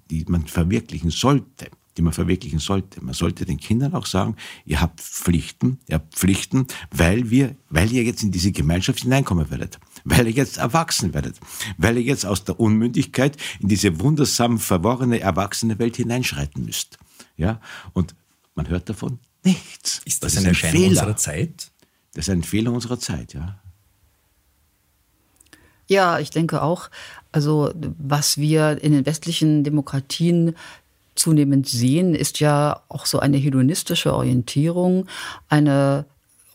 die 0.10 0.26
man 0.28 0.48
verwirklichen 0.48 1.10
sollte 1.10 1.68
die 1.98 2.02
man 2.02 2.14
verwirklichen 2.14 2.60
sollte. 2.60 3.04
Man 3.04 3.14
sollte 3.14 3.46
den 3.46 3.58
Kindern 3.58 3.94
auch 3.94 4.06
sagen, 4.06 4.36
ihr 4.66 4.82
habt 4.82 5.00
Pflichten, 5.02 5.80
ihr 5.88 5.96
habt 5.96 6.14
Pflichten, 6.16 6.68
weil 6.92 7.30
wir, 7.30 7.56
weil 7.70 7.92
ihr 7.92 8.04
jetzt 8.04 8.24
in 8.24 8.32
diese 8.32 8.52
Gemeinschaft 8.52 9.02
hineinkommen 9.02 9.50
werdet, 9.50 9.80
weil 10.04 10.28
ihr 10.28 10.34
jetzt 10.34 10.58
erwachsen 10.58 11.14
werdet, 11.14 11.40
weil 11.78 11.98
ihr 11.98 12.04
jetzt 12.04 12.26
aus 12.26 12.44
der 12.44 12.60
Unmündigkeit 12.60 13.38
in 13.60 13.70
diese 13.70 14.00
wundersam 14.00 14.60
verworrene 14.60 15.20
erwachsene 15.20 15.80
Welt 15.80 15.96
hineinschreiten 15.96 16.66
müsst. 16.66 16.98
Ja, 17.38 17.62
und 17.94 18.16
man 18.56 18.70
hört 18.70 18.90
davon 18.90 19.20
nichts. 19.46 20.02
Ist 20.06 20.24
das, 20.24 20.34
das 20.34 20.40
eine 20.40 20.50
Erscheinung 20.50 20.82
Fehler. 20.82 20.90
unserer 20.90 21.16
Zeit? 21.18 21.72
Das 22.14 22.28
ist 22.28 22.34
ein 22.34 22.44
Fehler 22.44 22.72
unserer 22.72 23.00
Zeit, 23.00 23.34
ja. 23.34 23.60
Ja, 25.88 26.20
ich 26.20 26.32
denke 26.32 26.62
auch, 26.62 26.90
also 27.32 27.72
was 28.00 28.38
wir 28.38 28.82
in 28.82 28.94
den 28.94 29.06
westlichen 29.06 29.64
Demokratien 29.64 30.56
zunehmend 31.16 31.68
sehen, 31.68 32.16
ist 32.16 32.40
ja 32.40 32.82
auch 32.90 33.06
so 33.06 33.20
eine 33.20 33.38
hedonistische 33.38 34.14
Orientierung, 34.14 35.08
eine 35.48 36.06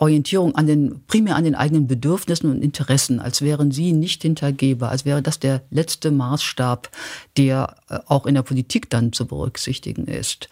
Orientierung 0.01 0.55
an 0.55 0.67
den, 0.67 1.03
primär 1.07 1.37
an 1.37 1.45
den 1.45 1.55
eigenen 1.55 1.87
Bedürfnissen 1.87 2.51
und 2.51 2.63
Interessen, 2.63 3.21
als 3.21 3.43
wären 3.43 3.71
sie 3.71 3.93
nicht 3.93 4.23
hintergehbar, 4.23 4.91
als 4.91 5.05
wäre 5.05 5.21
das 5.21 5.39
der 5.39 5.63
letzte 5.71 6.11
Maßstab, 6.11 6.91
der 7.37 7.77
äh, 7.89 7.99
auch 8.07 8.25
in 8.25 8.35
der 8.35 8.43
Politik 8.43 8.89
dann 8.89 9.13
zu 9.13 9.27
berücksichtigen 9.27 10.07
ist. 10.07 10.49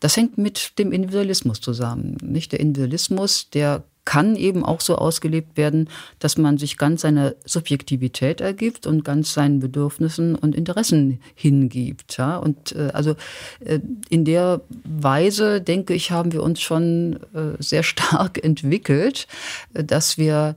Das 0.00 0.18
hängt 0.18 0.36
mit 0.36 0.78
dem 0.78 0.92
Individualismus 0.92 1.62
zusammen. 1.62 2.18
Nicht 2.22 2.52
der 2.52 2.60
Individualismus, 2.60 3.48
der 3.48 3.84
kann 4.04 4.36
eben 4.36 4.64
auch 4.64 4.80
so 4.80 4.96
ausgelebt 4.96 5.56
werden, 5.56 5.88
dass 6.18 6.38
man 6.38 6.58
sich 6.58 6.78
ganz 6.78 7.02
seiner 7.02 7.34
Subjektivität 7.44 8.40
ergibt 8.40 8.86
und 8.86 9.04
ganz 9.04 9.34
seinen 9.34 9.60
Bedürfnissen 9.60 10.34
und 10.34 10.54
Interessen 10.54 11.20
hingibt. 11.34 12.16
Ja? 12.16 12.36
Und 12.36 12.72
äh, 12.72 12.90
also 12.92 13.14
äh, 13.60 13.80
in 14.08 14.24
der 14.24 14.62
Weise, 14.84 15.60
denke 15.60 15.94
ich, 15.94 16.10
haben 16.10 16.32
wir 16.32 16.42
uns 16.42 16.60
schon 16.60 17.20
äh, 17.34 17.60
sehr 17.62 17.82
stark 17.82 18.42
entwickelt, 18.44 19.26
äh, 19.74 19.84
dass 19.84 20.18
wir 20.18 20.56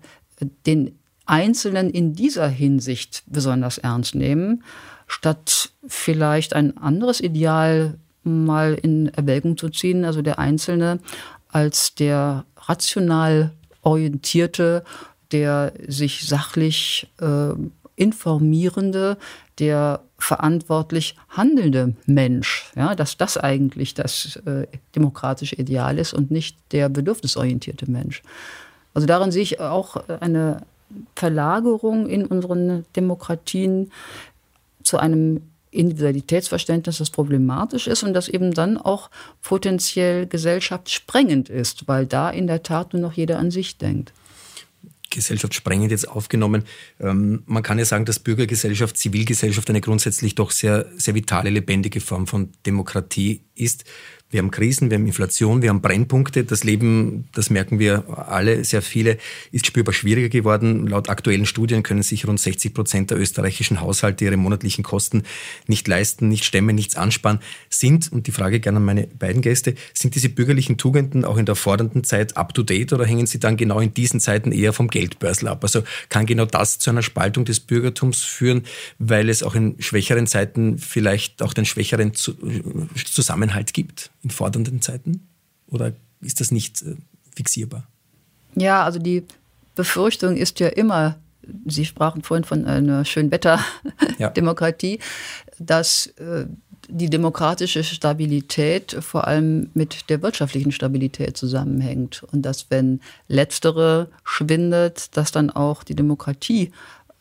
den 0.65 0.97
Einzelnen 1.25 1.89
in 1.89 2.13
dieser 2.13 2.47
Hinsicht 2.47 3.23
besonders 3.27 3.77
ernst 3.77 4.15
nehmen, 4.15 4.63
statt 5.07 5.71
vielleicht 5.87 6.53
ein 6.53 6.77
anderes 6.77 7.21
Ideal 7.21 7.95
mal 8.23 8.77
in 8.81 9.09
Erwägung 9.09 9.57
zu 9.57 9.69
ziehen, 9.69 10.05
also 10.05 10.21
der 10.21 10.39
Einzelne 10.39 10.99
als 11.53 11.95
der 11.95 12.45
rational 12.57 13.51
orientierte, 13.81 14.83
der 15.31 15.73
sich 15.87 16.27
sachlich 16.27 17.07
äh, 17.21 17.53
informierende, 17.95 19.17
der 19.59 20.01
verantwortlich 20.17 21.15
handelnde 21.29 21.95
Mensch, 22.05 22.71
ja, 22.75 22.95
dass 22.95 23.17
das 23.17 23.37
eigentlich 23.37 23.93
das 23.93 24.37
äh, 24.45 24.67
demokratische 24.95 25.55
Ideal 25.55 25.99
ist 25.99 26.13
und 26.13 26.31
nicht 26.31 26.57
der 26.71 26.89
bedürfnisorientierte 26.89 27.89
Mensch. 27.89 28.23
Also 28.93 29.05
darin 29.05 29.31
sehe 29.31 29.43
ich 29.43 29.59
auch 29.59 29.97
eine 30.21 30.63
Verlagerung 31.15 32.07
in 32.07 32.25
unseren 32.25 32.85
Demokratien 32.95 33.91
zu 34.83 34.97
einem 34.97 35.41
Individualitätsverständnis, 35.73 36.99
das 36.99 37.09
problematisch 37.09 37.87
ist 37.87 38.03
und 38.03 38.13
das 38.13 38.27
eben 38.27 38.53
dann 38.53 38.77
auch 38.77 39.09
potenziell 39.41 40.27
gesellschaftssprengend 40.27 41.49
ist, 41.49 41.87
weil 41.87 42.05
da 42.05 42.29
in 42.29 42.47
der 42.47 42.63
Tat 42.63 42.93
nur 42.93 43.01
noch 43.01 43.13
jeder 43.13 43.39
an 43.39 43.51
sich 43.51 43.77
denkt. 43.77 44.13
Gesellschaftssprengend 45.13 45.91
jetzt 45.91 46.09
aufgenommen. 46.09 46.63
Ähm, 46.99 47.43
man 47.45 47.61
kann 47.61 47.77
ja 47.77 47.85
sagen, 47.85 48.05
dass 48.05 48.19
Bürgergesellschaft, 48.19 48.97
Zivilgesellschaft 48.97 49.69
eine 49.69 49.81
grundsätzlich 49.81 50.35
doch 50.35 50.51
sehr, 50.51 50.87
sehr 50.97 51.13
vitale, 51.13 51.51
lebendige 51.51 52.01
Form 52.01 52.25
von 52.25 52.49
Demokratie 52.65 53.41
ist. 53.55 53.85
Wir 54.33 54.39
haben 54.39 54.49
Krisen, 54.49 54.89
wir 54.89 54.97
haben 54.97 55.05
Inflation, 55.05 55.61
wir 55.61 55.69
haben 55.69 55.81
Brennpunkte. 55.81 56.43
Das 56.43 56.63
Leben, 56.63 57.29
das 57.33 57.51
merken 57.51 57.77
wir 57.77 58.27
alle, 58.27 58.65
sehr 58.65 58.81
viele, 58.81 59.17
ist 59.51 59.67
spürbar 59.67 59.93
schwieriger 59.93 60.29
geworden. 60.29 60.87
Laut 60.87 61.07
aktuellen 61.07 61.45
Studien 61.45 61.83
können 61.83 62.01
sich 62.01 62.27
rund 62.27 62.39
60 62.39 62.73
Prozent 62.73 63.11
der 63.11 63.19
österreichischen 63.19 63.79
Haushalte 63.79 64.25
ihre 64.25 64.35
monatlichen 64.35 64.83
Kosten 64.83 65.21
nicht 65.67 65.87
leisten, 65.87 66.29
nicht 66.29 66.45
stemmen, 66.45 66.75
nichts 66.75 66.95
ansparen. 66.95 67.39
Sind, 67.69 68.11
und 68.11 68.25
die 68.25 68.31
Frage 68.31 68.59
gerne 68.59 68.77
an 68.77 68.85
meine 68.85 69.05
beiden 69.05 69.43
Gäste, 69.43 69.75
sind 69.93 70.15
diese 70.15 70.29
bürgerlichen 70.29 70.77
Tugenden 70.77 71.25
auch 71.25 71.37
in 71.37 71.45
der 71.45 71.55
fordernden 71.55 72.03
Zeit 72.03 72.35
up-to-date 72.35 72.91
oder 72.91 73.05
hängen 73.05 73.27
sie 73.27 73.39
dann 73.39 73.55
genau 73.55 73.79
in 73.79 73.93
diesen 73.93 74.19
Zeiten 74.19 74.51
eher 74.51 74.73
vom 74.73 74.87
Geldbörsel 74.87 75.47
ab? 75.47 75.63
Also 75.63 75.83
kann 76.09 76.25
genau 76.25 76.45
das 76.45 76.79
zu 76.79 76.89
einer 76.89 77.03
Spaltung 77.03 77.45
des 77.45 77.59
Bürgertums 77.59 78.23
führen, 78.23 78.63
weil 78.97 79.29
es 79.29 79.43
auch 79.43 79.53
in 79.53 79.75
schwächeren 79.77 80.25
Zeiten 80.25 80.79
vielleicht 80.79 81.43
auch 81.43 81.53
den 81.53 81.65
schwächeren 81.65 82.13
Zusammenhalt 82.15 83.75
gibt? 83.75 84.09
In 84.23 84.31
fordernden 84.31 84.81
Zeiten? 84.81 85.27
Oder 85.67 85.93
ist 86.21 86.41
das 86.41 86.51
nicht 86.51 86.81
äh, 86.81 86.95
fixierbar? 87.35 87.87
Ja, 88.55 88.83
also 88.83 88.99
die 88.99 89.23
Befürchtung 89.75 90.37
ist 90.37 90.59
ja 90.59 90.67
immer, 90.69 91.17
Sie 91.65 91.85
sprachen 91.85 92.21
vorhin 92.21 92.45
von 92.45 92.65
einer 92.65 93.03
Schönwetter-Demokratie, 93.03 94.99
ja. 94.99 95.03
dass 95.59 96.07
äh, 96.17 96.45
die 96.89 97.09
demokratische 97.09 97.83
Stabilität 97.83 98.95
vor 98.99 99.27
allem 99.27 99.69
mit 99.73 100.09
der 100.09 100.21
wirtschaftlichen 100.21 100.71
Stabilität 100.71 101.35
zusammenhängt. 101.37 102.23
Und 102.31 102.43
dass, 102.43 102.69
wenn 102.69 103.01
letztere 103.27 104.09
schwindet, 104.23 105.17
dass 105.17 105.31
dann 105.31 105.49
auch 105.49 105.83
die 105.83 105.95
Demokratie 105.95 106.71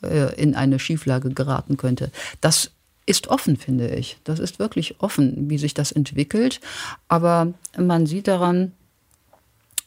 äh, 0.02 0.34
in 0.40 0.54
eine 0.54 0.78
Schieflage 0.78 1.30
geraten 1.30 1.76
könnte. 1.76 2.10
Das 2.40 2.70
ist 3.06 3.28
offen, 3.28 3.56
finde 3.56 3.88
ich. 3.88 4.18
Das 4.24 4.38
ist 4.38 4.58
wirklich 4.58 5.00
offen, 5.00 5.50
wie 5.50 5.58
sich 5.58 5.74
das 5.74 5.92
entwickelt. 5.92 6.60
Aber 7.08 7.52
man 7.76 8.06
sieht 8.06 8.28
daran, 8.28 8.72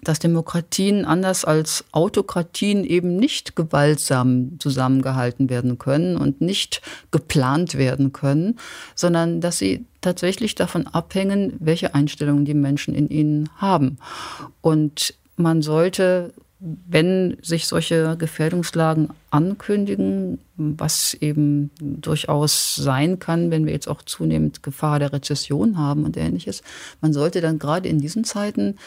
dass 0.04 0.20
Demokratien 0.20 1.06
anders 1.06 1.46
als 1.46 1.86
Autokratien 1.92 2.84
eben 2.84 3.16
nicht 3.16 3.56
gewaltsam 3.56 4.60
zusammengehalten 4.60 5.50
werden 5.50 5.78
können 5.78 6.16
und 6.18 6.42
nicht 6.42 6.82
geplant 7.12 7.76
werden 7.76 8.14
können, 8.14 8.60
sondern 8.94 9.42
dass 9.42 9.58
sie 9.58 9.86
tatsächlich 10.02 10.56
davon 10.56 10.88
abhängen, 10.88 11.54
welche 11.60 11.96
Einstellungen 11.96 12.46
die 12.46 12.54
Menschen 12.54 12.94
in 12.94 13.10
ihnen 13.10 13.50
haben. 13.58 13.98
Und 14.62 15.16
man 15.38 15.62
sollte, 15.62 16.34
wenn 16.60 17.38
sich 17.42 17.68
solche 17.68 18.16
Gefährdungslagen 18.18 19.10
ankündigen, 19.30 20.40
was 20.56 21.14
eben 21.14 21.70
durchaus 21.80 22.76
sein 22.76 23.20
kann, 23.20 23.52
wenn 23.52 23.66
wir 23.66 23.74
jetzt 23.74 23.90
auch 23.90 24.02
zunehmend 24.02 24.64
Gefahr 24.64 25.00
der 25.00 25.12
Rezession 25.12 25.78
haben 25.78 26.06
und 26.06 26.16
ähnliches, 26.18 26.64
man 27.02 27.14
sollte 27.14 27.42
dann 27.42 27.60
gerade 27.60 27.90
in 27.90 28.00
diesen 28.00 28.24
Zeiten 28.24 28.78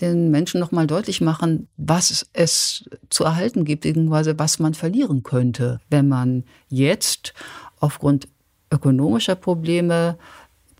den 0.00 0.32
Menschen 0.32 0.58
nochmal 0.58 0.88
deutlich 0.88 1.20
machen, 1.20 1.68
was 1.76 2.26
es 2.32 2.84
zu 3.10 3.24
erhalten 3.24 3.64
gibt, 3.64 3.82
beziehungsweise 3.82 4.38
was 4.38 4.58
man 4.58 4.74
verlieren 4.74 5.22
könnte, 5.22 5.80
wenn 5.88 6.08
man 6.08 6.42
jetzt 6.68 7.32
aufgrund 7.78 8.26
ökonomischer 8.72 9.36
Probleme 9.36 10.18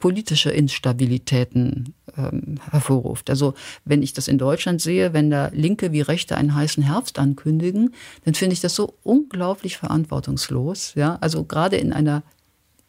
politische 0.04 0.50
Instabilitäten 0.50 1.94
ähm, 2.14 2.60
hervorruft. 2.70 3.30
Also 3.30 3.54
wenn 3.86 4.02
ich 4.02 4.12
das 4.12 4.28
in 4.28 4.36
Deutschland 4.36 4.82
sehe, 4.82 5.14
wenn 5.14 5.30
da 5.30 5.48
Linke 5.54 5.92
wie 5.92 6.02
Rechte 6.02 6.36
einen 6.36 6.54
heißen 6.54 6.82
Herbst 6.82 7.18
ankündigen, 7.18 7.94
dann 8.26 8.34
finde 8.34 8.52
ich 8.52 8.60
das 8.60 8.74
so 8.74 8.98
unglaublich 9.02 9.78
verantwortungslos. 9.78 10.92
Ja, 10.94 11.16
also 11.22 11.44
gerade 11.44 11.76
in 11.78 11.94
einer 11.94 12.22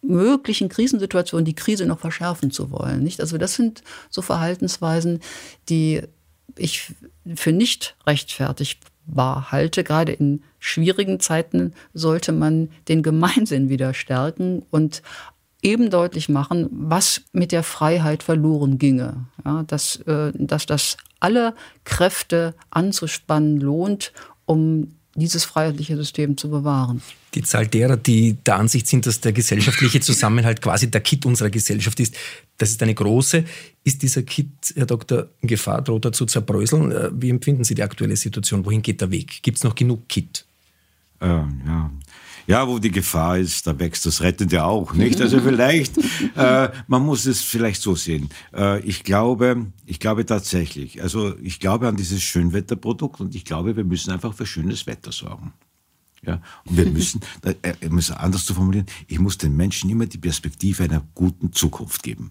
möglichen 0.01 0.67
Krisensituation 0.67 1.45
die 1.45 1.55
Krise 1.55 1.85
noch 1.85 1.99
verschärfen 1.99 2.51
zu 2.51 2.69
wollen. 2.69 3.01
Nicht? 3.01 3.21
Also 3.21 3.37
das 3.37 3.55
sind 3.55 3.81
so 4.09 4.21
Verhaltensweisen, 4.21 5.21
die 5.69 6.01
ich 6.57 6.95
für 7.33 7.53
nicht 7.53 7.95
rechtfertigbar 8.05 9.53
halte. 9.53 9.85
Gerade 9.85 10.11
in 10.11 10.43
schwierigen 10.59 11.21
Zeiten 11.21 11.73
sollte 11.93 12.33
man 12.33 12.71
den 12.89 13.03
Gemeinsinn 13.03 13.69
wieder 13.69 13.93
stärken 13.93 14.65
und 14.69 15.01
eben 15.65 15.89
deutlich 15.89 16.29
machen, 16.29 16.69
was 16.71 17.21
mit 17.33 17.51
der 17.51 17.63
Freiheit 17.63 18.21
verloren 18.21 18.77
ginge. 18.77 19.25
Ja, 19.43 19.63
dass, 19.63 19.97
äh, 20.07 20.31
dass 20.35 20.65
das 20.67 20.97
alle 21.19 21.55
Kräfte 21.83 22.53
anzuspannen 22.69 23.59
lohnt, 23.59 24.13
um 24.45 24.93
dieses 25.15 25.43
freiheitliche 25.45 25.95
System 25.95 26.37
zu 26.37 26.49
bewahren. 26.49 27.01
Die 27.33 27.41
Zahl 27.41 27.67
derer, 27.67 27.97
die 27.97 28.33
der 28.45 28.57
Ansicht 28.57 28.85
sind, 28.87 29.05
dass 29.05 29.21
der 29.21 29.33
gesellschaftliche 29.33 30.01
Zusammenhalt 30.01 30.61
quasi 30.61 30.91
der 30.91 31.01
Kit 31.01 31.25
unserer 31.25 31.49
Gesellschaft 31.49 31.99
ist, 31.99 32.15
das 32.57 32.69
ist 32.69 32.83
eine 32.83 32.93
große. 32.93 33.43
Ist 33.83 34.03
dieser 34.03 34.23
Kit, 34.23 34.49
Herr 34.75 34.85
Doktor, 34.85 35.29
in 35.41 35.47
Gefahr, 35.47 35.81
droht 35.81 36.05
er 36.05 36.11
zu 36.11 36.25
zerbröseln? 36.25 36.91
Äh, 36.91 37.09
wie 37.13 37.29
empfinden 37.29 37.63
Sie 37.63 37.75
die 37.75 37.83
aktuelle 37.83 38.15
Situation? 38.15 38.65
Wohin 38.65 38.81
geht 38.81 39.01
der 39.01 39.09
Weg? 39.09 39.41
Gibt 39.41 39.57
es 39.57 39.63
noch 39.63 39.73
genug 39.73 40.07
Kit? 40.09 40.45
Ähm, 41.21 41.61
ja, 41.65 41.91
ja, 42.47 42.67
wo 42.67 42.79
die 42.79 42.91
Gefahr 42.91 43.37
ist, 43.37 43.67
da 43.67 43.77
wächst 43.79 44.05
das 44.05 44.21
Rettende 44.21 44.63
auch, 44.63 44.93
nicht? 44.93 45.19
Also 45.21 45.39
vielleicht, 45.39 45.97
äh, 46.35 46.69
man 46.87 47.03
muss 47.03 47.25
es 47.25 47.41
vielleicht 47.41 47.81
so 47.81 47.95
sehen. 47.95 48.29
Äh, 48.53 48.79
ich 48.81 49.03
glaube, 49.03 49.67
ich 49.85 49.99
glaube 49.99 50.25
tatsächlich, 50.25 51.01
also 51.01 51.35
ich 51.39 51.59
glaube 51.59 51.87
an 51.87 51.95
dieses 51.95 52.21
Schönwetterprodukt 52.21 53.21
und 53.21 53.35
ich 53.35 53.45
glaube, 53.45 53.75
wir 53.75 53.83
müssen 53.83 54.11
einfach 54.11 54.33
für 54.33 54.45
schönes 54.45 54.87
Wetter 54.87 55.11
sorgen. 55.11 55.53
Ja, 56.25 56.41
und 56.65 56.77
wir 56.77 56.85
müssen, 56.91 57.21
äh, 57.43 57.73
um 57.87 57.97
es 57.97 58.11
anders 58.11 58.45
zu 58.45 58.53
formulieren, 58.53 58.87
ich 59.07 59.19
muss 59.19 59.37
den 59.37 59.55
Menschen 59.55 59.89
immer 59.89 60.05
die 60.05 60.17
Perspektive 60.17 60.83
einer 60.83 61.03
guten 61.13 61.51
Zukunft 61.51 62.03
geben 62.03 62.29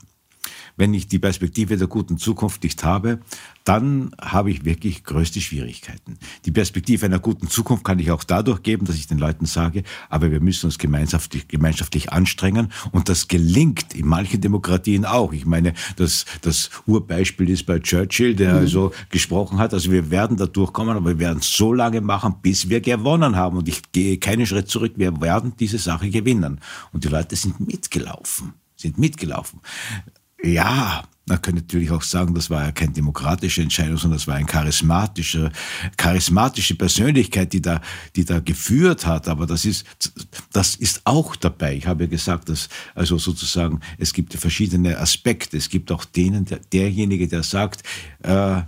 wenn 0.77 0.95
ich 0.95 1.07
die 1.07 1.19
Perspektive 1.19 1.77
der 1.77 1.87
guten 1.87 2.19
Zukunft 2.19 2.63
nicht 2.63 2.85
habe, 2.85 3.21
dann 3.65 4.15
habe 4.21 4.51
ich 4.51 4.65
wirklich 4.65 5.05
größte 5.05 5.41
Schwierigkeiten. 5.41 6.19
Die 6.45 6.51
Perspektive 6.51 7.07
einer 7.07 7.19
guten 7.19 7.49
Zukunft 7.49 7.85
kann 7.85 7.99
ich 7.99 8.11
auch 8.11 8.25
dadurch 8.25 8.63
geben, 8.63 8.85
dass 8.87 8.97
ich 8.97 9.07
den 9.07 9.19
Leuten 9.19 9.47
sage, 9.47 9.85
aber 10.11 10.31
wir 10.31 10.41
müssen 10.41 10.67
uns 10.67 10.79
gemeinschaftlich, 10.79 11.49
gemeinschaftlich 11.49 12.13
anstrengen 12.13 12.73
und 12.93 13.09
das 13.09 13.29
gelingt 13.29 13.95
in 13.95 14.07
manchen 14.07 14.41
Demokratien 14.41 15.05
auch. 15.05 15.33
Ich 15.33 15.47
meine, 15.47 15.73
das, 15.97 16.27
das 16.43 16.71
Urbeispiel 16.87 17.49
ist 17.49 17.65
bei 17.65 17.79
Churchill, 17.79 18.35
der 18.35 18.53
mhm. 18.53 18.59
also 18.59 18.93
gesprochen 19.09 19.59
hat, 19.59 19.73
also 19.73 19.91
wir 19.91 20.11
werden 20.11 20.37
da 20.37 20.47
durchkommen, 20.47 20.97
aber 20.97 21.11
wir 21.11 21.19
werden 21.19 21.41
so 21.41 21.73
lange 21.73 22.01
machen, 22.01 22.37
bis 22.43 22.69
wir 22.69 22.81
gewonnen 22.81 23.37
haben 23.37 23.57
und 23.57 23.69
ich 23.69 23.81
gehe 23.93 24.19
keinen 24.19 24.47
Schritt 24.47 24.69
zurück, 24.69 24.93
wir 24.97 25.21
werden 25.21 25.55
diese 25.59 25.79
Sache 25.79 26.11
gewinnen. 26.11 26.61
Und 26.93 27.05
die 27.05 27.09
Leute 27.09 27.37
sind 27.37 27.61
mitgelaufen, 27.61 28.55
sind 28.77 28.99
mitgelaufen. 28.99 29.61
Ja, 30.45 31.05
man 31.27 31.41
könnte 31.41 31.63
natürlich 31.63 31.91
auch 31.91 32.03
sagen, 32.03 32.35
das 32.35 32.51
war 32.51 32.65
ja 32.67 32.73
keine 32.73 32.93
demokratische 32.93 33.63
Entscheidung, 33.63 33.97
sondern 33.97 34.19
das 34.19 34.27
war 34.27 34.35
eine 34.35 34.45
charismatische, 34.45 35.51
charismatische 35.97 36.75
Persönlichkeit, 36.75 37.55
die 37.55 37.63
da, 37.63 37.81
die 38.15 38.27
da 38.27 38.41
geführt 38.41 39.07
hat. 39.07 39.29
Aber 39.29 39.47
das 39.47 39.65
ist, 39.65 39.87
das 40.53 40.75
ist 40.75 41.01
auch 41.05 41.35
dabei. 41.35 41.77
Ich 41.77 41.87
habe 41.87 42.05
ja 42.05 42.11
gesagt, 42.11 42.51
dass, 42.51 42.69
also 42.95 43.17
sozusagen, 43.17 43.81
es 43.97 44.13
gibt 44.13 44.35
verschiedene 44.35 44.99
Aspekte. 44.99 45.57
Es 45.57 45.71
gibt 45.71 45.91
auch 45.91 46.05
denen, 46.05 46.45
der, 46.45 46.61
derjenige, 46.73 47.27
der 47.27 47.43
sagt, 47.43 47.83
äh, 48.23 48.61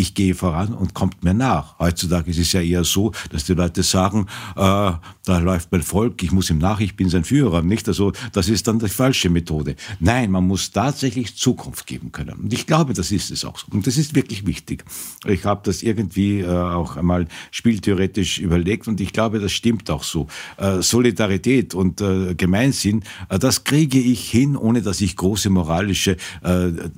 ich 0.00 0.14
gehe 0.14 0.34
voran 0.34 0.72
und 0.72 0.94
kommt 0.94 1.22
mir 1.22 1.34
nach. 1.34 1.78
Heutzutage 1.78 2.30
ist 2.30 2.38
es 2.38 2.52
ja 2.52 2.62
eher 2.62 2.84
so, 2.84 3.12
dass 3.30 3.44
die 3.44 3.52
Leute 3.52 3.82
sagen, 3.82 4.26
äh, 4.56 4.92
da 5.24 5.38
läuft 5.38 5.70
mein 5.72 5.82
Volk, 5.82 6.22
ich 6.22 6.32
muss 6.32 6.48
ihm 6.48 6.58
nach, 6.58 6.80
ich 6.80 6.96
bin 6.96 7.10
sein 7.10 7.24
Führer. 7.24 7.62
Nicht? 7.62 7.86
Also 7.86 8.12
das 8.32 8.48
ist 8.48 8.66
dann 8.66 8.78
die 8.78 8.88
falsche 8.88 9.28
Methode. 9.28 9.76
Nein, 9.98 10.30
man 10.30 10.46
muss 10.46 10.70
tatsächlich 10.70 11.36
Zukunft 11.36 11.86
geben 11.86 12.12
können. 12.12 12.40
Und 12.40 12.52
ich 12.52 12.66
glaube, 12.66 12.94
das 12.94 13.12
ist 13.12 13.30
es 13.30 13.44
auch 13.44 13.58
so. 13.58 13.66
Und 13.70 13.86
das 13.86 13.98
ist 13.98 14.14
wirklich 14.14 14.46
wichtig. 14.46 14.84
Ich 15.26 15.44
habe 15.44 15.60
das 15.64 15.82
irgendwie 15.82 16.40
äh, 16.40 16.48
auch 16.48 16.96
einmal 16.96 17.26
spieltheoretisch 17.50 18.38
überlegt 18.38 18.88
und 18.88 19.00
ich 19.00 19.12
glaube, 19.12 19.38
das 19.38 19.52
stimmt 19.52 19.90
auch 19.90 20.02
so. 20.02 20.28
Äh, 20.56 20.80
Solidarität 20.80 21.74
und 21.74 22.00
äh, 22.00 22.34
Gemeinsinn, 22.34 23.04
äh, 23.28 23.38
das 23.38 23.64
kriege 23.64 23.98
ich 23.98 24.30
hin, 24.30 24.56
ohne 24.56 24.80
dass 24.80 25.02
ich 25.02 25.16
große 25.16 25.50
moralische 25.50 26.16
äh, 26.42 26.68
äh, 26.68 26.90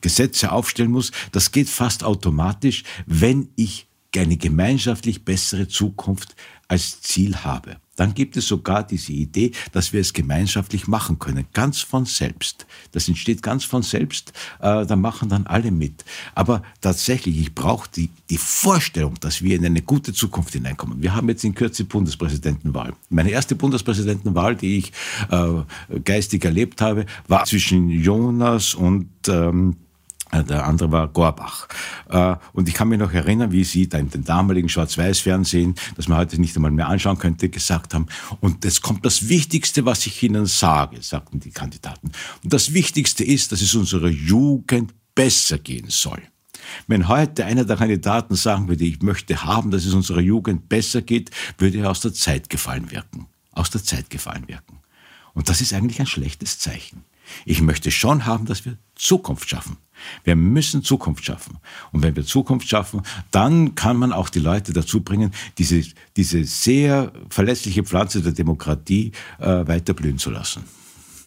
Gesetze 0.00 0.52
aufstellen 0.52 0.90
muss. 0.90 1.12
Das 1.32 1.52
geht 1.52 1.68
fast 1.68 2.04
automatisch, 2.04 2.84
wenn 3.06 3.48
ich 3.56 3.86
eine 4.16 4.36
gemeinschaftlich 4.36 5.24
bessere 5.24 5.68
Zukunft 5.68 6.36
als 6.68 7.00
Ziel 7.00 7.36
habe. 7.36 7.76
Dann 7.96 8.14
gibt 8.14 8.36
es 8.36 8.48
sogar 8.48 8.82
diese 8.82 9.12
Idee, 9.12 9.52
dass 9.72 9.92
wir 9.92 10.00
es 10.00 10.12
gemeinschaftlich 10.12 10.88
machen 10.88 11.18
können, 11.18 11.46
ganz 11.52 11.80
von 11.80 12.04
selbst. 12.04 12.66
Das 12.92 13.08
entsteht 13.08 13.42
ganz 13.42 13.64
von 13.64 13.82
selbst, 13.82 14.32
äh, 14.60 14.84
da 14.86 14.96
machen 14.96 15.28
dann 15.28 15.46
alle 15.46 15.70
mit. 15.70 16.04
Aber 16.34 16.62
tatsächlich, 16.80 17.38
ich 17.38 17.54
brauche 17.54 17.88
die, 17.94 18.10
die 18.30 18.38
Vorstellung, 18.38 19.14
dass 19.20 19.42
wir 19.42 19.56
in 19.56 19.64
eine 19.64 19.82
gute 19.82 20.12
Zukunft 20.12 20.52
hineinkommen. 20.52 21.02
Wir 21.02 21.14
haben 21.14 21.28
jetzt 21.28 21.44
in 21.44 21.54
Kürze 21.54 21.84
Bundespräsidentenwahl. 21.84 22.94
Meine 23.10 23.30
erste 23.30 23.54
Bundespräsidentenwahl, 23.54 24.56
die 24.56 24.78
ich 24.78 24.92
äh, 25.30 25.98
geistig 26.00 26.44
erlebt 26.44 26.80
habe, 26.80 27.06
war 27.28 27.44
zwischen 27.44 27.90
Jonas 27.90 28.74
und 28.74 29.08
ähm, 29.28 29.76
äh, 29.76 29.83
der 30.42 30.66
andere 30.66 30.90
war 30.90 31.08
Gorbach. 31.08 31.68
Äh, 32.08 32.36
und 32.52 32.68
ich 32.68 32.74
kann 32.74 32.88
mich 32.88 32.98
noch 32.98 33.12
erinnern, 33.12 33.52
wie 33.52 33.64
Sie 33.64 33.88
da 33.88 33.98
in 33.98 34.10
den 34.10 34.24
damaligen 34.24 34.68
Schwarz-Weiß-Fernsehen, 34.68 35.74
das 35.96 36.08
man 36.08 36.18
heute 36.18 36.40
nicht 36.40 36.56
einmal 36.56 36.70
mehr 36.70 36.88
anschauen 36.88 37.18
könnte, 37.18 37.48
gesagt 37.48 37.94
haben, 37.94 38.06
und 38.40 38.64
jetzt 38.64 38.82
kommt 38.82 39.04
das 39.04 39.28
Wichtigste, 39.28 39.84
was 39.84 40.06
ich 40.06 40.22
Ihnen 40.22 40.46
sage, 40.46 41.02
sagten 41.02 41.40
die 41.40 41.50
Kandidaten. 41.50 42.12
Und 42.42 42.52
das 42.52 42.74
Wichtigste 42.74 43.24
ist, 43.24 43.52
dass 43.52 43.60
es 43.60 43.74
unserer 43.74 44.08
Jugend 44.08 44.92
besser 45.14 45.58
gehen 45.58 45.86
soll. 45.88 46.22
Wenn 46.86 47.08
heute 47.08 47.44
einer 47.44 47.64
der 47.64 47.76
Kandidaten 47.76 48.34
sagen 48.34 48.68
würde, 48.68 48.84
ich 48.84 49.02
möchte 49.02 49.44
haben, 49.44 49.70
dass 49.70 49.84
es 49.84 49.94
unserer 49.94 50.20
Jugend 50.20 50.68
besser 50.68 51.02
geht, 51.02 51.30
würde 51.58 51.78
er 51.78 51.90
aus 51.90 52.00
der 52.00 52.14
Zeit 52.14 52.48
gefallen 52.48 52.90
wirken. 52.90 53.26
Aus 53.52 53.70
der 53.70 53.84
Zeit 53.84 54.10
gefallen 54.10 54.48
wirken. 54.48 54.80
Und 55.34 55.48
das 55.48 55.60
ist 55.60 55.72
eigentlich 55.72 56.00
ein 56.00 56.06
schlechtes 56.06 56.58
Zeichen. 56.58 57.04
Ich 57.44 57.60
möchte 57.60 57.90
schon 57.90 58.26
haben, 58.26 58.46
dass 58.46 58.64
wir 58.64 58.78
Zukunft 58.94 59.48
schaffen. 59.48 59.76
Wir 60.24 60.36
müssen 60.36 60.82
Zukunft 60.82 61.24
schaffen. 61.24 61.58
Und 61.92 62.02
wenn 62.02 62.16
wir 62.16 62.24
Zukunft 62.24 62.68
schaffen, 62.68 63.02
dann 63.30 63.74
kann 63.74 63.96
man 63.96 64.12
auch 64.12 64.28
die 64.28 64.40
Leute 64.40 64.72
dazu 64.72 65.00
bringen, 65.00 65.32
diese, 65.58 65.82
diese 66.16 66.44
sehr 66.44 67.12
verlässliche 67.30 67.82
Pflanze 67.82 68.22
der 68.22 68.32
Demokratie 68.32 69.12
äh, 69.38 69.66
weiter 69.66 69.94
blühen 69.94 70.18
zu 70.18 70.30
lassen. 70.30 70.64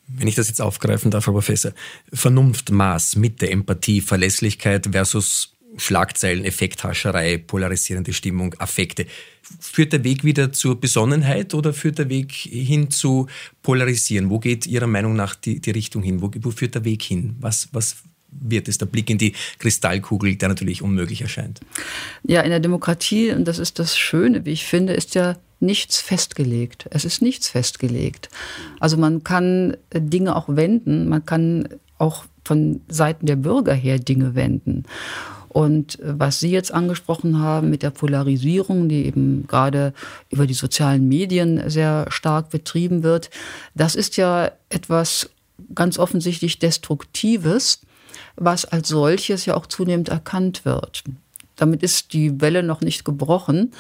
Wenn 0.07 0.27
ich 0.27 0.35
das 0.35 0.47
jetzt 0.47 0.61
aufgreifen 0.61 1.11
darf, 1.11 1.27
Herr 1.27 1.33
Professor, 1.33 1.73
Vernunft, 2.13 2.71
Maß, 2.71 3.17
Mitte, 3.17 3.49
Empathie, 3.49 3.99
Verlässlichkeit 3.99 4.87
versus 4.91 5.57
Schlagzeilen, 5.75 6.45
Effekthascherei, 6.45 7.37
polarisierende 7.37 8.13
Stimmung, 8.13 8.53
Affekte. 8.57 9.05
Führt 9.59 9.93
der 9.93 10.03
Weg 10.03 10.23
wieder 10.23 10.51
zur 10.51 10.79
Besonnenheit 10.79 11.53
oder 11.53 11.73
führt 11.73 11.99
der 11.99 12.09
Weg 12.09 12.31
hin 12.31 12.89
zu 12.89 13.27
Polarisieren? 13.61 14.29
Wo 14.29 14.39
geht 14.39 14.65
Ihrer 14.65 14.87
Meinung 14.87 15.15
nach 15.15 15.35
die, 15.35 15.59
die 15.59 15.71
Richtung 15.71 16.03
hin? 16.03 16.21
Wo, 16.21 16.31
wo 16.41 16.51
führt 16.51 16.75
der 16.75 16.85
Weg 16.85 17.03
hin? 17.03 17.35
Was, 17.39 17.69
was 17.71 17.97
wird 18.39 18.67
es 18.67 18.77
der 18.77 18.85
Blick 18.85 19.09
in 19.09 19.17
die 19.17 19.33
Kristallkugel, 19.59 20.35
der 20.35 20.49
natürlich 20.49 20.81
unmöglich 20.81 21.21
erscheint? 21.21 21.61
Ja, 22.23 22.41
in 22.41 22.49
der 22.49 22.59
Demokratie, 22.59 23.31
und 23.31 23.45
das 23.45 23.59
ist 23.59 23.79
das 23.79 23.97
Schöne, 23.97 24.45
wie 24.45 24.51
ich 24.51 24.65
finde, 24.65 24.93
ist 24.93 25.15
ja 25.15 25.37
nichts 25.59 25.99
festgelegt. 25.99 26.87
Es 26.91 27.05
ist 27.05 27.21
nichts 27.21 27.49
festgelegt. 27.49 28.29
Also 28.79 28.97
man 28.97 29.23
kann 29.23 29.75
Dinge 29.93 30.35
auch 30.35 30.45
wenden, 30.47 31.09
man 31.09 31.25
kann 31.25 31.67
auch 31.97 32.25
von 32.43 32.81
Seiten 32.87 33.25
der 33.25 33.35
Bürger 33.35 33.73
her 33.73 33.99
Dinge 33.99 34.35
wenden. 34.35 34.83
Und 35.49 35.97
was 36.03 36.39
Sie 36.39 36.51
jetzt 36.51 36.71
angesprochen 36.71 37.39
haben 37.39 37.71
mit 37.71 37.81
der 37.81 37.89
Polarisierung, 37.89 38.89
die 38.89 39.05
eben 39.05 39.47
gerade 39.47 39.93
über 40.29 40.45
die 40.45 40.53
sozialen 40.53 41.07
Medien 41.07 41.69
sehr 41.69 42.05
stark 42.09 42.51
betrieben 42.51 43.01
wird, 43.01 43.31
das 43.73 43.95
ist 43.95 44.17
ja 44.17 44.51
etwas 44.69 45.31
ganz 45.73 45.97
offensichtlich 45.97 46.59
Destruktives, 46.59 47.81
was 48.35 48.65
als 48.65 48.87
solches 48.87 49.45
ja 49.45 49.55
auch 49.55 49.65
zunehmend 49.65 50.09
erkannt 50.09 50.65
wird. 50.65 51.03
Damit 51.57 51.81
ist 51.81 52.13
die 52.13 52.39
Welle 52.39 52.61
noch 52.63 52.81
nicht 52.81 53.03
gebrochen, 53.03 53.71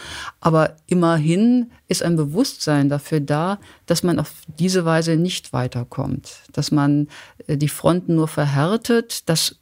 aber 0.41 0.75
immerhin 0.87 1.71
ist 1.87 2.03
ein 2.03 2.15
Bewusstsein 2.15 2.89
dafür 2.89 3.19
da, 3.19 3.59
dass 3.85 4.01
man 4.01 4.19
auf 4.19 4.33
diese 4.59 4.83
Weise 4.83 5.15
nicht 5.15 5.53
weiterkommt, 5.53 6.41
dass 6.51 6.71
man 6.71 7.07
äh, 7.45 7.55
die 7.55 7.69
Fronten 7.69 8.15
nur 8.15 8.27
verhärtet, 8.27 9.29
dass 9.29 9.57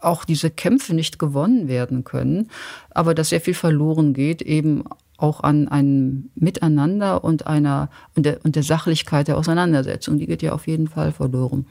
auch 0.00 0.24
diese 0.24 0.50
Kämpfe 0.50 0.94
nicht 0.94 1.18
gewonnen 1.18 1.66
werden 1.66 2.04
können, 2.04 2.50
aber 2.90 3.14
dass 3.14 3.30
sehr 3.30 3.40
viel 3.40 3.54
verloren 3.54 4.14
geht, 4.14 4.42
eben 4.42 4.84
auch 5.16 5.40
an 5.40 5.66
einem 5.68 6.30
Miteinander 6.34 7.24
und 7.24 7.46
einer 7.46 7.88
und 8.14 8.26
der, 8.26 8.44
und 8.44 8.54
der 8.54 8.62
Sachlichkeit 8.62 9.28
der 9.28 9.38
Auseinandersetzung. 9.38 10.18
Die 10.18 10.26
geht 10.26 10.42
ja 10.42 10.52
auf 10.52 10.66
jeden 10.66 10.88
Fall 10.88 11.10
verloren. 11.12 11.66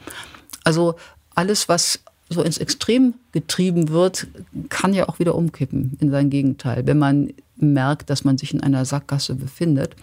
Also 0.64 0.95
alles, 1.36 1.70
was 1.70 1.99
so 2.30 2.41
ins 2.41 2.57
Extrem 2.57 3.15
getrieben 3.32 3.89
wird, 3.89 4.28
kann 4.69 4.93
ja 4.93 5.07
auch 5.07 5.19
wieder 5.19 5.36
umkippen 5.36 5.97
in 5.99 6.09
sein 6.09 6.30
Gegenteil, 6.30 6.88
wenn 6.88 6.97
man 6.97 7.34
merkt, 7.57 8.09
dass 8.09 8.23
man 8.23 8.38
sich 8.38 8.53
in 8.53 8.61
einer 8.61 8.86
Sackgasse 8.86 9.36
befindet. 9.36 9.95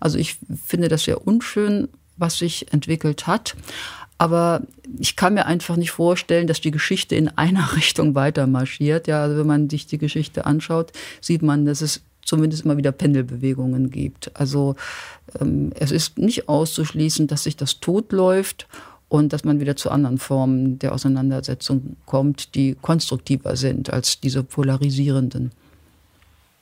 Also 0.00 0.18
ich 0.18 0.38
finde 0.64 0.88
das 0.88 1.04
sehr 1.04 1.26
unschön, 1.26 1.88
was 2.16 2.38
sich 2.38 2.72
entwickelt 2.72 3.26
hat. 3.26 3.54
Aber 4.18 4.62
ich 4.98 5.14
kann 5.16 5.34
mir 5.34 5.44
einfach 5.44 5.76
nicht 5.76 5.90
vorstellen, 5.90 6.46
dass 6.46 6.62
die 6.62 6.70
Geschichte 6.70 7.14
in 7.14 7.28
einer 7.28 7.72
Richtung 7.76 8.14
weiter 8.14 8.46
marschiert. 8.46 9.06
Ja, 9.06 9.22
also 9.22 9.38
wenn 9.38 9.46
man 9.46 9.70
sich 9.70 9.86
die 9.86 9.98
Geschichte 9.98 10.46
anschaut, 10.46 10.92
sieht 11.20 11.42
man, 11.42 11.66
dass 11.66 11.82
es 11.82 12.02
zumindest 12.24 12.64
immer 12.64 12.76
wieder 12.76 12.92
Pendelbewegungen 12.92 13.90
gibt. 13.90 14.30
Also 14.34 14.74
ähm, 15.40 15.70
es 15.74 15.92
ist 15.92 16.18
nicht 16.18 16.48
auszuschließen, 16.48 17.28
dass 17.28 17.44
sich 17.44 17.56
das 17.56 17.80
totläuft 17.80 18.66
und 19.08 19.32
dass 19.32 19.44
man 19.44 19.60
wieder 19.60 19.76
zu 19.76 19.90
anderen 19.90 20.18
Formen 20.18 20.78
der 20.78 20.92
Auseinandersetzung 20.92 21.96
kommt, 22.06 22.54
die 22.54 22.76
konstruktiver 22.80 23.56
sind 23.56 23.92
als 23.92 24.20
diese 24.20 24.42
polarisierenden. 24.42 25.52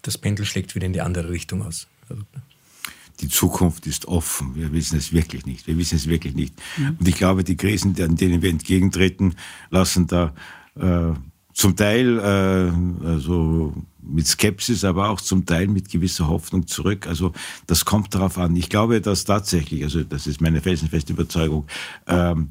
Das 0.02 0.18
Pendel 0.18 0.44
schlägt 0.44 0.74
wieder 0.74 0.86
in 0.86 0.92
die 0.92 1.00
andere 1.00 1.30
Richtung 1.30 1.62
aus. 1.62 1.86
Die 3.20 3.28
Zukunft 3.28 3.86
ist 3.86 4.06
offen. 4.06 4.54
Wir 4.54 4.72
wissen 4.72 4.98
es 4.98 5.12
wirklich 5.12 5.46
nicht. 5.46 5.66
Wir 5.66 5.78
wissen 5.78 5.96
es 5.96 6.08
wirklich 6.08 6.34
nicht. 6.34 6.54
Mhm. 6.76 6.96
Und 6.98 7.08
ich 7.08 7.14
glaube, 7.14 7.44
die 7.44 7.56
Krisen, 7.56 7.94
an 8.02 8.16
denen 8.16 8.42
wir 8.42 8.50
entgegentreten, 8.50 9.36
lassen 9.70 10.06
da 10.06 10.34
äh, 10.76 11.12
zum 11.54 11.76
Teil 11.76 12.18
äh, 12.18 13.06
also 13.06 13.72
mit 14.06 14.26
Skepsis, 14.26 14.84
aber 14.84 15.10
auch 15.10 15.20
zum 15.20 15.46
Teil 15.46 15.66
mit 15.68 15.90
gewisser 15.90 16.28
Hoffnung 16.28 16.66
zurück. 16.66 17.06
Also 17.06 17.32
das 17.66 17.84
kommt 17.84 18.14
darauf 18.14 18.38
an. 18.38 18.56
Ich 18.56 18.68
glaube, 18.68 19.00
dass 19.00 19.24
tatsächlich, 19.24 19.82
also 19.84 20.04
das 20.04 20.26
ist 20.26 20.40
meine 20.40 20.60
felsenfeste 20.60 21.12
Überzeugung, 21.12 21.66
ähm, 22.06 22.50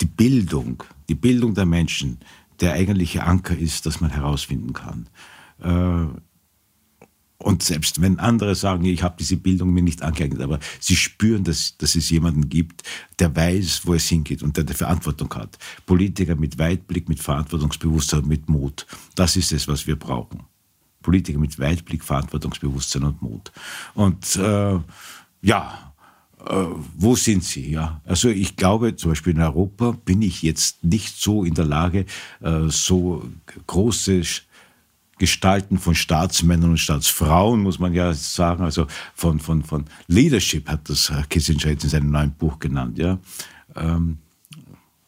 die 0.00 0.06
Bildung, 0.06 0.82
die 1.08 1.14
Bildung 1.14 1.54
der 1.54 1.66
Menschen 1.66 2.18
der 2.60 2.72
eigentliche 2.72 3.22
Anker 3.22 3.56
ist, 3.56 3.86
dass 3.86 4.00
man 4.00 4.10
herausfinden 4.10 4.72
kann. 4.72 5.08
Äh, 5.60 6.08
und 7.40 7.62
selbst 7.62 8.02
wenn 8.02 8.18
andere 8.18 8.56
sagen, 8.56 8.84
ich 8.84 9.02
habe 9.04 9.14
diese 9.18 9.36
Bildung 9.36 9.72
mir 9.72 9.82
nicht 9.82 10.02
angeeignet, 10.02 10.42
aber 10.42 10.58
sie 10.80 10.96
spüren, 10.96 11.44
dass, 11.44 11.76
dass 11.78 11.94
es 11.94 12.10
jemanden 12.10 12.48
gibt, 12.48 12.82
der 13.20 13.34
weiß, 13.34 13.82
wo 13.84 13.94
es 13.94 14.08
hingeht 14.08 14.42
und 14.42 14.56
der 14.56 14.64
die 14.64 14.74
Verantwortung 14.74 15.32
hat. 15.34 15.56
Politiker 15.86 16.34
mit 16.34 16.58
Weitblick, 16.58 17.08
mit 17.08 17.20
Verantwortungsbewusstsein, 17.20 18.26
mit 18.26 18.48
Mut. 18.48 18.86
Das 19.14 19.36
ist 19.36 19.52
es, 19.52 19.68
was 19.68 19.86
wir 19.86 19.96
brauchen. 19.96 20.42
Politiker 21.08 21.38
mit 21.38 21.58
Weitblick, 21.58 22.04
Verantwortungsbewusstsein 22.04 23.02
und 23.04 23.22
Mut. 23.22 23.50
Und 23.94 24.36
äh, 24.36 24.78
ja, 25.40 25.94
äh, 26.46 26.66
wo 26.98 27.16
sind 27.16 27.42
sie? 27.44 27.70
Ja, 27.70 28.02
also 28.04 28.28
ich 28.28 28.56
glaube, 28.56 28.94
zum 28.94 29.12
Beispiel 29.12 29.32
in 29.32 29.40
Europa 29.40 29.92
bin 30.04 30.20
ich 30.20 30.42
jetzt 30.42 30.84
nicht 30.84 31.16
so 31.18 31.44
in 31.44 31.54
der 31.54 31.64
Lage, 31.64 32.04
äh, 32.42 32.68
so 32.68 33.26
große 33.66 34.20
Gestalten 35.18 35.78
von 35.78 35.94
Staatsmännern 35.94 36.72
und 36.72 36.78
Staatsfrauen, 36.78 37.62
muss 37.62 37.78
man 37.78 37.94
ja 37.94 38.12
sagen, 38.12 38.62
also 38.62 38.86
von, 39.14 39.40
von, 39.40 39.62
von 39.62 39.86
Leadership 40.08 40.68
hat 40.68 40.90
das 40.90 41.10
Kissinger 41.30 41.68
jetzt 41.68 41.84
in 41.84 41.90
seinem 41.90 42.10
neuen 42.10 42.32
Buch 42.32 42.58
genannt, 42.58 42.98
ja. 42.98 43.18
Ähm, 43.74 44.18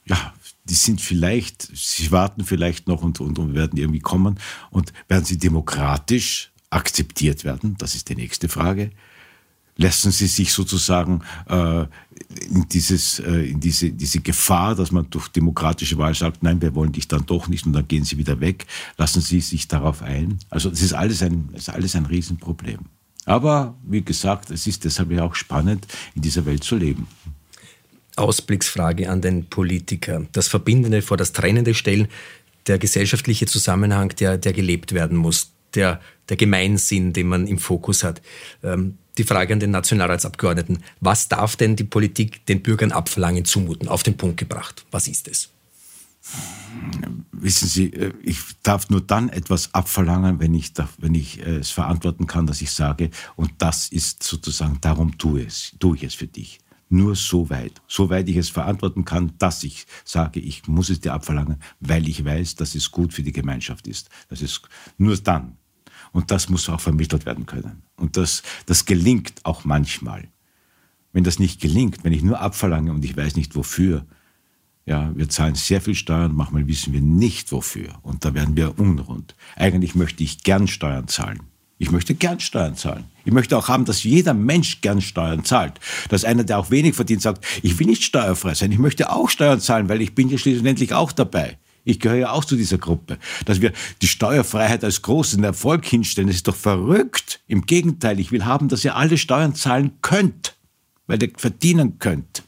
ja, 0.06 0.32
die 0.64 0.74
sind 0.74 1.00
vielleicht, 1.00 1.70
sie 1.74 2.10
warten 2.12 2.44
vielleicht 2.44 2.88
noch 2.88 3.02
und, 3.02 3.20
und, 3.20 3.38
und 3.38 3.54
werden 3.54 3.78
irgendwie 3.78 4.00
kommen 4.00 4.38
und 4.70 4.92
werden 5.08 5.24
sie 5.24 5.38
demokratisch 5.38 6.52
akzeptiert 6.70 7.44
werden? 7.44 7.76
Das 7.78 7.94
ist 7.94 8.08
die 8.08 8.16
nächste 8.16 8.48
Frage 8.48 8.90
lassen 9.80 10.12
sie 10.12 10.26
sich 10.26 10.52
sozusagen 10.52 11.22
äh, 11.48 11.86
in, 12.50 12.68
dieses, 12.70 13.18
äh, 13.18 13.50
in 13.50 13.60
diese, 13.60 13.90
diese 13.90 14.20
Gefahr, 14.20 14.74
dass 14.74 14.92
man 14.92 15.08
durch 15.08 15.28
demokratische 15.28 15.96
Wahl 15.96 16.14
sagt, 16.14 16.42
nein, 16.42 16.60
wir 16.60 16.74
wollen 16.74 16.92
dich 16.92 17.08
dann 17.08 17.24
doch 17.24 17.48
nicht 17.48 17.64
und 17.64 17.72
dann 17.72 17.88
gehen 17.88 18.04
sie 18.04 18.18
wieder 18.18 18.40
weg, 18.40 18.66
lassen 18.98 19.22
sie 19.22 19.40
sich 19.40 19.68
darauf 19.68 20.02
ein. 20.02 20.38
Also 20.50 20.68
das 20.68 20.82
ist 20.82 20.92
alles 20.92 21.22
ein, 21.22 21.48
das 21.52 21.62
ist 21.62 21.68
alles 21.70 21.96
ein 21.96 22.04
Riesenproblem. 22.04 22.80
Aber 23.24 23.78
wie 23.82 24.02
gesagt, 24.02 24.50
es 24.50 24.66
ist 24.66 24.84
deshalb 24.84 25.12
ja 25.12 25.24
auch 25.24 25.34
spannend, 25.34 25.86
in 26.14 26.20
dieser 26.22 26.44
Welt 26.44 26.62
zu 26.62 26.76
leben. 26.76 27.06
Ausblicksfrage 28.20 29.10
an 29.10 29.20
den 29.20 29.46
Politiker. 29.46 30.26
Das 30.32 30.48
Verbindende 30.48 31.02
vor 31.02 31.16
das 31.16 31.32
Trennende 31.32 31.74
stellen, 31.74 32.08
der 32.66 32.78
gesellschaftliche 32.78 33.46
Zusammenhang, 33.46 34.10
der, 34.20 34.38
der 34.38 34.52
gelebt 34.52 34.92
werden 34.92 35.16
muss, 35.16 35.52
der, 35.74 36.00
der 36.28 36.36
Gemeinsinn, 36.36 37.12
den 37.12 37.28
man 37.28 37.46
im 37.46 37.58
Fokus 37.58 38.04
hat. 38.04 38.20
Ähm, 38.62 38.98
die 39.18 39.24
Frage 39.24 39.52
an 39.52 39.60
den 39.60 39.70
Nationalratsabgeordneten, 39.70 40.82
was 41.00 41.28
darf 41.28 41.56
denn 41.56 41.76
die 41.76 41.84
Politik 41.84 42.46
den 42.46 42.62
Bürgern 42.62 42.92
abverlangen, 42.92 43.44
zumuten? 43.44 43.88
Auf 43.88 44.02
den 44.02 44.16
Punkt 44.16 44.36
gebracht. 44.36 44.84
Was 44.90 45.08
ist 45.08 45.28
es? 45.28 45.50
Wissen 47.32 47.68
Sie, 47.68 47.92
äh, 47.92 48.12
ich 48.22 48.38
darf 48.62 48.90
nur 48.90 49.00
dann 49.00 49.30
etwas 49.30 49.74
abverlangen, 49.74 50.38
wenn 50.38 50.54
ich, 50.54 50.72
wenn 50.98 51.14
ich 51.14 51.40
äh, 51.40 51.56
es 51.56 51.70
verantworten 51.70 52.26
kann, 52.26 52.46
dass 52.46 52.60
ich 52.60 52.70
sage, 52.70 53.10
und 53.36 53.52
das 53.58 53.88
ist 53.88 54.22
sozusagen, 54.22 54.78
darum 54.80 55.18
tue, 55.18 55.44
es, 55.44 55.72
tue 55.78 55.96
ich 55.96 56.04
es 56.04 56.14
für 56.14 56.26
dich. 56.26 56.60
Nur 56.92 57.14
so 57.14 57.48
weit. 57.50 57.80
So 57.86 58.10
weit 58.10 58.28
ich 58.28 58.36
es 58.36 58.50
verantworten 58.50 59.04
kann, 59.04 59.32
dass 59.38 59.62
ich 59.62 59.86
sage, 60.04 60.40
ich 60.40 60.66
muss 60.66 60.90
es 60.90 61.00
dir 61.00 61.14
abverlangen, 61.14 61.62
weil 61.78 62.08
ich 62.08 62.24
weiß, 62.24 62.56
dass 62.56 62.74
es 62.74 62.90
gut 62.90 63.14
für 63.14 63.22
die 63.22 63.32
Gemeinschaft 63.32 63.86
ist. 63.86 64.10
Das 64.28 64.42
ist 64.42 64.62
nur 64.98 65.16
dann 65.16 65.56
und 66.12 66.32
das 66.32 66.48
muss 66.48 66.68
auch 66.68 66.80
vermittelt 66.80 67.26
werden 67.26 67.46
können. 67.46 67.82
Und 67.96 68.16
das, 68.16 68.42
das 68.66 68.84
gelingt 68.84 69.34
auch 69.44 69.64
manchmal. 69.64 70.28
Wenn 71.12 71.24
das 71.24 71.38
nicht 71.38 71.60
gelingt, 71.60 72.04
wenn 72.04 72.12
ich 72.12 72.22
nur 72.22 72.40
abverlange 72.40 72.92
und 72.92 73.04
ich 73.04 73.16
weiß 73.16 73.36
nicht 73.36 73.54
wofür, 73.54 74.06
ja, 74.86 75.12
wir 75.14 75.28
zahlen 75.28 75.54
sehr 75.54 75.80
viel 75.80 75.94
Steuern, 75.94 76.34
manchmal 76.34 76.66
wissen 76.66 76.92
wir 76.92 77.00
nicht 77.00 77.52
wofür. 77.52 78.00
Und 78.02 78.24
da 78.24 78.34
werden 78.34 78.56
wir 78.56 78.78
unrund. 78.78 79.36
Eigentlich 79.54 79.94
möchte 79.94 80.24
ich 80.24 80.42
gern 80.42 80.66
Steuern 80.66 81.06
zahlen. 81.06 81.49
Ich 81.80 81.90
möchte 81.90 82.14
gern 82.14 82.38
Steuern 82.40 82.76
zahlen. 82.76 83.04
Ich 83.24 83.32
möchte 83.32 83.56
auch 83.56 83.68
haben, 83.68 83.86
dass 83.86 84.04
jeder 84.04 84.34
Mensch 84.34 84.82
gern 84.82 85.00
Steuern 85.00 85.46
zahlt. 85.46 85.80
Dass 86.10 86.26
einer, 86.26 86.44
der 86.44 86.58
auch 86.58 86.70
wenig 86.70 86.94
verdient, 86.94 87.22
sagt, 87.22 87.42
ich 87.62 87.78
will 87.78 87.86
nicht 87.86 88.04
steuerfrei 88.04 88.52
sein, 88.52 88.70
ich 88.70 88.78
möchte 88.78 89.10
auch 89.10 89.30
Steuern 89.30 89.60
zahlen, 89.60 89.88
weil 89.88 90.02
ich 90.02 90.14
bin 90.14 90.28
ja 90.28 90.36
schließlich 90.36 90.92
auch 90.92 91.10
dabei. 91.10 91.56
Ich 91.84 91.98
gehöre 91.98 92.18
ja 92.18 92.30
auch 92.32 92.44
zu 92.44 92.54
dieser 92.54 92.76
Gruppe. 92.76 93.16
Dass 93.46 93.62
wir 93.62 93.72
die 94.02 94.08
Steuerfreiheit 94.08 94.84
als 94.84 95.00
großen 95.00 95.42
Erfolg 95.42 95.86
hinstellen, 95.86 96.28
das 96.28 96.36
ist 96.36 96.48
doch 96.48 96.54
verrückt. 96.54 97.40
Im 97.46 97.64
Gegenteil, 97.64 98.20
ich 98.20 98.30
will 98.30 98.44
haben, 98.44 98.68
dass 98.68 98.84
ihr 98.84 98.94
alle 98.94 99.16
Steuern 99.16 99.54
zahlen 99.54 99.92
könnt, 100.02 100.56
weil 101.06 101.22
ihr 101.22 101.32
verdienen 101.34 101.98
könnt. 101.98 102.42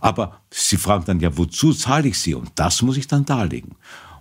Aber 0.00 0.40
Sie 0.50 0.76
fragen 0.76 1.04
dann, 1.06 1.18
ja, 1.18 1.36
wozu 1.36 1.72
zahle 1.72 2.08
ich 2.08 2.18
sie? 2.18 2.34
Und 2.34 2.52
das 2.54 2.82
muss 2.82 2.96
ich 2.96 3.08
dann 3.08 3.24
darlegen. 3.24 3.74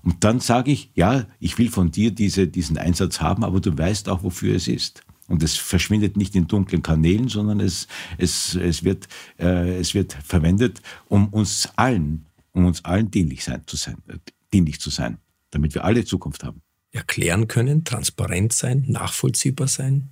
Und 0.04 0.24
dann 0.24 0.40
sage 0.40 0.72
ich, 0.72 0.92
ja, 0.96 1.26
ich 1.40 1.58
will 1.58 1.70
von 1.70 1.92
dir 1.92 2.12
diese, 2.12 2.48
diesen 2.48 2.78
Einsatz 2.78 3.22
haben, 3.22 3.44
aber 3.44 3.60
du 3.60 3.78
weißt 3.78 4.10
auch, 4.10 4.24
wofür 4.24 4.56
es 4.56 4.68
ist. 4.68 5.04
Und 5.28 5.44
es 5.44 5.58
verschwindet 5.58 6.18
nicht 6.18 6.36
in 6.36 6.48
dunklen 6.48 6.84
Kanälen, 6.84 7.28
sondern 7.30 7.60
es, 7.60 7.88
es, 8.18 8.56
es, 8.56 8.84
wird, 8.84 9.08
äh, 9.40 9.80
es 9.80 9.94
wird 9.94 10.18
verwendet, 10.24 10.82
um 11.08 11.28
uns 11.30 11.70
allen 11.76 12.26
um 12.54 12.66
uns 12.66 12.84
allen 12.86 13.12
dienlich, 13.12 13.44
sein, 13.44 13.62
zu 13.66 13.78
sein, 13.78 13.98
äh, 14.08 14.18
dienlich 14.54 14.80
zu 14.80 14.90
sein, 14.90 15.18
damit 15.52 15.74
wir 15.74 15.84
alle 15.84 16.06
Zukunft 16.06 16.44
haben. 16.44 16.62
erklären 16.94 17.48
können, 17.48 17.86
transparent 17.86 18.52
sein, 18.52 18.84
nachvollziehbar 18.90 19.70
sein? 19.70 20.10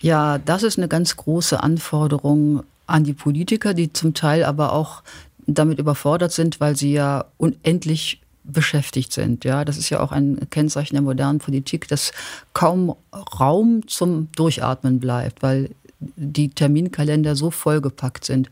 Ja, 0.00 0.38
das 0.38 0.62
ist 0.62 0.78
eine 0.78 0.88
ganz 0.88 1.16
große 1.16 1.62
Anforderung 1.62 2.62
an 2.86 3.04
die 3.04 3.12
Politiker, 3.12 3.74
die 3.74 3.92
zum 3.92 4.14
Teil 4.14 4.42
aber 4.44 4.72
auch 4.72 5.02
damit 5.46 5.78
überfordert 5.78 6.32
sind, 6.32 6.58
weil 6.58 6.74
sie 6.74 6.94
ja 6.94 7.26
unendlich 7.36 8.22
beschäftigt 8.44 9.12
sind. 9.12 9.44
Ja, 9.44 9.64
das 9.64 9.78
ist 9.78 9.90
ja 9.90 10.00
auch 10.00 10.12
ein 10.12 10.48
Kennzeichen 10.50 10.94
der 10.94 11.02
modernen 11.02 11.38
Politik, 11.38 11.88
dass 11.88 12.12
kaum 12.52 12.96
Raum 13.38 13.86
zum 13.86 14.28
Durchatmen 14.32 15.00
bleibt, 15.00 15.42
weil 15.42 15.70
die 16.16 16.48
Terminkalender 16.48 17.36
so 17.36 17.50
vollgepackt 17.50 18.24
sind 18.24 18.50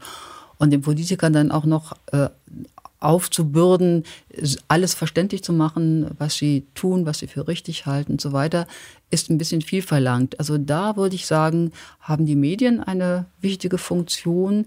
und 0.59 0.70
den 0.70 0.82
Politikern 0.82 1.32
dann 1.32 1.51
auch 1.51 1.64
noch 1.64 1.95
äh, 2.12 2.28
aufzubürden, 3.01 4.05
alles 4.68 4.95
verständlich 4.95 5.43
zu 5.43 5.53
machen, 5.53 6.11
was 6.18 6.34
sie 6.34 6.66
tun, 6.74 7.07
was 7.07 7.18
sie 7.18 7.26
für 7.26 7.49
richtig 7.49 7.86
halten 7.86 8.12
und 8.12 8.20
so 8.20 8.32
weiter, 8.32 8.66
ist 9.11 9.30
ein 9.30 9.38
bisschen 9.38 9.62
viel 9.62 9.82
verlangt. 9.82 10.38
Also 10.38 10.59
da 10.59 10.97
würde 10.97 11.14
ich 11.14 11.26
sagen, 11.26 11.72
haben 12.01 12.26
die 12.26 12.36
Medien 12.36 12.80
eine 12.80 13.24
wichtige 13.41 13.78
Funktion, 13.78 14.66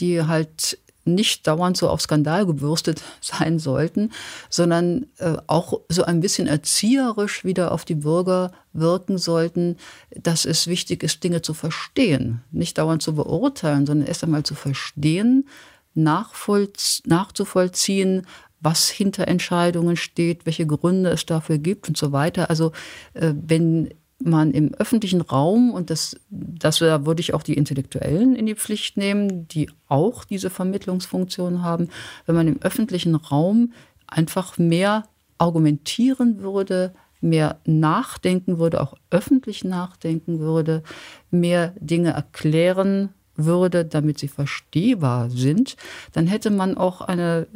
die 0.00 0.22
halt 0.22 0.78
nicht 1.04 1.46
dauernd 1.46 1.76
so 1.76 1.88
auf 1.88 2.00
Skandal 2.00 2.46
gebürstet 2.46 3.02
sein 3.20 3.58
sollten, 3.58 4.12
sondern 4.48 5.06
äh, 5.18 5.36
auch 5.46 5.80
so 5.88 6.04
ein 6.04 6.20
bisschen 6.20 6.46
erzieherisch 6.46 7.44
wieder 7.44 7.72
auf 7.72 7.84
die 7.84 7.96
Bürger 7.96 8.52
wirken 8.72 9.18
sollten, 9.18 9.76
dass 10.10 10.44
es 10.44 10.66
wichtig 10.66 11.02
ist, 11.02 11.22
Dinge 11.22 11.42
zu 11.42 11.54
verstehen, 11.54 12.42
nicht 12.50 12.78
dauernd 12.78 13.02
zu 13.02 13.14
beurteilen, 13.14 13.86
sondern 13.86 14.08
erst 14.08 14.24
einmal 14.24 14.42
zu 14.42 14.54
verstehen, 14.54 15.48
nachzuvollziehen, 15.94 18.26
was 18.60 18.88
hinter 18.88 19.28
Entscheidungen 19.28 19.96
steht, 19.96 20.46
welche 20.46 20.66
Gründe 20.66 21.10
es 21.10 21.26
dafür 21.26 21.58
gibt 21.58 21.88
und 21.88 21.96
so 21.96 22.12
weiter. 22.12 22.50
Also 22.50 22.72
äh, 23.12 23.32
wenn 23.34 23.94
man 24.24 24.52
im 24.52 24.74
öffentlichen 24.74 25.20
Raum, 25.20 25.70
und 25.70 25.90
das, 25.90 26.16
das 26.30 26.78
da 26.78 27.06
würde 27.06 27.20
ich 27.20 27.34
auch 27.34 27.42
die 27.42 27.54
Intellektuellen 27.54 28.34
in 28.34 28.46
die 28.46 28.54
Pflicht 28.54 28.96
nehmen, 28.96 29.46
die 29.48 29.70
auch 29.88 30.24
diese 30.24 30.50
Vermittlungsfunktion 30.50 31.62
haben, 31.62 31.88
wenn 32.26 32.34
man 32.34 32.48
im 32.48 32.62
öffentlichen 32.62 33.14
Raum 33.14 33.72
einfach 34.06 34.58
mehr 34.58 35.04
argumentieren 35.38 36.40
würde, 36.40 36.92
mehr 37.20 37.60
nachdenken 37.64 38.58
würde, 38.58 38.80
auch 38.80 38.94
öffentlich 39.10 39.64
nachdenken 39.64 40.38
würde, 40.38 40.82
mehr 41.30 41.74
Dinge 41.80 42.10
erklären 42.10 43.10
würde, 43.36 43.84
damit 43.84 44.18
sie 44.18 44.28
verstehbar 44.28 45.30
sind, 45.30 45.76
dann 46.12 46.26
hätte 46.26 46.50
man 46.50 46.76
auch 46.76 47.00
eine 47.00 47.46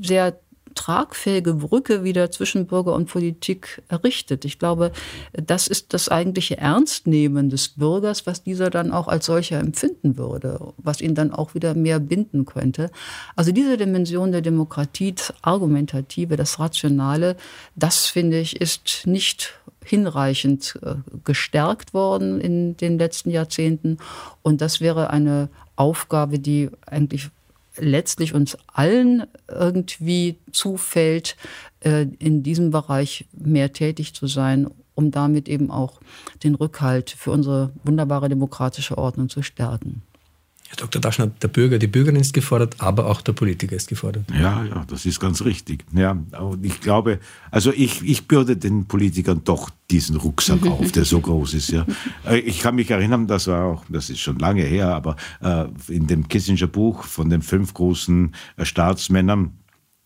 sehr 0.00 0.38
tragfähige 0.74 1.54
Brücke 1.54 2.04
wieder 2.04 2.30
zwischen 2.30 2.66
Bürger 2.66 2.94
und 2.94 3.06
Politik 3.06 3.82
errichtet. 3.88 4.44
Ich 4.44 4.58
glaube, 4.58 4.92
das 5.32 5.66
ist 5.66 5.94
das 5.94 6.08
eigentliche 6.08 6.58
Ernstnehmen 6.58 7.50
des 7.50 7.68
Bürgers, 7.68 8.26
was 8.26 8.42
dieser 8.42 8.70
dann 8.70 8.92
auch 8.92 9.08
als 9.08 9.26
solcher 9.26 9.58
empfinden 9.60 10.16
würde, 10.16 10.60
was 10.78 11.00
ihn 11.00 11.14
dann 11.14 11.32
auch 11.32 11.54
wieder 11.54 11.74
mehr 11.74 12.00
binden 12.00 12.44
könnte. 12.44 12.90
Also 13.36 13.52
diese 13.52 13.76
Dimension 13.76 14.32
der 14.32 14.42
Demokratie, 14.42 15.12
das 15.12 15.32
Argumentative, 15.42 16.36
das 16.36 16.58
Rationale, 16.58 17.36
das 17.76 18.06
finde 18.06 18.40
ich, 18.40 18.60
ist 18.60 19.06
nicht 19.06 19.54
hinreichend 19.84 20.78
äh, 20.82 20.94
gestärkt 21.24 21.94
worden 21.94 22.40
in 22.40 22.76
den 22.76 22.98
letzten 22.98 23.30
Jahrzehnten. 23.30 23.98
Und 24.42 24.60
das 24.60 24.80
wäre 24.80 25.10
eine 25.10 25.48
Aufgabe, 25.76 26.38
die 26.38 26.70
eigentlich 26.86 27.30
letztlich 27.76 28.34
uns 28.34 28.56
allen 28.66 29.24
irgendwie 29.48 30.38
zufällt, 30.52 31.36
äh, 31.80 32.06
in 32.18 32.42
diesem 32.42 32.70
Bereich 32.70 33.26
mehr 33.32 33.72
tätig 33.72 34.14
zu 34.14 34.26
sein, 34.26 34.68
um 34.94 35.10
damit 35.10 35.48
eben 35.48 35.70
auch 35.70 36.00
den 36.42 36.54
Rückhalt 36.54 37.10
für 37.10 37.30
unsere 37.30 37.72
wunderbare 37.82 38.28
demokratische 38.28 38.98
Ordnung 38.98 39.28
zu 39.28 39.42
stärken. 39.42 40.02
Herr 40.74 40.86
Dr. 40.86 41.00
Daschner, 41.00 41.28
der 41.28 41.48
Bürger, 41.48 41.78
die 41.78 41.86
Bürgerin 41.86 42.20
ist 42.20 42.32
gefordert, 42.32 42.76
aber 42.78 43.06
auch 43.06 43.20
der 43.20 43.32
Politiker 43.32 43.76
ist 43.76 43.88
gefordert. 43.88 44.24
Ja, 44.32 44.64
ja, 44.64 44.84
das 44.88 45.06
ist 45.06 45.20
ganz 45.20 45.44
richtig. 45.44 45.84
Ja, 45.92 46.16
und 46.40 46.64
ich 46.64 46.80
glaube, 46.80 47.20
also 47.50 47.72
ich, 47.72 48.02
ich 48.02 48.26
bürde 48.26 48.56
den 48.56 48.86
Politikern 48.86 49.42
doch 49.44 49.70
diesen 49.90 50.16
Rucksack 50.16 50.66
auf, 50.66 50.92
der 50.92 51.04
so 51.04 51.20
groß 51.20 51.54
ist. 51.54 51.70
Ja. 51.70 51.86
Äh, 52.26 52.38
ich 52.38 52.60
kann 52.60 52.74
mich 52.74 52.90
erinnern, 52.90 53.26
das 53.26 53.46
war 53.46 53.64
auch, 53.64 53.84
das 53.88 54.10
ist 54.10 54.20
schon 54.20 54.38
lange 54.38 54.62
her, 54.62 54.88
aber 54.94 55.16
äh, 55.40 55.66
in 55.88 56.06
dem 56.06 56.28
Kissinger 56.28 56.66
Buch 56.66 57.04
von 57.04 57.30
den 57.30 57.42
fünf 57.42 57.74
großen 57.74 58.34
äh, 58.56 58.64
Staatsmännern 58.64 59.52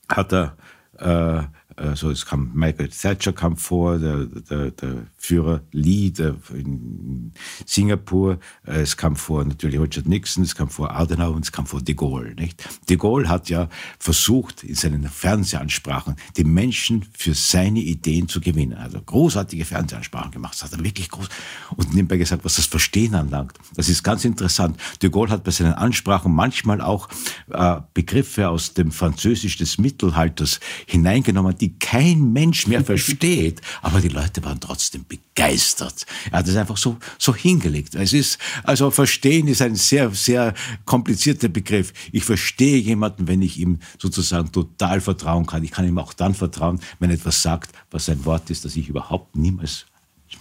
hat 0.09 0.33
er 0.33 0.57
äh, 0.99 1.43
also 1.79 2.11
es 2.11 2.27
kam 2.27 2.51
Michael 2.55 2.89
Thatcher 2.89 3.33
kam 3.33 3.57
vor, 3.57 3.99
der, 3.99 4.27
der, 4.27 4.71
der 4.73 5.07
Führer 5.17 5.61
Lee 5.73 6.11
der 6.11 6.35
in 6.53 7.33
Singapur, 7.67 8.39
es 8.65 8.97
kam 8.97 9.17
vor 9.17 9.45
natürlich 9.45 9.81
Richard 9.81 10.07
Nixon, 10.07 10.43
es 10.43 10.55
kam 10.55 10.69
vor 10.69 10.95
Adenauer 10.95 11.37
und 11.37 11.45
es 11.45 11.53
kam 11.53 11.67
vor 11.67 11.81
de 11.81 11.95
Gaulle. 11.95 12.35
Nicht? 12.35 12.69
De 12.89 12.97
Gaulle 12.97 13.29
hat 13.29 13.49
ja 13.49 13.69
versucht, 13.99 14.65
in 14.65 14.75
seinen 14.75 15.09
Fernsehansprachen 15.09 16.17
die 16.37 16.45
Menschen 16.45 17.05
für 17.17 17.35
seine 17.35 17.81
Ideen 17.81 18.29
zu 18.29 18.41
gewinnen. 18.41 18.77
Also 18.77 19.01
großartige 19.01 19.65
Fernsehansprachen 19.65 20.33
gemacht, 20.33 20.55
das 20.55 20.65
hat 20.65 20.79
er 20.79 20.85
wirklich 20.85 21.09
groß. 21.09 21.29
Und 21.77 21.95
nebenbei 21.95 22.17
gesagt, 22.17 22.45
was 22.45 22.57
das 22.57 22.67
Verstehen 22.67 23.15
anlangt. 23.15 23.55
Das 23.77 23.89
ist 23.89 24.03
ganz 24.03 24.25
interessant. 24.25 24.79
De 25.03 25.11
Gaulle 25.11 25.31
hat 25.31 25.45
bei 25.45 25.51
seinen 25.51 25.75
Ansprachen 25.75 26.33
manchmal 26.35 26.81
auch 26.81 27.09
äh, 27.51 27.77
Begriffe 27.95 28.49
aus 28.49 28.75
dem 28.75 28.91
Französisch 28.91 29.57
des 29.57 29.79
Mittelalters 29.79 30.61
hineingenommen, 30.87 31.57
die 31.57 31.68
die 31.69 31.79
kein 31.79 32.33
Mensch 32.33 32.67
mehr 32.67 32.85
versteht. 32.85 33.61
Aber 33.83 34.01
die 34.01 34.09
Leute 34.09 34.43
waren 34.45 34.61
trotzdem 34.61 35.05
begeistert. 35.07 36.07
Er 36.31 36.39
hat 36.39 36.49
es 36.49 36.57
einfach 36.57 36.77
so, 36.77 36.97
so 37.19 37.35
hingelegt. 37.35 37.95
Es 37.95 38.13
ist, 38.13 38.39
also 38.65 38.91
verstehen 38.91 39.49
ist 39.49 39.63
ein 39.63 39.77
sehr, 39.77 40.11
sehr 40.11 40.55
komplizierter 40.85 41.49
Begriff. 41.49 41.93
Ich 42.13 42.25
verstehe 42.25 42.79
jemanden, 42.79 43.29
wenn 43.29 43.43
ich 43.43 43.59
ihm 43.59 43.81
sozusagen 43.99 44.51
total 44.53 45.01
vertrauen 45.01 45.47
kann. 45.47 45.65
Ich 45.65 45.71
kann 45.71 45.87
ihm 45.87 45.99
auch 45.99 46.15
dann 46.15 46.35
vertrauen, 46.35 46.81
wenn 46.99 47.11
er 47.11 47.17
etwas 47.17 47.43
sagt, 47.43 47.73
was 47.91 48.09
ein 48.09 48.25
Wort 48.25 48.51
ist, 48.51 48.65
das 48.65 48.77
ich 48.77 48.89
überhaupt 48.89 49.37
niemals 49.37 49.87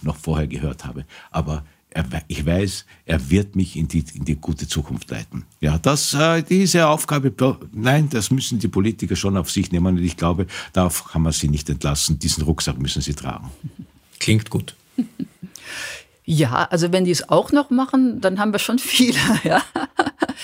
noch 0.02 0.16
vorher 0.16 0.46
gehört 0.46 0.84
habe. 0.84 1.04
Aber 1.30 1.64
ich 2.28 2.44
weiß, 2.44 2.84
er 3.06 3.30
wird 3.30 3.56
mich 3.56 3.76
in 3.76 3.88
die, 3.88 4.04
in 4.14 4.24
die 4.24 4.36
gute 4.36 4.68
Zukunft 4.68 5.10
leiten. 5.10 5.46
Ja, 5.60 5.78
das, 5.78 6.14
äh, 6.14 6.42
diese 6.42 6.86
Aufgabe, 6.88 7.32
nein, 7.72 8.08
das 8.10 8.30
müssen 8.30 8.58
die 8.58 8.68
Politiker 8.68 9.16
schon 9.16 9.36
auf 9.36 9.50
sich 9.50 9.72
nehmen 9.72 9.98
und 9.98 10.02
ich 10.02 10.16
glaube, 10.16 10.46
darauf 10.72 11.06
kann 11.06 11.22
man 11.22 11.32
sie 11.32 11.48
nicht 11.48 11.68
entlassen. 11.70 12.18
Diesen 12.18 12.44
Rucksack 12.44 12.78
müssen 12.78 13.02
sie 13.02 13.14
tragen. 13.14 13.50
Klingt 14.20 14.50
gut. 14.50 14.74
Ja, 16.24 16.64
also 16.64 16.92
wenn 16.92 17.06
die 17.06 17.10
es 17.10 17.28
auch 17.30 17.52
noch 17.52 17.70
machen, 17.70 18.20
dann 18.20 18.38
haben 18.38 18.52
wir 18.52 18.58
schon 18.58 18.78
viele. 18.78 19.18
Ja. 19.44 19.62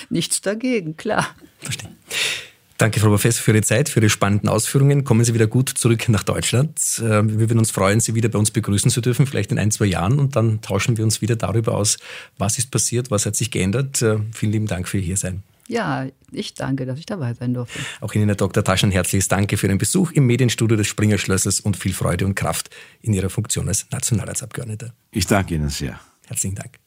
Nichts 0.09 0.41
dagegen, 0.41 0.97
klar. 0.97 1.27
Verstehe. 1.59 1.91
Danke, 2.77 2.99
Frau 2.99 3.07
Professor, 3.07 3.41
für 3.41 3.51
Ihre 3.51 3.61
Zeit, 3.61 3.87
für 3.87 4.01
Ihre 4.01 4.09
spannenden 4.09 4.49
Ausführungen. 4.49 5.05
Kommen 5.05 5.23
Sie 5.23 5.33
wieder 5.33 5.47
gut 5.47 5.69
zurück 5.69 6.09
nach 6.09 6.23
Deutschland. 6.23 6.77
Ähm, 7.01 7.29
wir 7.29 7.39
würden 7.39 7.59
uns 7.59 7.71
freuen, 7.71 8.01
Sie 8.01 8.15
wieder 8.15 8.27
bei 8.27 8.37
uns 8.37 8.51
begrüßen 8.51 8.91
zu 8.91 8.99
dürfen, 8.99 9.27
vielleicht 9.27 9.51
in 9.53 9.59
ein, 9.59 9.71
zwei 9.71 9.85
Jahren. 9.85 10.19
Und 10.19 10.35
dann 10.35 10.61
tauschen 10.61 10.97
wir 10.97 11.05
uns 11.05 11.21
wieder 11.21 11.37
darüber 11.37 11.75
aus, 11.75 11.97
was 12.37 12.57
ist 12.57 12.71
passiert, 12.71 13.11
was 13.11 13.25
hat 13.25 13.37
sich 13.37 13.49
geändert. 13.49 14.01
Äh, 14.01 14.17
vielen 14.33 14.51
lieben 14.51 14.67
Dank 14.67 14.89
für 14.89 14.97
Ihr 14.97 15.03
Hiersein. 15.03 15.43
Ja, 15.67 16.05
ich 16.31 16.53
danke, 16.53 16.85
dass 16.85 16.99
ich 16.99 17.05
dabei 17.05 17.33
sein 17.33 17.53
durfte. 17.53 17.79
Auch 18.01 18.13
Ihnen, 18.13 18.27
Herr 18.27 18.35
Dr. 18.35 18.63
Taschen, 18.63 18.91
herzliches 18.91 19.29
Danke 19.29 19.57
für 19.57 19.67
Ihren 19.67 19.77
Besuch 19.77 20.11
im 20.11 20.25
Medienstudio 20.27 20.77
des 20.77 20.87
Springerschlosses 20.87 21.61
und 21.61 21.77
viel 21.77 21.93
Freude 21.93 22.25
und 22.25 22.35
Kraft 22.35 22.69
in 23.01 23.13
Ihrer 23.13 23.29
Funktion 23.29 23.67
als 23.67 23.87
Nationalratsabgeordneter. 23.89 24.93
Ich 25.11 25.25
danke 25.25 25.55
Ihnen 25.55 25.69
sehr. 25.69 25.99
Herzlichen 26.27 26.55
Dank. 26.55 26.84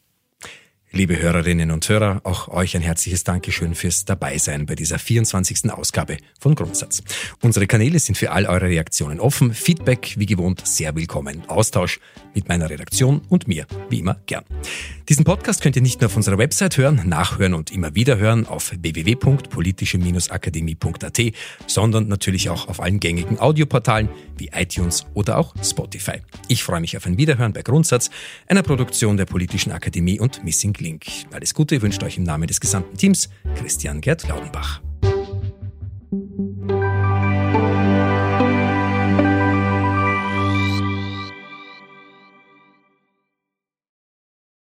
Liebe 0.90 1.20
Hörerinnen 1.20 1.70
und 1.70 1.86
Hörer, 1.86 2.22
auch 2.24 2.48
euch 2.48 2.74
ein 2.74 2.80
herzliches 2.80 3.22
Dankeschön 3.22 3.74
fürs 3.74 4.06
Dabeisein 4.06 4.64
bei 4.64 4.74
dieser 4.74 4.98
24. 4.98 5.70
Ausgabe 5.70 6.16
von 6.40 6.54
Grundsatz. 6.54 7.02
Unsere 7.42 7.66
Kanäle 7.66 7.98
sind 7.98 8.16
für 8.16 8.30
all 8.30 8.46
eure 8.46 8.68
Reaktionen 8.68 9.20
offen. 9.20 9.52
Feedback, 9.52 10.14
wie 10.16 10.24
gewohnt, 10.24 10.66
sehr 10.66 10.96
willkommen. 10.96 11.42
Austausch 11.46 12.00
mit 12.34 12.48
meiner 12.48 12.70
Redaktion 12.70 13.20
und 13.28 13.48
mir, 13.48 13.66
wie 13.90 13.98
immer, 13.98 14.18
gern. 14.24 14.44
Diesen 15.10 15.24
Podcast 15.24 15.60
könnt 15.60 15.76
ihr 15.76 15.82
nicht 15.82 16.00
nur 16.00 16.08
auf 16.08 16.16
unserer 16.16 16.38
Website 16.38 16.78
hören, 16.78 17.02
nachhören 17.06 17.52
und 17.52 17.70
immer 17.70 17.94
wieder 17.94 18.16
hören 18.16 18.46
auf 18.46 18.72
www.politische-akademie.at, 18.74 21.20
sondern 21.66 22.08
natürlich 22.08 22.48
auch 22.48 22.66
auf 22.68 22.80
allen 22.80 22.98
gängigen 22.98 23.38
Audioportalen 23.38 24.08
wie 24.38 24.48
iTunes 24.54 25.04
oder 25.14 25.36
auch 25.36 25.54
Spotify. 25.62 26.22
Ich 26.48 26.62
freue 26.62 26.80
mich 26.80 26.96
auf 26.96 27.04
ein 27.06 27.18
Wiederhören 27.18 27.52
bei 27.52 27.60
Grundsatz, 27.62 28.08
einer 28.46 28.62
Produktion 28.62 29.18
der 29.18 29.26
Politischen 29.26 29.72
Akademie 29.72 30.20
und 30.20 30.44
Missing 30.44 30.77
Link. 30.80 31.06
Alles 31.32 31.54
Gute 31.54 31.80
wünscht 31.82 32.02
euch 32.02 32.16
im 32.16 32.24
Namen 32.24 32.46
des 32.46 32.60
gesamten 32.60 32.96
Teams 32.96 33.28
Christian 33.56 34.00
Gerd 34.00 34.26
Laudenbach. 34.28 34.80